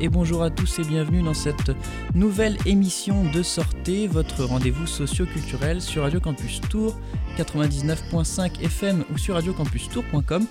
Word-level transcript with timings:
et 0.00 0.08
bonjour 0.08 0.42
à 0.42 0.50
tous 0.50 0.78
et 0.78 0.84
bienvenue 0.84 1.22
dans 1.22 1.34
cette 1.34 1.72
nouvelle 2.14 2.56
émission 2.66 3.24
de 3.32 3.42
Sortez, 3.42 4.06
votre 4.06 4.44
rendez-vous 4.44 4.86
socio-culturel 4.86 5.80
sur 5.80 6.02
Radio 6.02 6.20
Campus 6.20 6.60
Tour 6.68 6.94
99.5 7.36 8.62
FM 8.62 9.04
ou 9.12 9.18
sur 9.18 9.34
radiocampustour.com. 9.34 10.46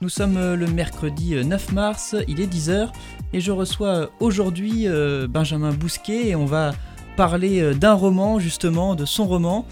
Nous 0.00 0.08
sommes 0.08 0.36
euh, 0.36 0.56
le 0.56 0.66
mercredi 0.66 1.36
9 1.36 1.68
euh, 1.68 1.72
mars, 1.74 2.16
il 2.26 2.40
est 2.40 2.52
10h 2.52 2.90
et 3.32 3.40
je 3.40 3.52
reçois 3.52 3.88
euh, 3.88 4.06
aujourd'hui 4.20 4.86
Benjamin 5.28 5.72
Bousquet 5.72 6.28
et 6.28 6.36
on 6.36 6.46
va 6.46 6.72
parler 7.16 7.74
d'un 7.74 7.94
roman 7.94 8.38
justement, 8.38 8.94
de 8.94 9.06
son 9.06 9.26
roman, 9.26 9.66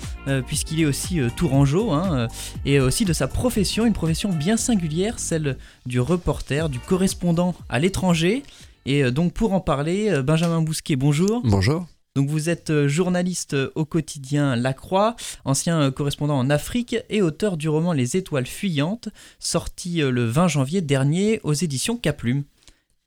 puisqu'il 0.46 0.80
est 0.80 0.86
aussi 0.86 1.20
tourangeau, 1.36 1.92
hein, 1.92 2.26
et 2.64 2.80
aussi 2.80 3.04
de 3.04 3.12
sa 3.12 3.28
profession, 3.28 3.84
une 3.84 3.92
profession 3.92 4.30
bien 4.30 4.56
singulière, 4.56 5.18
celle 5.18 5.58
du 5.84 6.00
reporter, 6.00 6.70
du 6.70 6.78
correspondant 6.78 7.54
à 7.68 7.78
l'étranger. 7.78 8.42
Et 8.86 9.10
donc 9.10 9.32
pour 9.32 9.52
en 9.52 9.60
parler, 9.60 10.22
Benjamin 10.22 10.60
Bousquet, 10.60 10.96
bonjour. 10.96 11.42
Bonjour. 11.44 11.86
Donc 12.16 12.28
vous 12.28 12.48
êtes 12.48 12.70
euh, 12.70 12.86
journaliste 12.86 13.54
euh, 13.54 13.72
au 13.74 13.84
quotidien 13.84 14.54
La 14.54 14.72
Croix, 14.72 15.16
ancien 15.44 15.80
euh, 15.80 15.90
correspondant 15.90 16.38
en 16.38 16.48
Afrique 16.48 16.96
et 17.10 17.22
auteur 17.22 17.56
du 17.56 17.68
roman 17.68 17.92
Les 17.92 18.16
Étoiles 18.16 18.46
fuyantes, 18.46 19.08
sorti 19.40 19.96
le 19.96 20.24
20 20.24 20.46
janvier 20.46 20.80
dernier 20.80 21.40
aux 21.42 21.54
éditions 21.54 21.96
Caplume. 21.96 22.44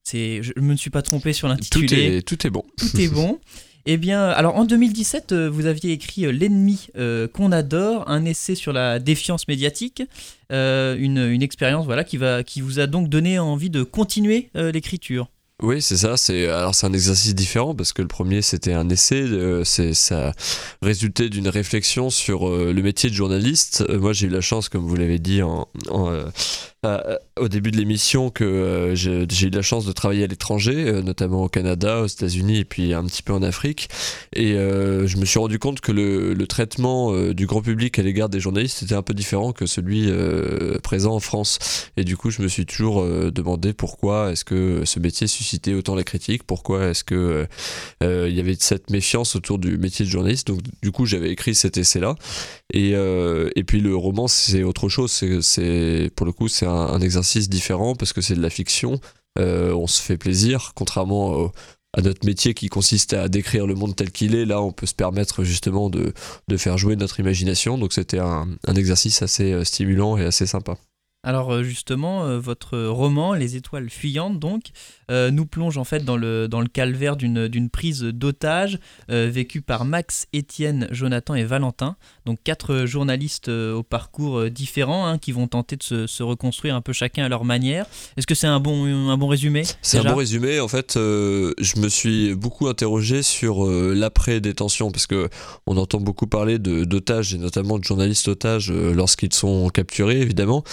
C'est, 0.03 0.43
je 0.43 0.51
ne 0.57 0.61
me 0.61 0.75
suis 0.75 0.89
pas 0.89 1.01
trompé 1.01 1.31
sur 1.31 1.47
l'intitulé. 1.47 1.87
Tout 1.87 1.93
est, 1.93 2.21
tout 2.21 2.47
est 2.47 2.49
bon. 2.49 2.63
Tout 2.77 2.99
est 2.99 3.07
bon. 3.07 3.39
Eh 3.89 3.95
bien, 3.95 4.27
alors 4.27 4.57
en 4.57 4.65
2017, 4.65 5.31
vous 5.31 5.65
aviez 5.65 5.93
écrit 5.93 6.29
L'ennemi 6.33 6.87
qu'on 7.33 7.53
adore, 7.53 8.09
un 8.09 8.25
essai 8.25 8.53
sur 8.53 8.73
la 8.73 8.99
défiance 8.99 9.47
médiatique, 9.47 10.03
une, 10.49 11.17
une 11.17 11.41
expérience 11.41 11.85
voilà, 11.85 12.03
qui, 12.03 12.17
va, 12.17 12.43
qui 12.43 12.59
vous 12.59 12.81
a 12.81 12.87
donc 12.87 13.07
donné 13.07 13.39
envie 13.39 13.69
de 13.69 13.83
continuer 13.83 14.49
l'écriture. 14.55 15.29
Oui, 15.63 15.81
c'est 15.81 15.97
ça. 15.97 16.17
C'est 16.17 16.47
alors 16.47 16.75
c'est 16.75 16.85
un 16.85 16.93
exercice 16.93 17.33
différent 17.33 17.73
parce 17.73 17.91
que 17.91 18.03
le 18.03 18.07
premier 18.07 18.43
c'était 18.43 18.73
un 18.73 18.89
essai. 18.89 19.23
Euh, 19.23 19.63
c'est 19.63 19.95
ça 19.95 20.31
résultait 20.83 21.29
d'une 21.29 21.47
réflexion 21.47 22.11
sur 22.11 22.47
euh, 22.47 22.71
le 22.71 22.81
métier 22.83 23.09
de 23.09 23.15
journaliste. 23.15 23.83
Euh, 23.89 23.99
moi, 23.99 24.13
j'ai 24.13 24.27
eu 24.27 24.29
la 24.29 24.41
chance, 24.41 24.69
comme 24.69 24.85
vous 24.85 24.95
l'avez 24.95 25.17
dit 25.17 25.41
au 27.39 27.47
début 27.49 27.71
de 27.71 27.77
l'émission, 27.77 28.29
que 28.29 28.93
j'ai 28.95 29.47
eu 29.47 29.49
la 29.49 29.61
chance 29.63 29.85
de 29.85 29.91
travailler 29.91 30.23
à 30.23 30.27
l'étranger, 30.27 31.01
notamment 31.03 31.43
au 31.43 31.49
Canada, 31.49 32.01
aux 32.03 32.05
États-Unis 32.05 32.59
et 32.59 32.65
puis 32.65 32.93
un 32.93 33.03
petit 33.03 33.23
peu 33.23 33.33
en 33.33 33.41
Afrique. 33.41 33.89
Et 34.33 34.53
je 34.53 35.17
me 35.17 35.25
suis 35.25 35.37
rendu 35.37 35.59
compte 35.59 35.81
que 35.81 35.91
le, 35.91 36.33
le 36.33 36.47
traitement 36.47 37.11
du 37.33 37.45
grand 37.45 37.61
public 37.61 37.99
à 37.99 38.03
l'égard 38.03 38.29
des 38.29 38.39
journalistes 38.39 38.83
était 38.83 38.95
un 38.95 39.01
peu 39.01 39.13
différent 39.13 39.51
que 39.51 39.65
celui 39.65 40.09
présent 40.81 41.13
en 41.13 41.19
France. 41.19 41.89
Et 41.97 42.05
du 42.05 42.15
coup, 42.15 42.29
je 42.29 42.41
me 42.41 42.47
suis 42.47 42.65
toujours 42.65 43.03
demandé 43.31 43.73
pourquoi 43.73 44.31
est-ce 44.31 44.45
que 44.45 44.83
ce 44.85 44.99
métier 44.99 45.27
suscite 45.27 45.46
suscité 45.47 45.73
autant 45.73 45.95
la 45.95 46.03
critique 46.03 46.43
Pourquoi 46.43 46.87
est-ce 46.87 47.03
que 47.03 47.47
euh, 48.03 48.27
il 48.29 48.35
y 48.35 48.39
avait 48.39 48.57
cette 48.59 48.89
méfiance 48.89 49.35
autour 49.35 49.59
du 49.59 49.77
métier 49.77 50.05
de 50.05 50.11
journaliste? 50.11 50.47
Donc 50.47 50.59
du 50.83 50.91
coup, 50.91 51.05
j'avais 51.05 51.31
écrit 51.31 51.55
cet 51.55 51.77
essai-là. 51.77 52.15
Et, 52.73 52.91
euh, 52.95 53.49
et 53.55 53.63
puis 53.63 53.79
le 53.79 53.95
roman, 53.95 54.27
c'est 54.27 54.63
autre 54.63 54.89
chose. 54.89 55.11
C'est 55.41 56.11
pour 56.15 56.25
le 56.25 56.33
coup, 56.33 56.47
c'est 56.49 56.65
un, 56.65 56.99
exercice 56.99 57.47
différent 57.47 57.95
parce 57.95 58.11
que 58.11 58.21
c'est 58.21 58.35
de 58.35 58.41
la 58.41 58.49
fiction. 58.49 58.99
Euh, 59.39 59.71
on 59.71 59.87
se 59.87 60.01
fait 60.01 60.17
plaisir, 60.17 60.71
contrairement 60.75 61.51
à 61.95 62.01
notre 62.01 62.25
métier 62.25 62.53
qui 62.53 62.67
consiste 62.67 63.13
à 63.13 63.29
décrire 63.29 63.65
le 63.65 63.75
monde 63.75 63.95
tel 63.95 64.11
qu'il 64.11 64.35
est. 64.35 64.45
Là, 64.45 64.61
on 64.61 64.71
peut 64.71 64.87
se 64.87 64.95
permettre 64.95 65.43
justement 65.43 65.89
de, 65.89 66.13
de 66.47 66.57
faire 66.57 66.77
jouer 66.77 66.95
notre 66.95 67.19
imagination. 67.19 67.77
Donc 67.77 67.93
c'était 67.93 68.19
un, 68.19 68.47
un 68.67 68.75
exercice 68.75 69.21
assez 69.21 69.63
stimulant 69.63 70.17
et 70.17 70.25
assez 70.25 70.45
sympa. 70.45 70.77
Alors 71.23 71.51
euh, 71.51 71.63
justement, 71.63 72.25
euh, 72.25 72.39
votre 72.39 72.77
roman, 72.77 73.33
Les 73.33 73.55
étoiles 73.55 73.89
fuyantes, 73.89 74.39
donc, 74.39 74.67
euh, 75.11 75.31
nous 75.31 75.45
plonge 75.45 75.77
en 75.77 75.83
fait 75.83 76.05
dans 76.05 76.15
le, 76.15 76.47
dans 76.47 76.61
le 76.61 76.67
calvaire 76.67 77.17
d'une 77.17 77.69
prise 77.69 78.01
d'otage 78.01 78.79
vécue 79.09 79.61
par 79.61 79.85
Max, 79.85 80.27
Étienne, 80.33 80.87
Jonathan 80.91 81.35
et 81.35 81.43
Valentin. 81.43 81.95
Donc 82.25 82.39
quatre 82.43 82.85
journalistes 82.85 83.49
au 83.49 83.83
parcours 83.83 84.49
différent 84.49 85.07
hein, 85.07 85.17
qui 85.17 85.31
vont 85.31 85.47
tenter 85.47 85.75
de 85.75 85.83
se, 85.83 86.23
reconstruire 86.23 86.75
un 86.75 86.81
peu 86.81 86.93
chacun 86.93 87.25
à 87.25 87.29
leur 87.29 87.45
manière. 87.45 87.85
Est-ce 88.17 88.27
que 88.27 88.35
c'est 88.35 88.47
un 88.47 88.59
bon, 88.59 88.85
un 89.09 89.17
bon 89.17 89.27
résumé 89.27 89.63
C'est 89.81 89.99
un 89.99 90.03
bon 90.03 90.15
résumé. 90.15 90.59
En 90.59 90.67
fait, 90.67 90.93
je 90.95 91.79
me 91.79 91.89
suis 91.89 92.35
beaucoup 92.35 92.67
interrogé 92.67 93.23
sur 93.23 93.65
l'après-détention 93.65 94.91
parce 94.91 95.07
que 95.07 95.29
on 95.65 95.77
entend 95.77 95.99
beaucoup 95.99 96.27
parler 96.27 96.59
d'otages 96.59 97.33
et 97.33 97.37
notamment 97.37 97.79
de 97.79 97.83
journalistes 97.83 98.27
otages 98.27 98.71
lorsqu'ils 98.71 99.33
sont 99.33 99.69
capturés, 99.69 100.21
évidemment. 100.21 100.63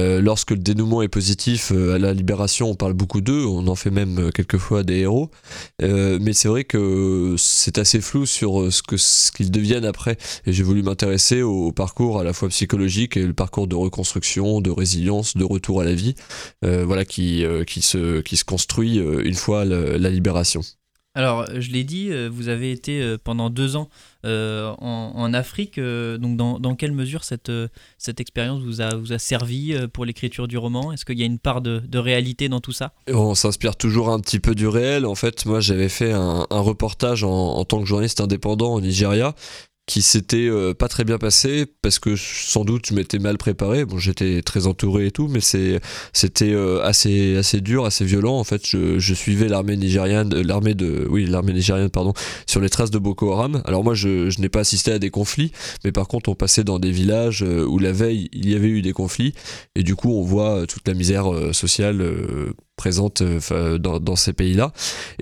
Euh, 0.00 0.20
lorsque 0.20 0.52
le 0.52 0.56
dénouement 0.56 1.02
est 1.02 1.08
positif 1.08 1.72
euh, 1.72 1.94
à 1.94 1.98
la 1.98 2.14
libération, 2.14 2.70
on 2.70 2.74
parle 2.74 2.94
beaucoup 2.94 3.20
d'eux, 3.20 3.44
on 3.44 3.66
en 3.68 3.74
fait 3.74 3.90
même 3.90 4.18
euh, 4.18 4.30
quelquefois 4.30 4.82
des 4.82 4.98
héros. 5.00 5.30
mais 5.80 6.32
c'est 6.32 6.48
vrai 6.48 6.64
que 6.64 7.34
c'est 7.38 7.78
assez 7.78 8.00
flou 8.00 8.26
sur 8.26 8.72
ce 8.72 9.30
qu'ils 9.32 9.50
deviennent 9.50 9.84
après. 9.84 10.16
Et 10.46 10.52
j'ai 10.52 10.62
voulu 10.62 10.82
m'intéresser 10.82 11.42
au, 11.42 11.72
parcours 11.72 12.18
à 12.18 12.24
la 12.24 12.32
fois 12.32 12.48
psychologique 12.48 13.16
et 13.16 13.26
le 13.26 13.34
parcours 13.34 13.66
de 13.66 13.76
reconstruction, 13.76 14.60
de 14.60 14.70
résilience, 14.70 15.36
de 15.36 15.44
retour 15.44 15.80
à 15.80 15.84
la 15.84 15.94
vie, 15.94 16.14
voilà 16.62 17.04
qui 17.04 17.42
se 17.82 18.44
construit 18.44 18.96
une 18.96 19.34
fois 19.34 19.64
la 19.64 20.10
libération. 20.10 20.62
Alors, 21.20 21.44
je 21.58 21.70
l'ai 21.70 21.84
dit, 21.84 22.10
vous 22.28 22.48
avez 22.48 22.72
été 22.72 23.16
pendant 23.22 23.50
deux 23.50 23.76
ans 23.76 23.90
euh, 24.26 24.74
en, 24.78 25.32
Afrique. 25.32 25.78
Euh, 25.78 26.18
donc, 26.18 26.36
dans, 26.36 26.74
quelle 26.74 26.92
mesure 26.92 27.24
cette, 27.24 27.48
euh, 27.48 27.68
cette 27.98 28.20
expérience 28.20 28.60
vous 28.62 28.80
a, 28.80 28.94
vous 28.94 29.12
a 29.12 29.18
servi 29.18 29.74
pour 29.92 30.04
l'écriture 30.04 30.48
du 30.48 30.58
roman? 30.58 30.92
Est-ce 30.92 31.04
qu'il 31.04 31.18
y 31.18 31.22
a 31.22 31.26
une 31.26 31.38
part 31.38 31.60
de, 31.62 31.98
réalité 31.98 32.48
dans 32.48 32.60
tout 32.60 32.72
ça? 32.72 32.92
On 33.08 33.34
s'inspire 33.34 33.76
toujours 33.76 34.10
un 34.10 34.20
petit 34.20 34.40
peu 34.40 34.54
du 34.54 34.66
réel. 34.66 35.06
En 35.06 35.14
fait, 35.14 35.46
moi, 35.46 35.60
j'avais 35.60 35.88
fait 35.88 36.12
un, 36.12 36.46
reportage 36.50 37.24
en, 37.24 37.30
en, 37.30 37.64
tant 37.64 37.80
que 37.80 37.86
journaliste 37.86 38.20
indépendant 38.20 38.74
au 38.74 38.80
Nigeria 38.80 39.34
qui 39.90 40.02
s'était 40.02 40.48
euh, 40.48 40.72
pas 40.72 40.86
très 40.86 41.02
bien 41.02 41.18
passé 41.18 41.66
parce 41.82 41.98
que 41.98 42.14
sans 42.14 42.64
doute 42.64 42.86
je 42.86 42.94
m'étais 42.94 43.18
mal 43.18 43.36
préparé. 43.38 43.84
Bon, 43.84 43.98
j'étais 43.98 44.40
très 44.40 44.68
entouré 44.68 45.06
et 45.06 45.10
tout, 45.10 45.26
mais 45.26 45.40
c'était 45.40 46.52
euh, 46.52 46.80
assez 46.84 47.36
assez 47.36 47.60
dur, 47.60 47.84
assez 47.84 48.04
violent. 48.04 48.38
En 48.38 48.44
fait, 48.44 48.64
je, 48.64 49.14
suivais 49.14 49.48
l'armée 49.48 49.76
nigériane, 49.76 50.32
euh, 50.32 50.44
l'armée 50.44 50.74
de 50.74 51.08
oui 51.10 51.26
l'armée 51.26 51.54
pardon, 51.92 52.12
sur 52.46 52.60
les 52.60 52.68
traces 52.68 52.92
de 52.92 53.00
Boko 53.00 53.32
Haram. 53.32 53.62
Alors 53.64 53.82
moi, 53.82 53.94
je 53.94 54.40
n'ai 54.40 54.48
pas 54.48 54.60
assisté 54.60 54.92
à 54.92 55.00
des 55.00 55.10
conflits, 55.10 55.50
mais 55.82 55.90
par 55.90 56.06
contre, 56.06 56.30
on 56.30 56.36
passait 56.36 56.62
dans 56.62 56.78
des 56.78 56.92
villages 56.92 57.42
où 57.42 57.80
la 57.80 57.90
veille 57.90 58.28
il 58.32 58.48
y 58.48 58.54
avait 58.54 58.68
eu 58.68 58.82
des 58.82 58.92
conflits 58.92 59.34
et 59.74 59.82
du 59.82 59.96
coup, 59.96 60.12
on 60.12 60.22
voit 60.22 60.68
toute 60.68 60.86
la 60.86 60.94
misère 60.94 61.26
sociale 61.52 62.00
présente 62.80 63.20
euh, 63.20 63.76
dans, 63.76 64.00
dans, 64.00 64.16
ces 64.16 64.32
pays-là. 64.32 64.72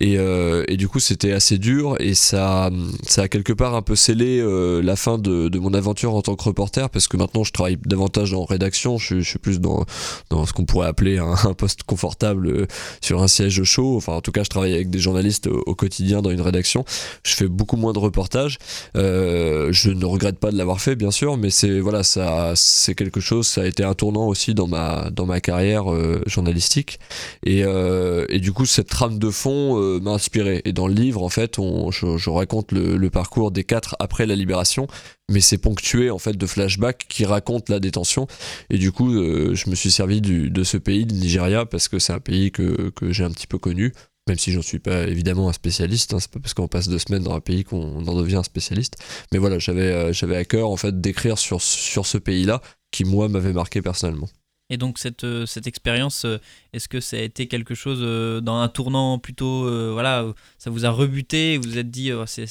Et, 0.01 0.17
euh, 0.17 0.63
et, 0.69 0.77
du 0.77 0.87
coup, 0.87 1.01
c'était 1.01 1.33
assez 1.33 1.59
dur 1.59 1.97
et 1.99 2.15
ça, 2.15 2.71
ça 3.03 3.23
a 3.23 3.29
quelque 3.29 3.53
part 3.53 3.75
un 3.75 3.83
peu 3.83 3.97
scellé 3.97 4.39
euh, 4.39 4.81
la 4.81 4.95
fin 4.95 5.19
de, 5.19 5.59
mon 5.59 5.75
aventure 5.75 6.15
en 6.15 6.23
tant 6.23 6.37
que 6.37 6.45
reporter 6.45 6.89
parce 6.89 7.09
que 7.09 7.17
maintenant 7.17 7.43
je 7.43 7.51
travaille 7.51 7.77
davantage 7.85 8.33
en 8.33 8.45
rédaction. 8.45 8.97
Je, 8.97 9.21
suis 9.23 9.41
plus 9.41 9.59
dans, 9.59 9.85
dans 10.31 10.47
ce 10.47 10.53
qu'on 10.53 10.67
pourrait 10.67 10.87
appeler 10.87 11.19
un, 11.19 11.35
un, 11.45 11.55
poste 11.55 11.83
confortable 11.83 12.69
sur 13.01 13.21
un 13.23 13.27
siège 13.27 13.61
chaud. 13.65 13.97
Enfin, 13.97 14.13
en 14.13 14.21
tout 14.21 14.31
cas, 14.31 14.45
je 14.45 14.51
travaille 14.51 14.75
avec 14.75 14.89
des 14.89 15.01
journalistes 15.01 15.49
au, 15.49 15.75
quotidien 15.75 16.23
dans 16.23 16.31
une 16.31 16.41
rédaction. 16.41 16.85
Je 17.25 17.35
fais 17.35 17.49
beaucoup 17.49 17.77
moins 17.77 17.93
de 17.93 17.99
reportages. 17.99 18.59
je 18.95 19.91
ne 19.91 20.05
regrette 20.05 20.39
pas 20.39 20.53
de 20.53 20.57
l'avoir 20.57 20.81
fait, 20.81 20.95
bien 20.95 21.11
sûr, 21.11 21.37
mais 21.37 21.51
c'est 21.51 21.81
voilà, 21.81 22.05
ça, 22.05 22.53
c'est 22.55 22.95
quelque 22.95 23.19
chose. 23.19 23.49
Ça 23.49 23.63
a 23.63 23.67
été 23.67 23.83
un 23.83 23.95
tournant 23.95 24.29
aussi 24.29 24.55
dans 24.55 24.69
ma 24.69 25.11
dans 25.11 25.27
ma 25.27 25.41
carrière 25.41 25.87
journalistique. 26.27 27.01
Euh, 27.49 28.27
et, 28.29 28.41
du 28.41 28.53
coup, 28.53 28.67
cette 28.67 28.89
trame 28.89 29.19
de 29.19 29.31
fond 29.31 29.81
euh, 29.81 30.01
m'a 30.01 30.13
inspiré. 30.13 30.63
Et 30.65 30.73
dans 30.73 30.87
le 30.87 30.95
livre, 30.95 31.23
en 31.23 31.29
fait, 31.29 31.57
je, 31.57 32.31
raconte 32.31 32.73
le, 32.73 33.09
parcours 33.11 33.51
des 33.51 33.65
quatre 33.65 33.97
après 33.99 34.27
la 34.27 34.37
libération, 34.37 34.87
mais 35.31 35.41
c'est 35.41 35.59
ponctué 35.59 36.11
en 36.11 36.19
fait 36.19 36.37
de 36.37 36.47
flashbacks 36.47 37.07
qui 37.09 37.25
racontent 37.25 37.73
la 37.73 37.81
détention. 37.81 38.27
Et 38.71 38.79
du 38.79 38.93
coup, 38.93 39.15
euh, 39.15 39.55
je 39.55 39.71
me 39.71 39.75
suis 39.75 39.91
servi 39.91 40.21
de 40.21 40.65
ce 40.65 40.77
pays, 40.77 41.05
le 41.05 41.15
Nigeria, 41.15 41.65
parce 41.65 41.89
que 41.89 41.99
c'est 41.99 42.13
un 42.13 42.21
pays 42.21 42.51
que, 42.53 42.91
que 42.91 43.13
j'ai 43.13 43.25
un 43.25 43.31
petit 43.31 43.47
peu 43.47 43.59
connu 43.59 43.93
même 44.27 44.37
si 44.37 44.53
j'en 44.53 44.61
suis 44.61 44.79
pas 44.79 45.07
évidemment 45.07 45.49
un 45.49 45.55
spécialiste, 45.55 46.13
hein, 46.13 46.19
c'est 46.21 46.31
pas 46.31 46.39
parce 46.39 46.53
qu'on 46.53 46.69
passe 46.69 46.89
deux 46.89 46.99
semaines 46.99 47.23
dans 47.23 47.35
un 47.35 47.41
pays 47.41 47.65
qu'on 47.65 48.07
en 48.07 48.15
devient 48.15 48.37
un 48.37 48.43
spécialiste. 48.43 48.97
Mais 49.33 49.39
voilà, 49.39 49.59
j'avais 49.59 50.13
j'avais 50.13 50.37
à 50.37 50.45
cœur 50.45 50.69
en 50.69 50.77
fait 50.77 51.01
d'écrire 51.01 51.39
sur, 51.39 51.63
sur 51.63 52.05
ce 52.05 52.19
pays-là 52.19 52.61
qui 52.91 53.05
moi 53.05 53.31
m'avait 53.31 53.55
marqué 53.55 53.81
personnellement. 53.81 54.29
Et 54.71 54.77
donc 54.77 54.99
cette, 54.99 55.25
euh, 55.25 55.47
cette 55.47 55.67
expérience, 55.67 56.27
euh, 56.27 56.39
est-ce 56.75 56.89
que 56.89 57.01
ça 57.01 57.17
a 57.17 57.21
été 57.21 57.49
quelque 57.49 57.75
chose 57.75 58.01
euh, 58.03 58.43
dans 58.43 58.61
un 58.61 58.69
tournant 58.69 59.19
plutôt, 59.19 59.63
voilà, 59.93 60.27
ça 60.59 60.71
vous 60.71 60.85
a 60.85 60.91
rebuté, 60.91 61.57
vous 61.57 61.71
vous 61.71 61.79
êtes 61.79 61.91
dit, 61.91 62.13
oh, 62.13 62.25
c'est... 62.27 62.47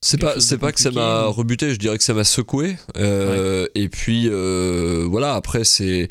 C'est 0.00 0.18
pas, 0.18 0.38
c'est 0.40 0.58
pas 0.58 0.72
que 0.72 0.80
ça 0.80 0.90
m'a 0.90 1.26
rebuté, 1.26 1.70
je 1.70 1.78
dirais 1.78 1.96
que 1.96 2.04
ça 2.04 2.12
m'a 2.12 2.24
secoué. 2.24 2.76
Et 2.96 3.88
puis 3.88 4.28
voilà, 4.28 5.34
après 5.34 5.64
c'est, 5.64 6.08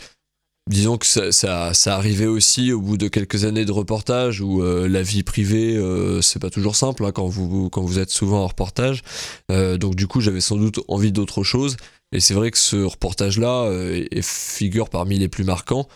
disons 0.69 0.97
que 0.97 1.05
ça, 1.05 1.31
ça, 1.31 1.73
ça, 1.73 1.95
arrivait 1.95 2.25
aussi 2.25 2.71
au 2.71 2.81
bout 2.81 2.97
de 2.97 3.07
quelques 3.07 3.43
années 3.45 3.65
de 3.65 3.71
reportage 3.71 4.41
où 4.41 4.63
la 4.63 5.03
vie 5.03 5.23
privée 5.23 5.79
c'est 6.21 6.39
pas 6.39 6.49
toujours 6.49 6.75
simple 6.75 7.05
hein, 7.05 7.11
quand 7.11 7.27
vous 7.27 7.69
quand 7.69 7.81
vous 7.81 7.99
êtes 7.99 8.09
souvent 8.09 8.43
en 8.43 8.47
reportage. 8.47 9.03
donc 9.49 9.95
du 9.95 10.07
coup 10.07 10.21
j'avais 10.21 10.41
sans 10.41 10.57
doute 10.57 10.79
envie 10.87 11.11
d'autre 11.11 11.43
chose 11.43 11.77
et 12.13 12.19
c'est 12.19 12.35
vrai 12.35 12.51
que 12.51 12.57
ce 12.57 12.77
reportage-là 12.77 13.63
euh, 13.63 14.05
figure 14.21 14.89
parmi 14.89 15.17
les 15.19 15.27
plus 15.27 15.43
marquants. 15.43 15.87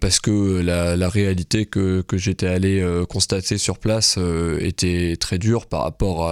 parce 0.00 0.20
que 0.20 0.62
la, 0.62 1.08
réalité 1.10 1.66
que, 1.66 2.02
j'étais 2.14 2.46
allé 2.46 2.82
constater 3.10 3.58
sur 3.58 3.78
place 3.78 4.18
était 4.60 5.18
très 5.20 5.38
dure 5.38 5.66
par 5.66 5.82
rapport 5.82 6.30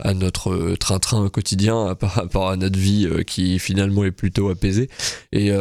à, 0.00 0.14
notre 0.14 0.74
train-train 0.74 1.28
quotidien, 1.28 1.94
par 2.00 2.10
rapport 2.10 2.50
à 2.50 2.56
notre 2.56 2.80
vie 2.80 3.08
qui 3.28 3.60
finalement 3.60 4.04
est 4.04 4.10
plutôt 4.10 4.48
apaisée. 4.48 4.88
Et, 5.30 5.52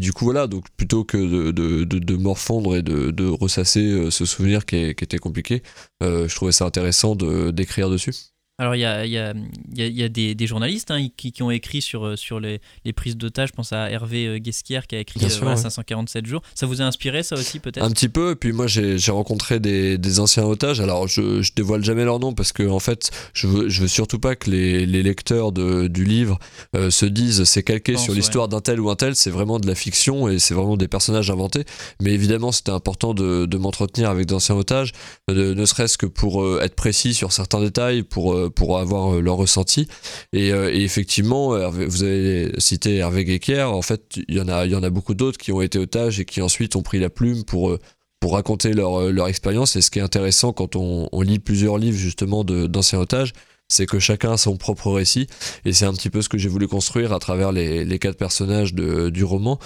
du 0.00 0.14
coup, 0.14 0.24
voilà, 0.24 0.46
donc 0.46 0.64
plutôt 0.78 1.04
que 1.04 1.18
de, 1.18 1.84
de, 1.84 2.16
morfondre 2.16 2.76
et 2.76 2.82
de, 2.82 3.28
ressasser 3.28 4.10
ce 4.10 4.24
souvenir 4.24 4.64
qui, 4.64 4.94
qui 4.94 5.04
était 5.04 5.18
compliqué, 5.18 5.62
je 6.00 6.34
trouvais 6.34 6.52
ça 6.52 6.64
intéressant 6.64 7.14
d'écrire 7.14 7.90
dessus. 7.90 8.14
Alors, 8.60 8.76
il 8.76 8.80
y 8.80 8.84
a, 8.84 9.06
y 9.06 9.16
a, 9.16 9.32
y 9.74 10.02
a 10.02 10.08
des, 10.10 10.34
des, 10.34 10.46
journalistes 10.46 10.90
hein, 10.90 11.06
qui, 11.16 11.32
qui, 11.32 11.42
ont 11.42 11.50
écrit 11.50 11.80
sur, 11.80 12.04
euh, 12.04 12.16
sur 12.16 12.40
les, 12.40 12.60
les 12.84 12.92
prises 12.92 13.16
d'otages. 13.16 13.48
Je 13.48 13.54
pense 13.54 13.72
à 13.72 13.90
Hervé 13.90 14.26
euh, 14.26 14.36
Guesquière 14.36 14.86
qui 14.86 14.96
a 14.96 14.98
écrit 14.98 15.18
547 15.18 16.22
euh, 16.22 16.28
jours. 16.28 16.42
Ça 16.54 16.66
vous 16.66 16.82
a 16.82 16.84
inspiré, 16.84 17.22
ça 17.22 17.36
aussi, 17.36 17.58
peut-être? 17.58 17.82
Un 17.82 17.90
petit 17.90 18.10
peu. 18.10 18.32
Et 18.32 18.34
puis, 18.34 18.52
moi, 18.52 18.66
j'ai 18.66 18.98
rencontré 19.10 19.60
des, 19.60 19.96
des, 19.96 20.20
anciens 20.20 20.44
otages. 20.44 20.78
Alors, 20.78 21.08
je, 21.08 21.40
je 21.40 21.52
dévoile 21.56 21.82
jamais 21.82 22.04
leur 22.04 22.18
nom 22.18 22.34
parce 22.34 22.52
que, 22.52 22.68
en 22.68 22.80
fait, 22.80 23.10
je 23.32 23.46
veux, 23.46 23.70
je 23.70 23.80
veux 23.80 23.88
surtout 23.88 24.18
pas 24.18 24.36
que 24.36 24.50
les, 24.50 24.84
les 24.84 25.02
lecteurs 25.02 25.52
de, 25.52 25.88
du 25.88 26.04
livre 26.04 26.38
se 26.74 27.06
disent 27.06 27.44
c'est 27.44 27.62
calqué 27.62 27.96
sur 27.96 28.12
l'histoire 28.12 28.48
d'un 28.48 28.60
tel 28.60 28.78
ou 28.78 28.90
un 28.90 28.96
tel. 28.96 29.16
C'est 29.16 29.30
vraiment 29.30 29.58
de 29.58 29.66
la 29.66 29.74
fiction 29.74 30.28
et 30.28 30.38
c'est 30.38 30.52
vraiment 30.52 30.76
des 30.76 30.88
personnages 30.88 31.30
inventés. 31.30 31.64
Mais 32.02 32.12
évidemment, 32.12 32.52
c'était 32.52 32.72
important 32.72 33.14
de, 33.14 33.46
de 33.46 33.56
m'entretenir 33.56 34.10
avec 34.10 34.26
d'anciens 34.26 34.56
otages, 34.56 34.92
ne 35.28 35.64
serait-ce 35.64 35.96
que 35.96 36.04
pour 36.06 36.60
être 36.60 36.74
précis 36.74 37.14
sur 37.14 37.32
certains 37.32 37.60
détails, 37.60 38.02
pour 38.02 38.49
pour 38.50 38.78
avoir 38.78 39.14
euh, 39.14 39.20
leur 39.20 39.36
ressenti. 39.36 39.88
Euh, 40.34 40.70
et, 40.72 40.82
effectivement, 40.82 41.70
vous 41.70 42.02
avez 42.02 42.52
cité 42.58 42.96
Hervé 42.96 43.24
Guéquer, 43.24 43.62
en 43.62 43.82
fait, 43.82 44.02
il 44.28 44.34
y 44.34 44.40
en 44.40 44.48
a, 44.48 44.66
il 44.66 44.72
y 44.72 44.74
en 44.74 44.82
a 44.82 44.90
beaucoup 44.90 45.14
d'autres 45.14 45.38
qui 45.38 45.52
ont 45.52 45.62
été 45.62 45.78
otages 45.78 46.20
et 46.20 46.24
qui 46.24 46.42
ensuite 46.42 46.76
ont 46.76 46.82
pris 46.82 46.98
la 46.98 47.10
plume 47.10 47.44
pour 47.44 47.70
euh, 47.70 47.78
pour 48.20 48.34
raconter 48.34 48.74
leur, 48.74 49.10
leur 49.10 49.28
expérience. 49.28 49.76
Et 49.76 49.80
ce 49.80 49.90
qui 49.90 49.98
est 49.98 50.02
intéressant 50.02 50.52
quand 50.52 50.76
on, 50.76 51.08
lit 51.22 51.38
plusieurs 51.38 51.78
livres 51.78 51.96
justement 51.96 52.44
d'anciens 52.44 52.98
otages, 52.98 53.32
c'est 53.68 53.86
que 53.86 53.98
chacun 53.98 54.32
a 54.32 54.36
son 54.36 54.58
propre 54.58 54.92
récit. 54.92 55.26
Et 55.64 55.72
c'est 55.72 55.86
un 55.86 55.94
petit 55.94 56.10
peu 56.10 56.20
ce 56.20 56.28
que 56.28 56.36
j'ai 56.36 56.50
voulu 56.50 56.68
construire 56.68 57.14
à 57.14 57.18
travers 57.18 57.50
les, 57.50 57.82
les 57.82 57.98
quatre 57.98 58.18
personnages 58.18 58.74
du 58.74 59.24
roman. 59.24 59.58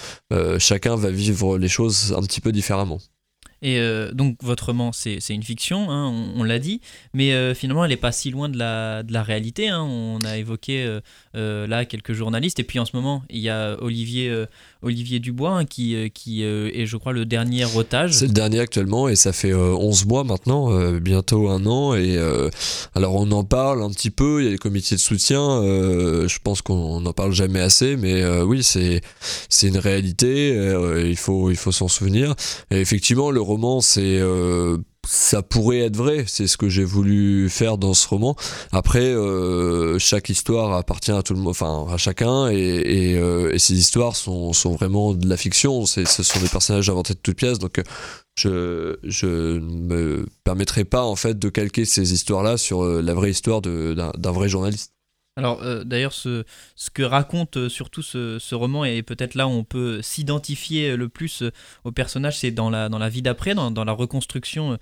chacun 0.57 0.95
va 0.95 1.09
vivre 1.09 1.57
les 1.57 1.67
choses 1.67 2.15
un 2.17 2.21
petit 2.21 2.39
peu 2.39 2.53
différemment. 2.53 3.01
Et 3.65 3.79
euh, 3.79 4.11
donc 4.11 4.37
votre 4.43 4.67
roman, 4.67 4.91
c'est 4.91 5.17
une 5.29 5.41
fiction, 5.41 5.89
hein, 5.89 6.13
on, 6.35 6.43
l'a 6.43 6.59
dit, 6.59 6.81
mais 7.15 7.33
euh, 7.33 7.55
finalement, 7.55 7.83
elle 7.83 7.89
n'est 7.89 7.97
pas 7.97 8.11
si 8.11 8.29
loin 8.29 8.47
de 8.47 8.59
la, 8.59 9.23
réalité. 9.23 9.69
Hein. 9.69 9.81
On 9.81 10.23
a 10.23 10.37
évoqué 10.37 10.99
euh, 11.35 11.67
là 11.67 11.85
quelques 11.85 12.13
journalistes, 12.13 12.59
et 12.59 12.63
puis 12.63 12.79
en 12.79 12.85
ce 12.85 12.95
moment, 12.95 13.23
il 13.29 13.39
y 13.39 13.49
a 13.49 13.77
Olivier, 13.81 14.33
Olivier 14.81 15.19
Dubois 15.19 15.51
hein, 15.51 15.65
qui, 15.65 16.11
qui 16.13 16.43
est, 16.43 16.85
je 16.85 16.97
crois, 16.97 17.13
le 17.13 17.25
dernier 17.25 17.65
otage. 17.75 18.13
C'est 18.13 18.27
le 18.27 18.33
dernier 18.33 18.59
actuellement, 18.59 19.09
et 19.09 19.15
ça 19.15 19.33
fait 19.33 19.53
11 19.53 20.05
mois 20.05 20.23
maintenant, 20.23 20.69
bientôt 20.99 21.49
un 21.49 21.65
an. 21.65 21.95
Et 21.95 22.17
alors 22.95 23.15
on 23.15 23.31
en 23.31 23.43
parle 23.43 23.83
un 23.83 23.89
petit 23.89 24.11
peu, 24.11 24.41
il 24.41 24.45
y 24.45 24.47
a 24.47 24.51
les 24.51 24.57
comités 24.57 24.95
de 24.95 24.99
soutien, 24.99 25.61
je 25.61 26.37
pense 26.43 26.61
qu'on 26.61 27.01
n'en 27.01 27.13
parle 27.13 27.33
jamais 27.33 27.61
assez, 27.61 27.95
mais 27.95 28.25
oui, 28.41 28.63
c'est 28.63 29.01
une 29.67 29.77
réalité, 29.77 30.55
il 31.05 31.17
faut, 31.17 31.51
il 31.51 31.57
faut 31.57 31.71
s'en 31.71 31.87
souvenir. 31.87 32.35
Et 32.71 32.79
effectivement, 32.79 33.31
le 33.31 33.41
roman, 33.41 33.81
c'est 33.81 34.19
euh, 34.19 34.77
ça 35.07 35.41
pourrait 35.41 35.79
être 35.79 35.95
vrai, 35.95 36.25
c'est 36.27 36.47
ce 36.47 36.57
que 36.57 36.69
j'ai 36.69 36.83
voulu 36.83 37.49
faire 37.49 37.77
dans 37.77 37.93
ce 37.93 38.07
roman. 38.07 38.35
Après, 38.71 39.05
euh, 39.05 39.99
chaque 39.99 40.29
histoire 40.29 40.73
appartient 40.73 41.11
à 41.11 41.21
tout 41.23 41.33
le 41.33 41.39
monde, 41.39 41.49
enfin 41.49 41.85
à 41.91 41.97
chacun, 41.97 42.47
et, 42.49 43.15
euh, 43.15 43.57
ces 43.57 43.75
histoires 43.75 44.15
sont, 44.15 44.51
vraiment 44.65 45.13
de 45.13 45.27
la 45.27 45.37
fiction. 45.37 45.85
Ce 45.85 46.03
sont 46.05 46.39
des 46.39 46.49
personnages 46.49 46.89
inventés 46.89 47.13
de 47.13 47.19
toutes 47.19 47.37
pièces, 47.37 47.59
donc 47.59 47.81
je 48.35 48.97
je 49.03 49.27
ne 49.27 49.59
me 49.59 50.25
permettrai 50.43 50.83
pas 50.85 51.03
en 51.03 51.15
fait 51.15 51.37
de 51.39 51.49
calquer 51.49 51.85
ces 51.85 52.13
histoires-là 52.13 52.57
sur 52.57 52.83
la 52.83 53.13
vraie 53.13 53.31
histoire 53.31 53.61
d'un 53.61 54.31
vrai 54.31 54.49
journaliste. 54.49 54.94
Alors 55.37 55.61
euh, 55.63 55.83
d'ailleurs, 55.83 56.13
ce, 56.13 56.45
que 56.93 57.03
raconte 57.03 57.57
euh, 57.57 57.67
surtout 57.67 58.01
ce, 58.01 58.55
roman, 58.55 58.85
et 58.85 59.03
peut-être 59.03 59.35
là 59.35 59.49
où 59.49 59.51
on 59.51 59.65
peut 59.65 60.01
s'identifier 60.01 60.95
le 60.95 61.09
plus 61.09 61.41
euh, 61.41 61.51
au 61.83 61.91
personnage, 61.91 62.39
c'est 62.39 62.51
dans 62.51 62.69
la, 62.69 62.87
dans 62.87 62.99
la 62.99 63.09
vie 63.09 63.21
d'après, 63.21 63.53
dans, 63.53 63.69
dans, 63.69 63.83
la 63.83 63.91
reconstruction 63.91 64.77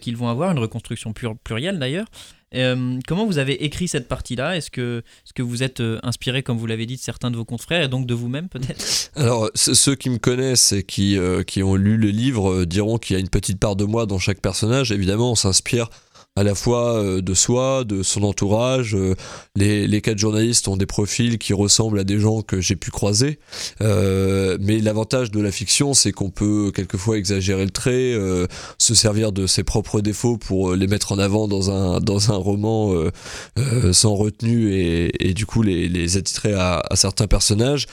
qu'ils 0.00 0.16
vont 0.16 0.28
avoir, 0.28 0.50
une 0.50 0.60
reconstruction 0.60 1.12
plurielle 1.12 1.78
d'ailleurs. 1.78 2.06
comment 3.06 3.26
vous 3.26 3.36
avez 3.36 3.62
écrit 3.64 3.86
cette 3.86 4.08
partie-là? 4.08 4.56
Est-ce 4.56 4.70
que, 4.70 5.02
que 5.34 5.42
vous 5.42 5.62
êtes 5.62 5.82
inspiré, 6.02 6.42
comme 6.42 6.56
vous 6.56 6.66
l'avez 6.66 6.86
dit, 6.86 6.96
de 6.96 7.02
certains 7.02 7.30
de 7.30 7.36
vos 7.36 7.44
confrères 7.44 7.82
et 7.82 7.88
donc 7.88 8.06
de 8.06 8.14
vous-même 8.14 8.48
peut-être? 8.48 9.10
Alors, 9.14 9.50
ceux 9.54 9.94
qui 9.94 10.08
me 10.08 10.18
connaissent 10.18 10.72
et 10.72 10.84
qui, 10.84 11.18
qui 11.46 11.62
ont 11.62 11.74
lu 11.74 11.98
le 11.98 12.08
livre 12.08 12.64
diront 12.64 12.96
qu'il 12.96 13.14
y 13.14 13.16
a 13.18 13.20
une 13.20 13.28
petite 13.28 13.58
part 13.58 13.76
de 13.76 13.84
moi 13.84 14.06
dans 14.06 14.18
chaque 14.18 14.40
personnage. 14.40 14.90
Évidemment, 14.90 15.32
on 15.32 15.36
s'inspire 15.36 15.90
à 16.38 16.44
la 16.44 16.54
fois 16.54 16.94
euh, 16.94 17.20
de 17.20 17.34
soi, 17.34 17.82
de 17.84 18.04
son 18.04 18.22
entourage. 18.22 18.94
Euh, 18.94 19.16
les, 19.56 19.88
les 19.88 20.00
quatre 20.00 20.18
journalistes 20.18 20.68
ont 20.68 20.76
des 20.76 20.86
profils 20.86 21.36
qui 21.36 21.52
ressemblent 21.52 21.98
à 21.98 22.04
des 22.04 22.20
gens 22.20 22.42
que 22.42 22.60
j'ai 22.60 22.76
pu 22.76 22.92
croiser. 22.92 23.40
Euh, 23.80 24.56
mais 24.60 24.78
l'avantage 24.78 25.32
de 25.32 25.40
la 25.40 25.50
fiction, 25.50 25.94
c'est 25.94 26.12
qu'on 26.12 26.30
peut 26.30 26.70
quelquefois 26.72 27.18
exagérer 27.18 27.64
le 27.64 27.70
trait, 27.70 28.14
se 28.78 28.94
servir 28.94 29.32
de 29.32 29.46
ses 29.46 29.64
propres 29.64 30.00
défauts 30.00 30.38
pour 30.38 30.74
les 30.74 30.86
mettre 30.86 31.12
en 31.12 31.18
avant 31.18 31.48
dans 31.48 31.70
un, 31.70 32.00
dans 32.00 32.30
un 32.30 32.36
roman 32.36 32.94
sans 33.92 34.14
retenue 34.14 34.72
et, 34.74 35.28
et, 35.28 35.34
du 35.34 35.46
coup 35.46 35.62
les, 35.62 35.88
les 35.88 36.16
attitrer 36.16 36.54
à, 36.54 36.82
certains 36.94 37.26
personnages. 37.26 37.86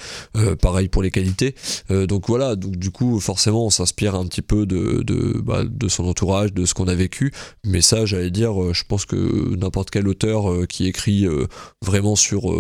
pareil 0.62 0.88
pour 0.88 1.02
les 1.02 1.12
qualités. 1.12 1.56
donc 1.90 2.28
voilà, 2.28 2.56
donc 2.56 2.76
du 2.78 2.92
coup 2.92 3.20
forcément 3.20 3.66
on 3.66 3.70
s'inspire 3.70 4.16
un 4.16 4.26
petit 4.28 4.42
peu 4.42 4.66
de, 4.66 5.02
de, 5.04 5.40
bah, 5.44 5.64
de 5.64 5.88
son 5.88 6.06
entourage, 6.06 6.54
de 6.54 6.66
ce 6.66 6.74
qu'on 6.74 6.88
a 6.88 6.96
vécu. 6.96 7.32
Mais 7.64 7.82
ça, 7.82 8.06
euh, 8.44 8.74
je 8.74 8.84
pense 8.84 9.06
que 9.06 9.56
n'importe 9.56 9.90
quel 9.90 10.08
auteur 10.08 10.52
euh, 10.52 10.66
qui 10.66 10.88
écrit 10.88 11.26
euh, 11.26 11.48
vraiment 11.84 12.16
sur 12.16 12.52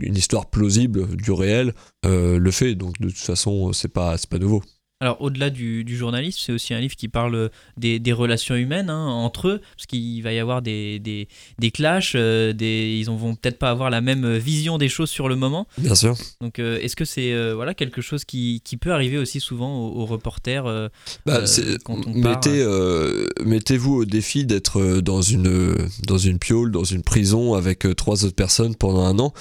une 0.00 0.16
histoire 0.16 0.50
plausible 0.50 1.16
du 1.16 1.32
réel 1.32 1.74
le 2.04 2.50
fait. 2.50 2.74
Donc 2.74 2.98
de 3.00 3.08
toute 3.08 3.18
façon, 3.18 3.72
c'est 3.72 3.92
pas, 3.92 4.16
pas 4.30 4.38
nouveau. 4.38 4.62
Alors 5.04 5.20
au-delà 5.20 5.50
du, 5.50 5.84
journalisme, 5.98 6.40
c'est 6.46 6.52
aussi 6.52 6.72
un 6.72 6.80
livre 6.80 6.96
qui 6.96 7.08
parle 7.08 7.50
des, 7.76 8.00
relations 8.14 8.54
humaines 8.54 8.88
hein, 8.88 9.06
entre 9.06 9.48
eux, 9.48 9.60
parce 9.76 9.84
qu'il 9.86 10.22
va 10.22 10.32
y 10.32 10.38
avoir 10.38 10.62
des, 10.62 10.98
des, 10.98 11.28
des 11.58 11.70
clashs, 11.70 12.14
euh, 12.14 12.54
des, 12.54 12.98
ils 13.04 13.12
ne 13.12 13.18
vont 13.18 13.34
peut-être 13.34 13.58
pas 13.58 13.68
avoir 13.68 13.90
la 13.90 14.00
même 14.00 14.38
vision 14.38 14.78
des 14.78 14.88
choses 14.88 15.10
sur 15.10 15.28
le 15.28 15.36
moment. 15.36 15.66
Bien 15.76 15.94
sûr. 15.94 16.16
Donc 16.40 16.58
euh, 16.58 16.80
est-ce 16.80 16.96
que 16.96 17.04
c'est 17.04 17.34
euh, 17.34 17.52
voilà, 17.54 17.74
quelque 17.74 18.00
chose 18.00 18.24
qui, 18.24 18.62
qui, 18.64 18.78
peut 18.78 18.92
arriver 18.92 19.18
aussi 19.18 19.40
souvent 19.40 19.76
aux, 19.88 20.06
reporters 20.06 20.64
bah, 21.26 21.40
mettez, 22.06 22.64
Mettez-vous 23.44 23.94
au 23.96 24.04
défi 24.06 24.46
d'être 24.46 25.02
dans 25.02 25.20
une, 25.20 25.76
dans 26.06 26.18
une 26.18 26.38
piole, 26.38 26.70
dans 26.70 26.84
une 26.84 27.02
prison 27.02 27.52
avec 27.52 27.86
trois 27.94 28.24
autres 28.24 28.34
personnes 28.34 28.74
pendant 28.74 29.04
un 29.04 29.18
an. 29.18 29.34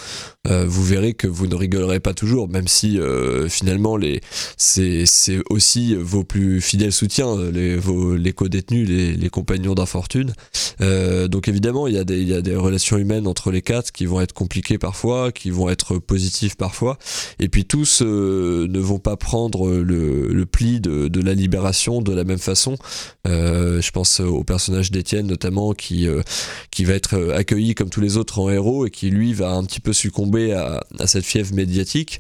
vous 0.46 0.84
verrez 0.84 1.13
que 1.13 1.27
vous 1.27 1.48
ne 1.48 1.55
rigolerez 1.55 2.01
pas 2.01 2.13
toujours, 2.13 2.50
même 2.50 2.67
si 2.67 3.00
finalement 3.48 3.96
les, 3.96 4.20
c'est 4.58 5.05
aussi 5.53 5.95
vos 5.95 6.24
plus 6.24 6.62
fidèles 6.62 6.91
soutiens, 6.91 7.38
les, 7.51 8.33
co-détenus, 8.33 8.89
les, 8.89 9.29
compagnons 9.29 9.75
d'infortune. 9.75 10.33
Euh, 10.81 11.27
donc 11.27 11.48
évidemment, 11.48 11.88
il 11.88 11.93
y, 11.93 12.00
a 12.00 12.03
des, 12.03 12.55
relations 12.55 12.98
humaines 12.98 13.27
entre 13.27 13.51
les 13.51 13.62
quatre 13.62 13.91
qui 13.91 14.05
vont 14.05 14.19
être 14.19 14.33
compliquées 14.33 14.77
parfois, 14.77 15.31
qui 15.31 15.51
vont 15.51 15.69
être 15.69 16.00
positives 16.00 16.55
parfois. 16.55 16.98
Et 17.39 17.50
puis 17.50 17.65
tous 17.65 18.01
euh, 18.01 18.67
ne 18.67 18.79
vont 18.79 19.00
pas 19.00 19.15
prendre 19.15 19.69
le, 19.72 20.45
pli 20.45 20.79
de, 20.79 21.22
la 21.22 21.33
libération 21.33 22.01
de 22.01 22.13
la 22.13 22.24
même 22.24 22.39
façon. 22.39 22.75
Euh, 23.27 23.81
je 23.81 23.91
pense 23.91 24.19
au 24.19 24.43
personnage 24.43 24.91
d'Étienne 24.91 25.27
notamment 25.27 25.74
qui, 25.74 26.07
va 26.07 26.93
être 26.93 27.31
accueilli 27.33 27.75
comme 27.75 27.89
tous 27.89 28.01
les 28.01 28.17
autres 28.17 28.39
en 28.39 28.50
héros 28.50 28.88
et 28.88 28.91
qui 28.91 29.10
lui 29.10 29.33
va 29.33 29.51
un 29.51 29.63
petit 29.63 29.79
peu 29.79 29.93
succomber 29.93 30.53
à 30.53 31.07
cette 31.07 31.25
fièvre 31.25 31.53
médiatique 31.53 32.19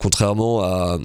contrairement 0.00 0.62
à, 0.62 0.98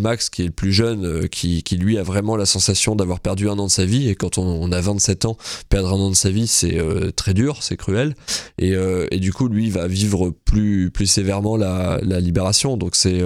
Max 0.00 0.30
qui 0.30 0.42
est 0.42 0.46
le 0.46 0.52
plus 0.52 0.72
jeune, 0.72 1.04
euh, 1.04 1.26
qui, 1.28 1.62
lui 1.76 1.98
a 1.98 2.02
vraiment 2.02 2.36
la 2.36 2.46
sensation 2.46 2.96
d'avoir 2.96 3.20
perdu 3.20 3.48
un 3.48 3.58
an 3.58 3.66
de 3.66 3.70
sa 3.70 3.84
vie. 3.84 4.08
Et 4.08 4.14
quand 4.14 4.38
on, 4.38 4.72
a 4.72 4.80
27 4.80 5.26
ans, 5.26 5.36
perdre 5.68 5.92
un 5.92 6.00
an 6.00 6.10
de 6.10 6.14
sa 6.14 6.30
vie, 6.30 6.46
c'est 6.46 6.78
euh, 6.78 7.10
très 7.10 7.34
dur, 7.34 7.62
c'est 7.62 7.76
cruel. 7.76 8.14
Et, 8.58 8.74
euh, 8.74 9.06
et, 9.10 9.20
du 9.20 9.32
coup, 9.32 9.48
lui 9.48 9.70
va 9.70 9.86
vivre 9.86 10.30
plus, 10.30 10.90
sévèrement 11.04 11.56
la, 11.56 12.00
libération. 12.02 12.76
Donc 12.76 12.96
c'est 12.96 13.20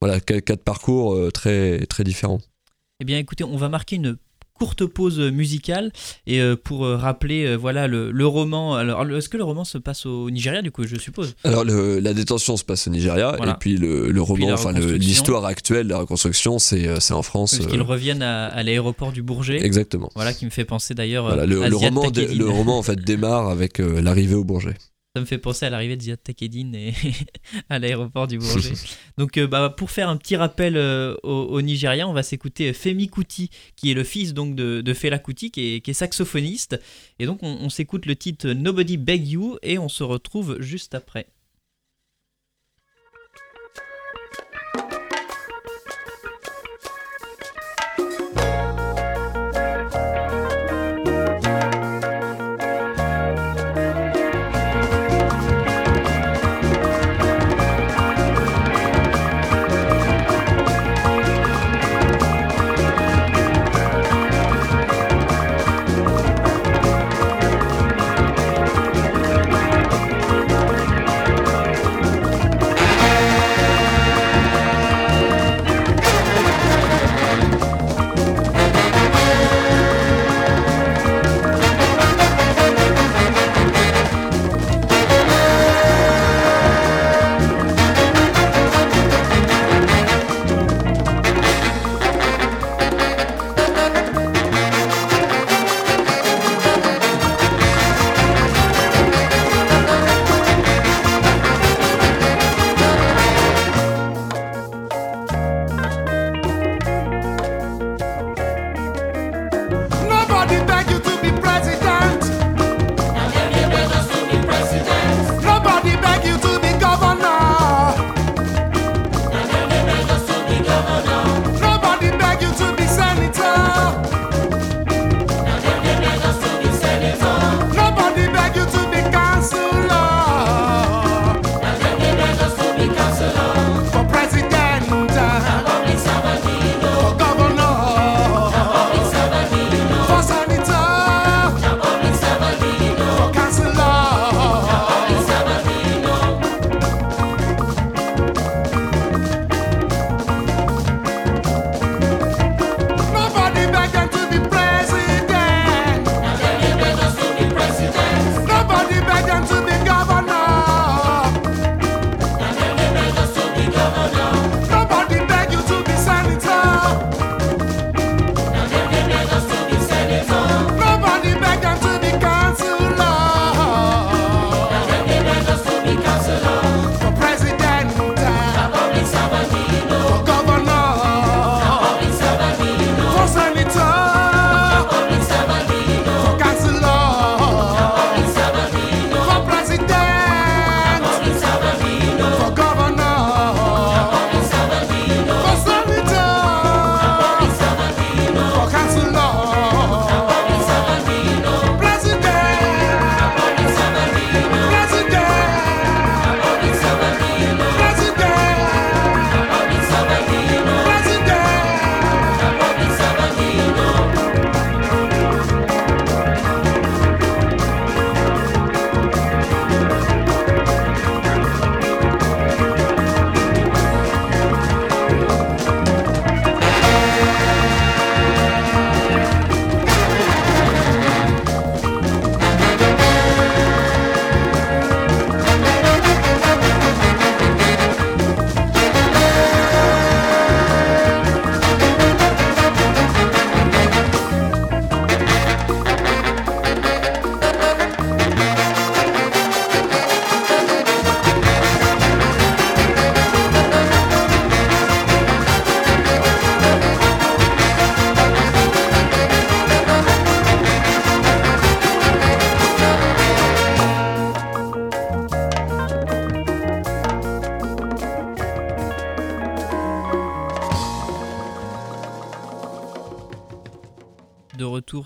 voilà 0.00 0.20
quatre 0.20 0.64
parcours 0.64 1.30
très 1.32 1.86
différents. 2.00 2.40
Eh 3.00 3.04
bien 3.04 3.18
écoutez, 3.18 3.44
on 3.44 3.56
va 3.56 3.68
marquer 3.68 3.96
une 3.96 4.16
courte 4.62 4.86
pause 4.86 5.18
musicale 5.18 5.90
et 6.28 6.40
euh, 6.40 6.54
pour 6.54 6.84
euh, 6.84 6.96
rappeler 6.96 7.46
euh, 7.46 7.56
voilà 7.56 7.88
le, 7.88 8.26
roman. 8.26 8.76
Alors 8.76 9.04
est-ce 9.10 9.28
que 9.28 9.36
le 9.36 9.42
roman 9.42 9.64
se 9.64 9.76
passe 9.76 10.06
au 10.06 10.30
Nigeria 10.30 10.62
du 10.62 10.70
coup 10.70 10.84
je 10.84 10.94
suppose? 10.94 11.34
Alors 11.42 11.64
la 11.64 12.14
détention 12.14 12.56
se 12.56 12.62
passe 12.62 12.86
au 12.86 12.90
Nigeria 12.90 13.36
et 13.44 13.54
puis 13.58 13.76
le, 13.76 14.22
roman, 14.22 14.52
enfin 14.52 14.72
l'histoire 14.72 15.46
actuelle, 15.46 15.88
la 15.88 15.98
reconstruction, 15.98 16.60
c'est 16.60 17.12
en 17.12 17.22
France. 17.22 17.56
Parce 17.56 17.68
qu'ils 17.68 17.82
reviennent 17.82 18.22
à, 18.22 18.62
l'aéroport 18.62 19.10
du 19.10 19.22
Bourget. 19.22 19.64
Exactement. 19.64 20.10
Voilà 20.14 20.32
qui 20.32 20.44
me 20.44 20.50
fait 20.50 20.64
penser 20.64 20.94
d'ailleurs. 20.94 21.44
le, 21.44 21.58
roman, 21.74 22.04
le 22.14 22.48
roman 22.48 22.78
en 22.78 22.82
fait 22.84 23.02
démarre 23.02 23.48
avec 23.48 23.78
l'arrivée 23.78 24.36
au 24.36 24.44
Bourget. 24.44 24.74
Ça 25.14 25.20
me 25.20 25.26
fait 25.26 25.36
penser 25.36 25.66
à 25.66 25.70
l'arrivée 25.70 25.96
de 25.96 26.00
Ziad 26.00 26.22
Takedine 26.22 26.74
et 26.74 26.94
à 27.68 27.78
l'aéroport 27.78 28.26
du 28.26 28.38
Bourget. 28.38 28.72
Donc, 29.18 29.36
euh, 29.36 29.46
bah, 29.46 29.68
pour 29.68 29.90
faire 29.90 30.08
un 30.08 30.16
petit 30.16 30.36
rappel 30.36 30.74
euh, 30.78 31.14
au, 31.22 31.60
Nigeria, 31.60 32.08
on 32.08 32.14
va 32.14 32.22
s'écouter 32.22 32.72
Femi 32.72 33.10
Kuti, 33.10 33.50
qui 33.76 33.90
est 33.90 33.94
le 33.94 34.04
fils 34.04 34.32
donc 34.32 34.54
de, 34.54 34.94
Fela 34.94 35.18
Kuti, 35.18 35.50
qui 35.50 35.82
est, 35.84 35.92
saxophoniste. 35.92 36.80
Et 37.18 37.26
donc, 37.26 37.42
on 37.42 37.68
s'écoute 37.68 38.06
le 38.06 38.16
titre 38.16 38.48
Nobody 38.52 38.96
Beg 38.96 39.28
You 39.28 39.58
et 39.62 39.78
on 39.78 39.90
se 39.90 40.02
retrouve 40.02 40.56
juste 40.60 40.94
après. 40.94 41.26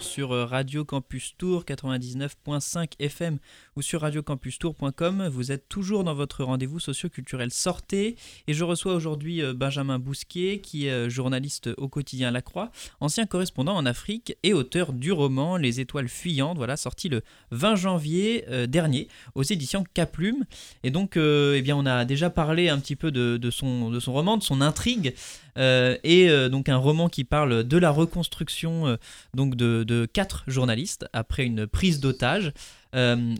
Sur 0.03 0.33
euh, 0.33 0.45
Radio 0.45 0.85
Campus 0.85 1.35
Tour 1.39 1.65
99.5 1.65 2.93
FM 2.99 3.39
ou 3.77 3.83
sur 3.83 4.01
radiocampustour.com. 4.01 5.29
Vous 5.29 5.53
êtes 5.53 5.69
toujours 5.69 6.05
dans 6.05 6.15
votre 6.15 6.45
rendez-vous 6.45 6.81
socio-culturel 6.81 7.51
Sortez 7.51 8.17
et 8.47 8.55
je 8.55 8.65
reçois 8.65 8.95
aujourd'hui 8.95 9.43
euh, 9.43 9.55
Benjamin 9.55 9.99
Bousquier 9.99 10.61
qui 10.61 10.87
est 10.87 10.91
euh, 10.91 11.09
journaliste 11.09 11.71
au 11.77 11.89
quotidien 11.89 12.31
La 12.31 12.43
Croix, 12.43 12.71
ancien 13.01 13.27
correspondant 13.27 13.77
en 13.77 13.87
Afrique 13.87 14.37
et 14.43 14.53
auteur 14.53 14.93
du 14.93 15.13
roman 15.13 15.57
Les 15.57 15.81
étoiles 15.81 16.09
fuyantes, 16.09 16.57
voilà, 16.57 16.77
sorti 16.77 17.09
le 17.09 17.23
20 17.51 17.77
janvier 17.77 18.45
dernier 18.69 19.09
aux 19.35 19.43
éditions 19.43 19.85
Caplume. 19.95 20.45
Et 20.83 20.91
donc, 20.91 21.17
eh 21.17 21.63
bien, 21.63 21.77
on 21.77 21.87
a 21.87 22.05
déjà 22.05 22.31
parlé 22.31 22.69
un 22.69 22.79
petit 22.79 22.97
peu 22.97 23.11
de, 23.11 23.51
son, 23.51 23.91
de 23.91 24.01
son 24.01 24.13
roman, 24.13 24.37
de 24.37 24.43
son 24.43 24.61
intrigue. 24.61 25.15
et 25.57 26.49
donc 26.51 26.69
un 26.69 26.77
roman 26.77 27.09
qui 27.09 27.25
parle 27.25 27.65
de 27.65 27.79
la 27.79 27.91
reconstruction 27.91 28.99
donc 29.35 29.55
de, 29.55 29.85
de 29.87 30.07
quatre 30.07 30.45
journalistes 30.47 31.07
après 31.13 31.45
une 31.45 31.67
prise 31.67 32.01
d'otage. 32.01 32.53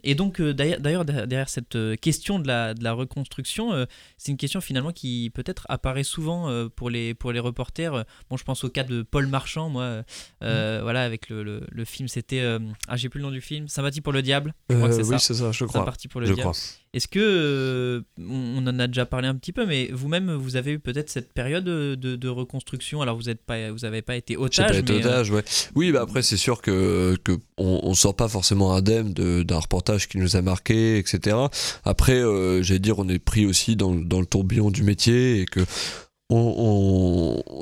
et 0.03 0.15
donc, 0.15 0.41
d'ailleurs, 0.43 1.05
derrière 1.05 1.49
cette 1.49 1.79
question 2.01 2.39
de 2.39 2.47
la, 2.47 2.75
de 2.75 2.85
la 2.85 2.93
reconstruction, 2.93 3.87
c'est 4.19 4.31
une 4.31 4.37
question 4.37 4.61
finalement 4.61 4.93
qui 4.93 5.31
peut-être 5.35 5.67
apparaît 5.71 6.05
souvent 6.05 6.69
pour, 6.77 6.91
les, 6.91 7.15
pour 7.15 7.33
les 7.33 7.41
reporters. 7.41 8.05
Bon, 8.29 8.37
je 8.37 8.45
pense 8.45 8.65
au 8.65 8.69
cas 8.69 8.85
de 8.85 9.01
Paul 9.03 9.27
Marchand, 9.29 9.71
moi, 9.71 10.01
mmh. 10.43 10.81
voilà, 10.83 11.05
avec 11.05 11.31
le, 11.31 11.67
le, 11.67 11.85
film, 11.85 12.07
c'était. 12.07 12.45
ah, 12.89 12.97
j'ai 12.97 13.09
plus 13.09 13.19
le 13.19 13.25
nom 13.25 13.33
du 13.33 13.41
film, 13.41 13.67
Sympathie 13.69 14.03
pour 14.03 14.13
le 14.13 14.21
diable. 14.21 14.53
Je 14.69 14.77
crois 14.77 14.89
que 14.89 14.95
c'est 14.95 15.11
oui, 15.11 15.19
c'est 15.19 15.35
ça, 15.35 15.53
je 15.53 15.65
crois. 15.65 15.81
Sympathie 15.81 16.09
pour 16.09 16.21
le 16.21 16.33
diable. 16.33 16.53
Est-ce 16.97 17.09
que, 17.09 18.03
on 18.19 18.67
en 18.67 18.79
a 18.79 18.87
déjà 18.87 19.05
parlé 19.05 19.29
un 19.29 19.35
petit 19.35 19.53
peu, 19.53 19.67
mais 19.67 19.91
vous-même, 19.93 20.33
vous 20.33 20.57
avez 20.57 20.73
eu 20.73 20.79
peut-être 20.79 21.11
cette 21.11 21.31
période 21.35 21.65
de, 21.65 21.95
de, 21.95 22.29
reconstruction 22.29 23.03
Alors, 23.03 23.17
vous 23.17 23.25
n'avez 23.25 23.35
pas, 23.35 23.71
vous 23.71 24.03
pas 24.03 24.17
été 24.17 24.39
otage. 24.39 24.69
Pas 24.69 24.79
été 24.79 24.95
otage, 24.95 25.31
ouais. 25.31 25.45
Oui, 25.75 25.93
bah 25.93 26.01
après, 26.01 26.23
c'est 26.23 26.39
sûr 26.39 26.63
que, 26.63 27.15
que 27.23 27.33
on, 27.59 27.93
sort 27.93 28.17
pas 28.17 28.29
forcément 28.29 28.73
indemne 28.73 29.13
d'un 29.13 29.59
reportage 29.59 30.09
qui 30.09 30.17
nous 30.17 30.37
a 30.37 30.41
marqué, 30.41 30.97
etc. 30.97 31.37
Après, 31.85 32.19
euh, 32.19 32.63
j'allais 32.63 32.79
dire, 32.79 32.99
on 32.99 33.11
est 33.11 33.19
pris 33.19 33.45
aussi 33.45 33.77
dans, 33.77 33.95
dans 33.95 34.21
le 34.21 34.27
tourbillon 34.27 34.71
du 34.71 34.83
métier 34.83 35.43
et 35.43 35.45
que 35.45 35.61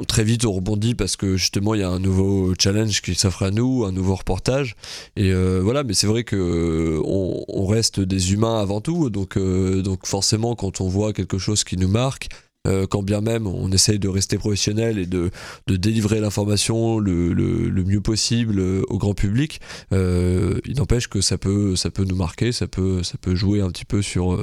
très 0.08 0.24
vite 0.24 0.46
on 0.46 0.52
rebondit 0.52 0.94
parce 0.94 1.16
que 1.16 1.36
justement 1.36 1.74
il 1.74 1.80
y 1.80 1.84
a 1.84 1.90
un 1.90 1.98
nouveau 1.98 2.54
challenge 2.58 3.02
qui 3.02 3.14
s'offre 3.14 3.42
à 3.42 3.50
nous, 3.50 3.84
un 3.84 3.92
nouveau 3.92 4.14
reportage 4.14 4.74
et 5.16 5.32
euh, 5.32 5.60
voilà 5.62 5.84
mais 5.84 5.92
c'est 5.92 6.06
vrai 6.06 6.24
que 6.24 7.00
on, 7.04 7.66
reste 7.66 7.98
des 8.00 8.32
humains 8.32 8.60
avant 8.60 8.80
tout 8.80 9.10
donc 9.10 9.36
euh, 9.36 9.82
donc 9.82 10.06
forcément 10.06 10.54
quand 10.54 10.80
on 10.80 10.88
voit 10.88 11.12
quelque 11.12 11.38
chose 11.38 11.64
qui 11.64 11.76
nous 11.76 11.88
marque 11.88 12.28
euh, 12.66 12.86
quand 12.86 13.02
bien 13.02 13.20
même 13.20 13.46
on 13.46 13.72
essaye 13.72 13.98
de 13.98 14.08
rester 14.08 14.38
professionnel 14.38 14.98
et 14.98 15.06
de, 15.06 15.30
de 15.66 15.76
délivrer 15.76 16.20
l'information 16.20 16.98
le, 16.98 17.32
le, 17.32 17.68
le, 17.68 17.84
mieux 17.84 18.00
possible 18.00 18.60
au 18.60 18.98
grand 18.98 19.14
public, 19.14 19.60
il 19.90 20.74
n'empêche 20.76 21.08
que 21.08 21.20
ça 21.20 21.36
peut, 21.36 21.76
ça 21.76 21.90
peut 21.90 22.04
nous 22.04 22.16
marquer, 22.16 22.52
ça 22.52 22.66
peut, 22.66 23.02
ça 23.02 23.18
peut 23.20 23.34
jouer 23.34 23.60
un 23.60 23.70
petit 23.70 23.84
peu 23.84 24.00
sur, 24.02 24.38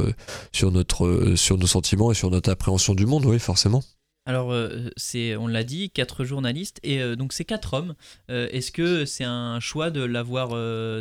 sur, 0.51 0.72
notre, 0.72 1.34
sur 1.36 1.58
nos 1.58 1.68
sentiments 1.68 2.12
et 2.12 2.16
sur 2.16 2.30
notre 2.30 2.51
appréhension 2.51 2.94
du 2.94 3.06
monde, 3.06 3.25
oui, 3.25 3.40
forcément. 3.40 3.84
Alors, 4.25 4.51
euh, 4.51 4.90
c'est, 4.98 5.36
on 5.36 5.48
l'a 5.48 5.63
dit, 5.63 5.90
quatre 5.90 6.25
journalistes 6.25 6.80
et 6.84 7.01
euh, 7.01 7.16
donc 7.16 7.34
c'est 7.34 7.46
quatre 7.46 7.74
hommes. 7.74 7.96
Euh, 8.30 8.48
est-ce 8.51 8.72
que 8.72 9.06
c'est 9.06 9.24
un 9.24 9.60
choix 9.60 9.90
de 9.90 10.04
l'avoir, 10.04 10.50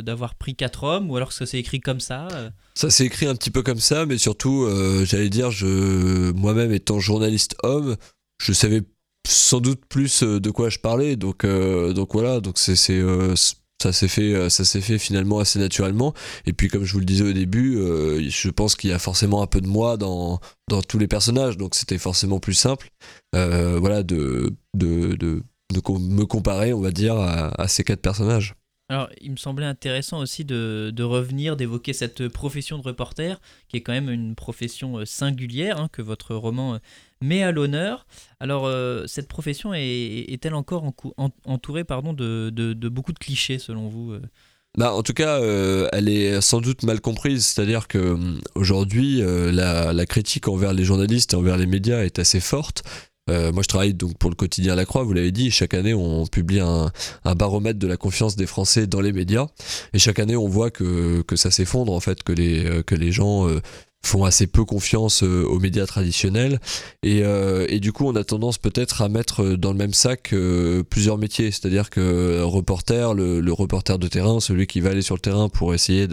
d'avoir 0.01 0.35
pris 0.35 0.55
quatre 0.55 0.83
hommes 0.83 1.09
ou 1.11 1.15
alors 1.15 1.29
que 1.29 1.35
ça 1.35 1.45
s'est 1.45 1.59
écrit 1.59 1.81
comme 1.81 1.99
ça 1.99 2.27
Ça 2.73 2.89
s'est 2.89 3.05
écrit 3.05 3.27
un 3.27 3.35
petit 3.35 3.51
peu 3.51 3.61
comme 3.61 3.79
ça, 3.79 4.05
mais 4.05 4.17
surtout, 4.17 4.67
j'allais 5.03 5.29
dire, 5.29 5.51
je, 5.51 6.31
moi-même 6.31 6.71
étant 6.71 6.99
journaliste 6.99 7.55
homme, 7.63 7.95
je 8.41 8.53
savais 8.53 8.81
sans 9.27 9.61
doute 9.61 9.85
plus 9.85 10.23
de 10.23 10.49
quoi 10.49 10.69
je 10.69 10.79
parlais, 10.79 11.15
donc, 11.15 11.45
donc 11.45 12.13
voilà, 12.13 12.39
donc 12.39 12.57
c'est, 12.57 12.75
c'est 12.75 13.03
ça 13.81 13.93
s'est 13.93 14.07
fait 14.07 14.33
euh, 14.33 14.49
ça 14.49 14.65
s'est 14.65 14.81
fait 14.81 14.97
finalement 14.97 15.39
assez 15.39 15.59
naturellement. 15.59 16.13
Et 16.45 16.53
puis 16.53 16.67
comme 16.67 16.83
je 16.83 16.93
vous 16.93 16.99
le 16.99 17.05
disais 17.05 17.23
au 17.23 17.33
début 17.33 17.77
euh, 17.77 18.21
je 18.29 18.49
pense 18.49 18.75
qu'il 18.75 18.89
y 18.89 18.93
a 18.93 18.99
forcément 18.99 19.41
un 19.41 19.47
peu 19.47 19.61
de 19.61 19.67
moi 19.67 19.97
dans, 19.97 20.39
tous 20.87 20.99
les 20.99 21.07
personnages. 21.07 21.57
Donc 21.57 21.75
c'était 21.75 21.97
forcément 21.97 22.39
plus 22.39 22.53
simple 22.53 22.89
euh, 23.35 23.77
voilà 23.79 24.03
de 24.03 24.53
de, 24.75 25.15
de, 25.15 25.43
me 25.73 26.25
comparer 26.25 26.73
on 26.73 26.81
va 26.81 26.91
dire 26.91 27.15
à, 27.17 27.67
ces 27.67 27.83
quatre 27.83 28.01
personnages 28.01 28.55
alors, 28.91 29.07
il 29.21 29.31
me 29.31 29.37
semblait 29.37 29.65
intéressant 29.65 30.19
aussi 30.19 30.43
de, 30.43 30.91
de 30.93 31.03
revenir, 31.03 31.55
d'évoquer 31.55 31.93
cette 31.93 32.27
profession 32.27 32.77
de 32.77 32.83
reporter, 32.83 33.39
qui 33.69 33.77
est 33.77 33.81
quand 33.81 33.93
même 33.93 34.09
une 34.09 34.35
profession 34.35 35.05
singulière, 35.05 35.79
hein, 35.79 35.87
que 35.89 36.01
votre 36.01 36.35
roman 36.35 36.77
met 37.21 37.41
à 37.41 37.53
l'honneur. 37.53 38.05
Alors, 38.41 38.65
euh, 38.65 39.05
cette 39.07 39.29
profession 39.29 39.73
est-elle 39.73 40.55
encore 40.55 40.91
entourée 41.45 41.85
pardon, 41.85 42.11
de, 42.11 42.89
beaucoup 42.89 43.13
de 43.13 43.19
clichés 43.19 43.59
selon 43.59 43.87
vous 43.87 44.11
euh? 44.11 44.21
Bah, 44.77 44.93
en 44.93 45.03
tout 45.03 45.13
cas, 45.13 45.39
euh, 45.39 45.87
elle 45.93 46.09
est 46.09 46.41
sans 46.41 46.59
doute 46.59 46.83
mal 46.83 46.99
comprise. 46.99 47.45
C'est-à-dire 47.45 47.87
que 47.87 48.17
aujourd'hui, 48.55 49.21
la, 49.21 50.05
critique 50.05 50.49
envers 50.49 50.73
les 50.73 50.83
journalistes 50.83 51.31
et 51.31 51.37
envers 51.37 51.55
les 51.55 51.65
médias 51.65 52.03
est 52.03 52.19
assez 52.19 52.41
forte. 52.41 52.83
Moi, 53.27 53.63
je 53.63 53.67
travaille 53.67 53.93
donc 53.93 54.17
pour 54.17 54.29
le 54.29 54.35
quotidien 54.35 54.75
La 54.75 54.85
Croix. 54.85 55.03
Vous 55.03 55.13
l'avez 55.13 55.31
dit, 55.31 55.51
chaque 55.51 55.73
année, 55.73 55.93
on 55.93 56.25
publie 56.27 56.59
un, 56.59 56.91
baromètre 57.35 57.79
de 57.79 57.87
la 57.87 57.97
confiance 57.97 58.35
des 58.35 58.45
Français 58.45 58.87
dans 58.87 59.01
les 59.01 59.13
médias. 59.13 59.47
Et 59.93 59.99
chaque 59.99 60.19
année, 60.19 60.35
on 60.35 60.47
voit 60.47 60.69
que, 60.69 61.21
que 61.21 61.35
ça 61.35 61.49
s'effondre 61.49 61.93
en 61.93 61.99
fait, 61.99 62.23
que 62.23 62.33
les 62.33 62.83
que 62.85 62.95
les 62.95 63.11
gens 63.11 63.47
font 64.03 64.25
assez 64.25 64.47
peu 64.47 64.65
confiance 64.65 65.23
euh, 65.23 65.43
aux 65.45 65.59
médias 65.59 65.85
traditionnels. 65.85 66.59
Et, 67.03 67.21
euh, 67.23 67.65
et 67.69 67.79
du 67.79 67.91
coup 67.91 68.07
on 68.07 68.15
a 68.15 68.23
tendance 68.23 68.57
peut-être 68.57 69.01
à 69.01 69.09
mettre 69.09 69.55
dans 69.55 69.71
le 69.71 69.77
même 69.77 69.93
sac 69.93 70.33
euh, 70.33 70.83
plusieurs 70.83 71.17
métiers. 71.17 71.51
C'est-à-dire 71.51 71.89
que 71.89 72.41
reporter 72.43 73.13
le, 73.13 73.51
reporter 73.51 73.99
de 73.99 74.07
terrain 74.07 74.39
celui 74.39 74.65
qui 74.65 74.79
va 74.79 74.91
aller 74.91 75.01
sur 75.01 75.15
le 75.15 75.21
terrain 75.21 75.49
pour 75.49 75.73
essayer 75.73 76.07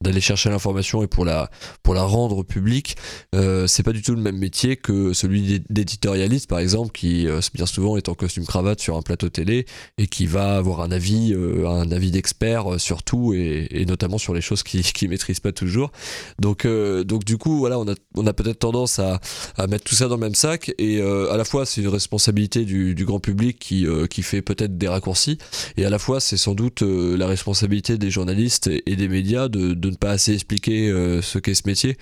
d'aller 0.00 0.20
chercher 0.20 0.48
l'information 0.48 1.02
et 1.02 1.06
pour 1.06 1.24
la 1.24 1.50
pour 1.82 1.94
la 1.94 2.04
rendre 2.04 2.44
publique 2.44 2.96
euh, 3.34 3.66
c'est 3.66 3.82
pas 3.82 3.92
du 3.92 4.00
tout 4.00 4.14
le 4.14 4.20
même 4.20 4.38
métier 4.38 4.76
que 4.76 5.12
celui 5.12 5.60
d'éditorialiste 5.68 6.48
par 6.48 6.60
exemple 6.60 6.92
qui 6.92 7.26
bien 7.52 7.66
souvent 7.66 7.96
est 7.96 8.08
en 8.08 8.14
costume 8.14 8.46
cravate 8.46 8.80
sur 8.80 8.96
un 8.96 9.02
plateau 9.02 9.28
télé 9.28 9.66
et 9.98 10.06
qui 10.06 10.26
va 10.26 10.56
avoir 10.56 10.80
un 10.80 10.92
avis 10.92 11.34
un 11.34 11.90
avis 11.90 12.10
d'expert 12.10 12.78
sur 12.78 13.02
tout 13.02 13.34
et, 13.34 13.66
et, 13.70 13.86
notamment 13.86 14.18
sur 14.18 14.34
les 14.34 14.40
choses 14.40 14.62
qu'il 14.62 14.82
qui 14.82 15.08
maîtrise 15.08 15.40
pas 15.40 15.52
toujours. 15.52 15.90
Donc 16.38 16.66
donc 16.66 17.24
du 17.24 17.33
du 17.34 17.38
coup, 17.38 17.58
voilà, 17.58 17.80
on 17.80 18.26
a, 18.28 18.32
peut-être 18.32 18.60
tendance 18.60 19.00
à, 19.00 19.20
à, 19.56 19.66
mettre 19.66 19.82
tout 19.82 19.96
ça 19.96 20.06
dans 20.06 20.14
le 20.14 20.20
même 20.20 20.36
sac. 20.36 20.72
Et 20.78 21.00
euh, 21.00 21.32
à 21.32 21.36
la 21.36 21.44
fois, 21.44 21.66
c'est 21.66 21.80
une 21.80 21.88
responsabilité 21.88 22.64
du, 22.64 22.94
grand 23.04 23.18
public 23.18 23.58
qui, 23.58 23.88
euh, 23.88 24.06
qui 24.06 24.22
fait 24.22 24.40
peut-être 24.40 24.78
des 24.78 24.86
raccourcis. 24.86 25.38
Et 25.76 25.84
à 25.84 25.90
la 25.90 25.98
fois, 25.98 26.20
c'est 26.20 26.36
sans 26.36 26.54
doute 26.54 26.82
euh, 26.82 27.16
la 27.16 27.26
responsabilité 27.26 27.98
des 27.98 28.08
journalistes 28.08 28.68
et, 28.68 28.94
des 28.94 29.08
médias 29.08 29.48
de, 29.48 29.74
ne 29.74 29.96
pas 29.96 30.12
assez 30.12 30.32
expliquer 30.32 30.90
ce 31.22 31.38
qu'est 31.38 31.54
ce 31.54 31.62
métier. 31.66 31.96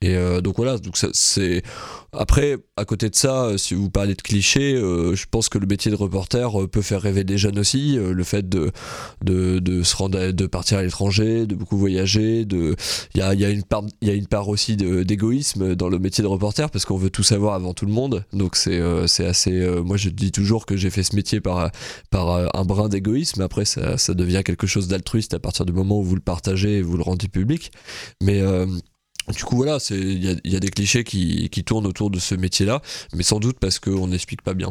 Et 0.00 0.16
donc 0.40 0.56
voilà, 0.56 0.78
donc 0.78 0.96
c'est 1.12 1.62
après, 2.12 2.56
à 2.76 2.86
côté 2.86 3.10
de 3.10 3.14
ça, 3.14 3.58
si 3.58 3.74
vous 3.74 3.90
parlez 3.90 4.14
de 4.14 4.22
clichés, 4.22 4.76
je 4.76 5.24
pense 5.30 5.50
que 5.50 5.58
le 5.58 5.66
métier 5.66 5.90
de 5.90 5.96
reporter 5.96 6.66
peut 6.68 6.80
faire 6.80 7.02
rêver 7.02 7.24
des 7.24 7.36
jeunes 7.36 7.58
aussi. 7.58 7.96
le 7.96 8.24
fait 8.24 8.48
de, 8.48 8.72
se 9.26 9.96
rendre, 9.96 10.30
de 10.30 10.46
partir 10.46 10.78
à 10.78 10.82
l'étranger, 10.82 11.46
de 11.46 11.54
beaucoup 11.54 11.76
voyager, 11.76 12.46
de, 12.46 12.74
il 13.14 13.20
y 13.20 13.24
il 14.00 14.08
y 14.08 14.10
a 14.10 14.14
une 14.14 14.26
part 14.26 14.48
aussi 14.48 14.77
d'égoïsme 14.78 15.74
dans 15.74 15.88
le 15.88 15.98
métier 15.98 16.22
de 16.22 16.28
reporter 16.28 16.70
parce 16.70 16.84
qu'on 16.84 16.96
veut 16.96 17.10
tout 17.10 17.22
savoir 17.22 17.54
avant 17.54 17.74
tout 17.74 17.86
le 17.86 17.92
monde. 17.92 18.24
Donc 18.32 18.56
c'est, 18.56 18.80
c'est 19.06 19.26
assez. 19.26 19.52
moi, 19.84 19.96
je 19.96 20.08
dis 20.08 20.32
toujours 20.32 20.66
que 20.66 20.76
j'ai 20.76 20.90
fait 20.90 21.02
ce 21.02 21.14
métier 21.14 21.40
par, 21.40 21.70
par 22.10 22.56
un 22.56 22.64
brin 22.64 22.88
d'égoïsme. 22.88 23.42
Après, 23.42 23.64
ça, 23.64 23.98
ça 23.98 24.14
devient 24.14 24.42
quelque 24.44 24.66
chose 24.66 24.88
d'altruiste 24.88 25.34
à 25.34 25.38
partir 25.38 25.66
du 25.66 25.72
moment 25.72 25.98
où 25.98 26.02
vous 26.02 26.14
le 26.14 26.20
partagez 26.20 26.78
et 26.78 26.82
vous 26.82 26.96
le 26.96 27.02
rendez 27.02 27.28
public. 27.28 27.70
Mais 28.22 28.42
du 29.34 29.44
coup, 29.44 29.56
voilà, 29.56 29.78
il 29.90 30.40
y 30.44 30.56
a, 30.56 30.60
des 30.60 30.70
clichés 30.70 31.04
qui, 31.04 31.48
qui, 31.50 31.64
tournent 31.64 31.86
autour 31.86 32.10
de 32.10 32.18
ce 32.18 32.34
métier-là, 32.34 32.80
mais 33.14 33.22
sans 33.22 33.40
doute 33.40 33.58
parce 33.60 33.78
qu'on 33.78 34.08
n'explique 34.08 34.42
pas 34.42 34.54
bien. 34.54 34.70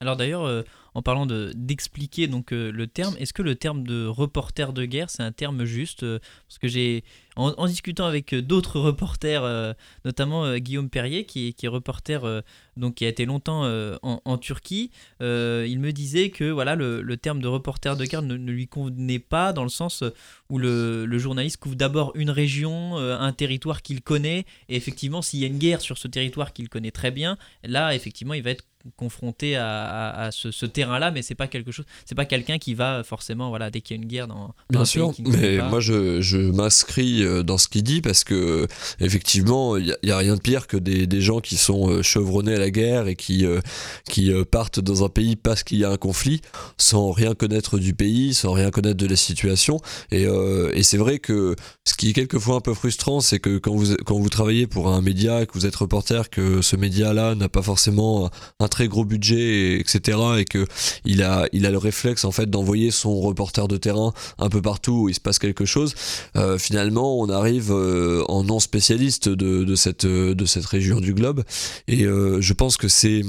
Alors 0.00 0.16
d'ailleurs, 0.16 0.44
euh, 0.44 0.62
en 0.94 1.02
parlant 1.02 1.26
d'expliquer 1.26 2.26
donc 2.26 2.52
euh, 2.52 2.70
le 2.70 2.86
terme, 2.86 3.14
est-ce 3.18 3.32
que 3.32 3.42
le 3.42 3.54
terme 3.54 3.84
de 3.86 4.06
reporter 4.06 4.72
de 4.72 4.84
guerre, 4.84 5.10
c'est 5.10 5.22
un 5.22 5.32
terme 5.32 5.64
juste 5.64 6.02
euh, 6.02 6.18
Parce 6.48 6.58
que 6.58 6.68
j'ai, 6.68 7.04
en, 7.36 7.66
discutant 7.66 8.04
avec 8.06 8.34
d'autres 8.34 8.78
reporters, 8.78 9.74
notamment 10.04 10.58
Guillaume 10.58 10.90
Perrier, 10.90 11.24
qui, 11.24 11.54
est 11.62 11.68
reporter, 11.68 12.42
donc 12.76 12.96
qui 12.96 13.06
a 13.06 13.08
été 13.08 13.24
longtemps 13.24 13.62
en, 14.02 14.38
Turquie, 14.38 14.90
il 15.20 15.78
me 15.78 15.92
disait 15.92 16.28
que 16.28 16.50
voilà, 16.50 16.76
le, 16.76 17.16
terme 17.16 17.40
de 17.40 17.48
reporter 17.48 17.96
de 17.96 18.04
guerre 18.04 18.20
ne, 18.20 18.34
lui 18.34 18.66
convenait 18.66 19.18
pas 19.18 19.54
dans 19.54 19.62
le 19.62 19.70
sens 19.70 20.04
où 20.50 20.58
le, 20.58 21.06
le 21.06 21.18
journaliste 21.18 21.56
couvre 21.56 21.76
d'abord 21.76 22.12
une 22.16 22.28
région, 22.28 22.98
un 22.98 23.32
territoire 23.32 23.80
qu'il 23.80 24.02
connaît, 24.02 24.44
et 24.68 24.76
effectivement, 24.76 25.22
s'il 25.22 25.40
y 25.40 25.44
a 25.44 25.46
une 25.46 25.58
guerre 25.58 25.80
sur 25.80 25.96
ce 25.96 26.08
territoire 26.08 26.52
qu'il 26.52 26.68
connaît 26.68 26.90
très 26.90 27.10
bien, 27.10 27.38
là, 27.64 27.94
effectivement, 27.94 28.34
il 28.34 28.42
va 28.42 28.50
être 28.50 28.66
confronté 28.96 29.56
à, 29.56 30.30
ce, 30.32 30.66
terrain-là, 30.66 31.10
mais 31.10 31.22
c'est 31.22 31.34
pas 31.34 31.46
quelque 31.46 31.72
chose, 31.72 31.86
c'est 32.04 32.14
pas 32.14 32.24
quelqu'un 32.24 32.58
qui 32.58 32.74
va 32.74 33.02
forcément, 33.04 33.48
voilà, 33.48 33.70
dès 33.70 33.80
qu'il 33.80 33.96
y 33.96 34.00
a 34.00 34.02
une 34.02 34.08
guerre 34.08 34.28
dans, 34.28 34.54
Bien 34.70 34.84
sûr, 34.84 35.12
mais 35.18 35.58
moi 35.68 35.80
je, 35.80 36.20
je 36.20 36.38
m'inscris 36.38 37.22
euh, 37.22 37.42
dans 37.42 37.58
ce 37.58 37.68
qu'il 37.68 37.82
dit 37.82 38.00
parce 38.00 38.24
que 38.24 38.66
effectivement, 39.00 39.76
il 39.76 39.96
y, 40.02 40.10
a 40.10 40.18
rien 40.18 40.36
de 40.36 40.40
pire 40.40 40.66
que 40.66 40.76
des, 40.76 41.06
des, 41.06 41.20
gens 41.20 41.40
qui 41.40 41.56
sont 41.56 41.90
euh, 41.90 42.02
chevronnés 42.02 42.54
à 42.54 42.58
la 42.58 42.70
guerre 42.70 43.06
et 43.06 43.16
qui 43.16 43.44
euh, 43.44 43.60
qui 44.08 44.32
partent 44.50 44.80
dans 44.80 45.04
un 45.04 45.08
pays 45.08 45.36
parce 45.36 45.62
qu'il 45.62 45.78
y 45.78 45.84
a 45.84 45.90
un 45.90 45.96
conflit, 45.96 46.40
sans 46.76 47.10
rien 47.10 47.34
connaître 47.34 47.78
du 47.78 47.94
pays, 47.94 48.34
sans 48.34 48.52
rien 48.52 48.70
connaître 48.70 48.96
de 48.96 49.06
la 49.06 49.16
situation. 49.16 49.80
Et, 50.10 50.24
et 50.24 50.82
c'est 50.82 50.96
vrai 50.96 51.18
que 51.18 51.56
ce 51.84 51.94
qui 51.94 52.10
est 52.10 52.12
quelquefois 52.12 52.56
un 52.56 52.60
peu 52.60 52.74
frustrant, 52.74 53.20
c'est 53.20 53.38
que 53.38 53.58
quand 53.58 53.74
vous 53.74 53.94
quand 54.04 54.18
vous 54.18 54.28
travaillez 54.28 54.66
pour 54.66 54.88
un 54.88 55.00
média, 55.00 55.46
que 55.46 55.52
vous 55.54 55.66
êtes 55.66 55.76
reporter, 55.76 56.30
que 56.30 56.62
ce 56.62 56.76
média-là 56.76 57.34
n'a 57.34 57.48
pas 57.48 57.62
forcément 57.62 58.30
un 58.60 58.68
très 58.72 58.88
gros 58.88 59.04
budget, 59.04 59.78
etc. 59.78 60.18
Et 60.38 60.44
que 60.44 60.66
il 61.04 61.22
a, 61.22 61.46
il 61.52 61.66
a 61.66 61.70
le 61.70 61.78
réflexe 61.78 62.24
en 62.24 62.32
fait 62.32 62.48
d'envoyer 62.48 62.90
son 62.90 63.20
reporter 63.20 63.68
de 63.68 63.76
terrain 63.76 64.12
un 64.38 64.48
peu 64.48 64.62
partout 64.62 65.02
où 65.02 65.08
il 65.10 65.14
se 65.14 65.20
passe 65.20 65.38
quelque 65.38 65.66
chose. 65.66 65.94
Euh, 66.36 66.58
finalement, 66.58 67.20
on 67.20 67.28
arrive 67.28 67.70
euh, 67.70 68.24
en 68.28 68.42
non 68.44 68.60
spécialiste 68.60 69.28
de, 69.28 69.64
de, 69.64 69.74
cette, 69.74 70.06
de 70.06 70.44
cette 70.46 70.66
région 70.66 71.00
du 71.00 71.12
globe. 71.12 71.44
Et 71.86 72.04
euh, 72.04 72.40
je 72.40 72.52
pense 72.54 72.76
que 72.78 72.88
c'est 72.88 73.22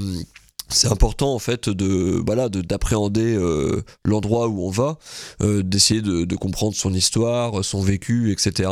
c'est 0.69 0.87
important 0.87 1.33
en 1.33 1.39
fait 1.39 1.69
de 1.69 2.21
voilà 2.25 2.49
d'appréhender 2.49 3.35
euh, 3.35 3.83
l'endroit 4.05 4.47
où 4.47 4.65
on 4.65 4.69
va 4.69 4.97
euh, 5.41 5.61
d'essayer 5.61 6.01
de, 6.01 6.35
comprendre 6.35 6.75
son 6.75 6.93
histoire 6.93 7.63
son 7.63 7.81
vécu 7.81 8.31
etc 8.31 8.69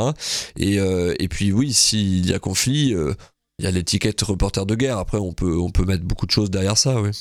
et, 0.58 0.80
euh, 0.80 1.14
et 1.20 1.28
puis 1.28 1.52
oui 1.52 1.74
s'il 1.74 2.28
y 2.28 2.34
a 2.34 2.40
conflit 2.40 2.96
il 3.62 3.66
y 3.66 3.68
a 3.68 3.72
l'étiquette 3.72 4.20
reporter 4.22 4.66
de 4.66 4.74
guerre. 4.76 4.98
Après 4.98 5.20
on 5.20 5.34
peut 5.34 5.56
on 5.58 5.70
peut 5.70 5.86
mettre 5.86 6.04
beaucoup 6.04 6.26
de 6.26 6.32
choses 6.32 6.50
derrière 6.50 6.78
ça 6.78 7.00
oui 7.00 7.12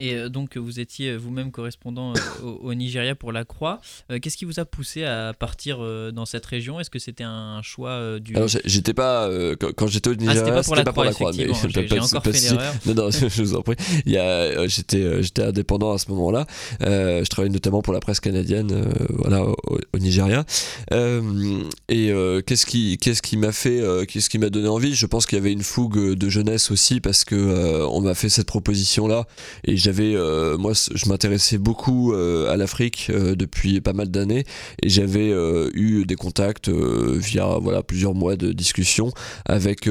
et 0.00 0.16
euh, 0.16 0.28
donc, 0.28 0.56
vous 0.56 0.80
étiez 0.80 1.10
euh, 1.10 1.16
vous-même 1.16 1.52
correspondant 1.52 2.14
euh, 2.14 2.42
au, 2.42 2.74
Nigeria 2.74 3.14
pour 3.14 3.30
la 3.30 3.44
Croix. 3.44 3.80
Qu'est-ce 4.20 4.36
qui 4.36 4.44
vous 4.44 4.58
a 4.58 4.64
poussé 4.64 5.04
à 5.04 5.32
partir 5.32 5.78
dans 6.12 6.26
cette 6.26 6.44
région? 6.44 6.80
Est-ce 6.80 6.90
que 6.90 6.98
c'était 6.98 7.24
un 7.24 7.62
choix 7.62 8.18
du. 8.18 8.34
Alors, 8.34 8.48
j'étais 8.64 8.92
pas. 8.92 9.30
quand, 9.76 9.86
j'étais 9.86 10.10
au 10.10 10.14
Nigeria, 10.14 10.56
ah, 10.56 10.62
c'était 10.62 10.82
pas, 10.82 10.92
pour 10.92 11.04
la 11.04 11.12
Croix. 11.12 11.30
Mais 11.36 11.46
j'ai 11.68 12.00
encore 12.00 12.24
fait 12.24 12.32
l'erreur. 12.32 12.74
Non, 12.86 12.94
non, 12.94 13.10
je 13.10 13.42
vous 13.42 13.54
en 13.54 13.62
prie. 13.62 13.76
J'étais 14.04 15.22
j'étais 15.22 15.42
indépendant 15.44 15.92
à 15.92 15.98
ce 15.98 16.10
moment-là. 16.10 16.46
je 16.80 17.28
travaillais 17.28 17.52
notamment 17.52 17.82
pour 17.82 17.92
la 17.92 18.00
presse 18.00 18.20
canadienne 18.20 18.92
voilà, 19.10 19.44
au, 19.44 19.98
Nigeria. 19.98 20.44
et 20.90 22.12
qu'est-ce 22.46 22.66
qui, 22.66 22.98
qu'est-ce 22.98 23.22
qui 23.22 23.36
m'a 23.36 23.52
fait. 23.52 23.80
qu'est-ce 24.08 24.28
qui 24.28 24.38
m'a 24.38 24.50
donné 24.50 24.68
envie? 24.68 24.94
Je 24.94 25.06
pense 25.06 25.26
qu'il 25.26 25.38
y 25.38 25.40
avait 25.40 25.52
une 25.52 25.62
fougue 25.62 26.14
de 26.14 26.28
jeunesse 26.28 26.70
aussi 26.72 27.00
parce 27.00 27.24
que 27.24 27.84
on 27.88 28.00
m'a 28.00 28.14
fait 28.14 28.28
cette 28.28 28.48
proposition-là. 28.48 29.26
Et 29.62 29.76
j'avais, 29.84 30.14
euh, 30.16 30.56
moi, 30.56 30.72
je 30.72 31.08
m'intéressais 31.10 31.58
beaucoup 31.58 32.14
euh, 32.14 32.50
à 32.50 32.56
l'Afrique 32.56 33.08
euh, 33.10 33.34
depuis 33.34 33.82
pas 33.82 33.92
mal 33.92 34.08
d'années 34.08 34.44
et 34.82 34.88
j'avais 34.88 35.30
eu 35.74 36.06
des 36.06 36.14
contacts 36.14 36.70
via 36.70 37.58
voilà 37.60 37.82
plusieurs 37.82 38.14
mois 38.14 38.36
de 38.36 38.52
discussion 38.52 39.10
avec 39.44 39.88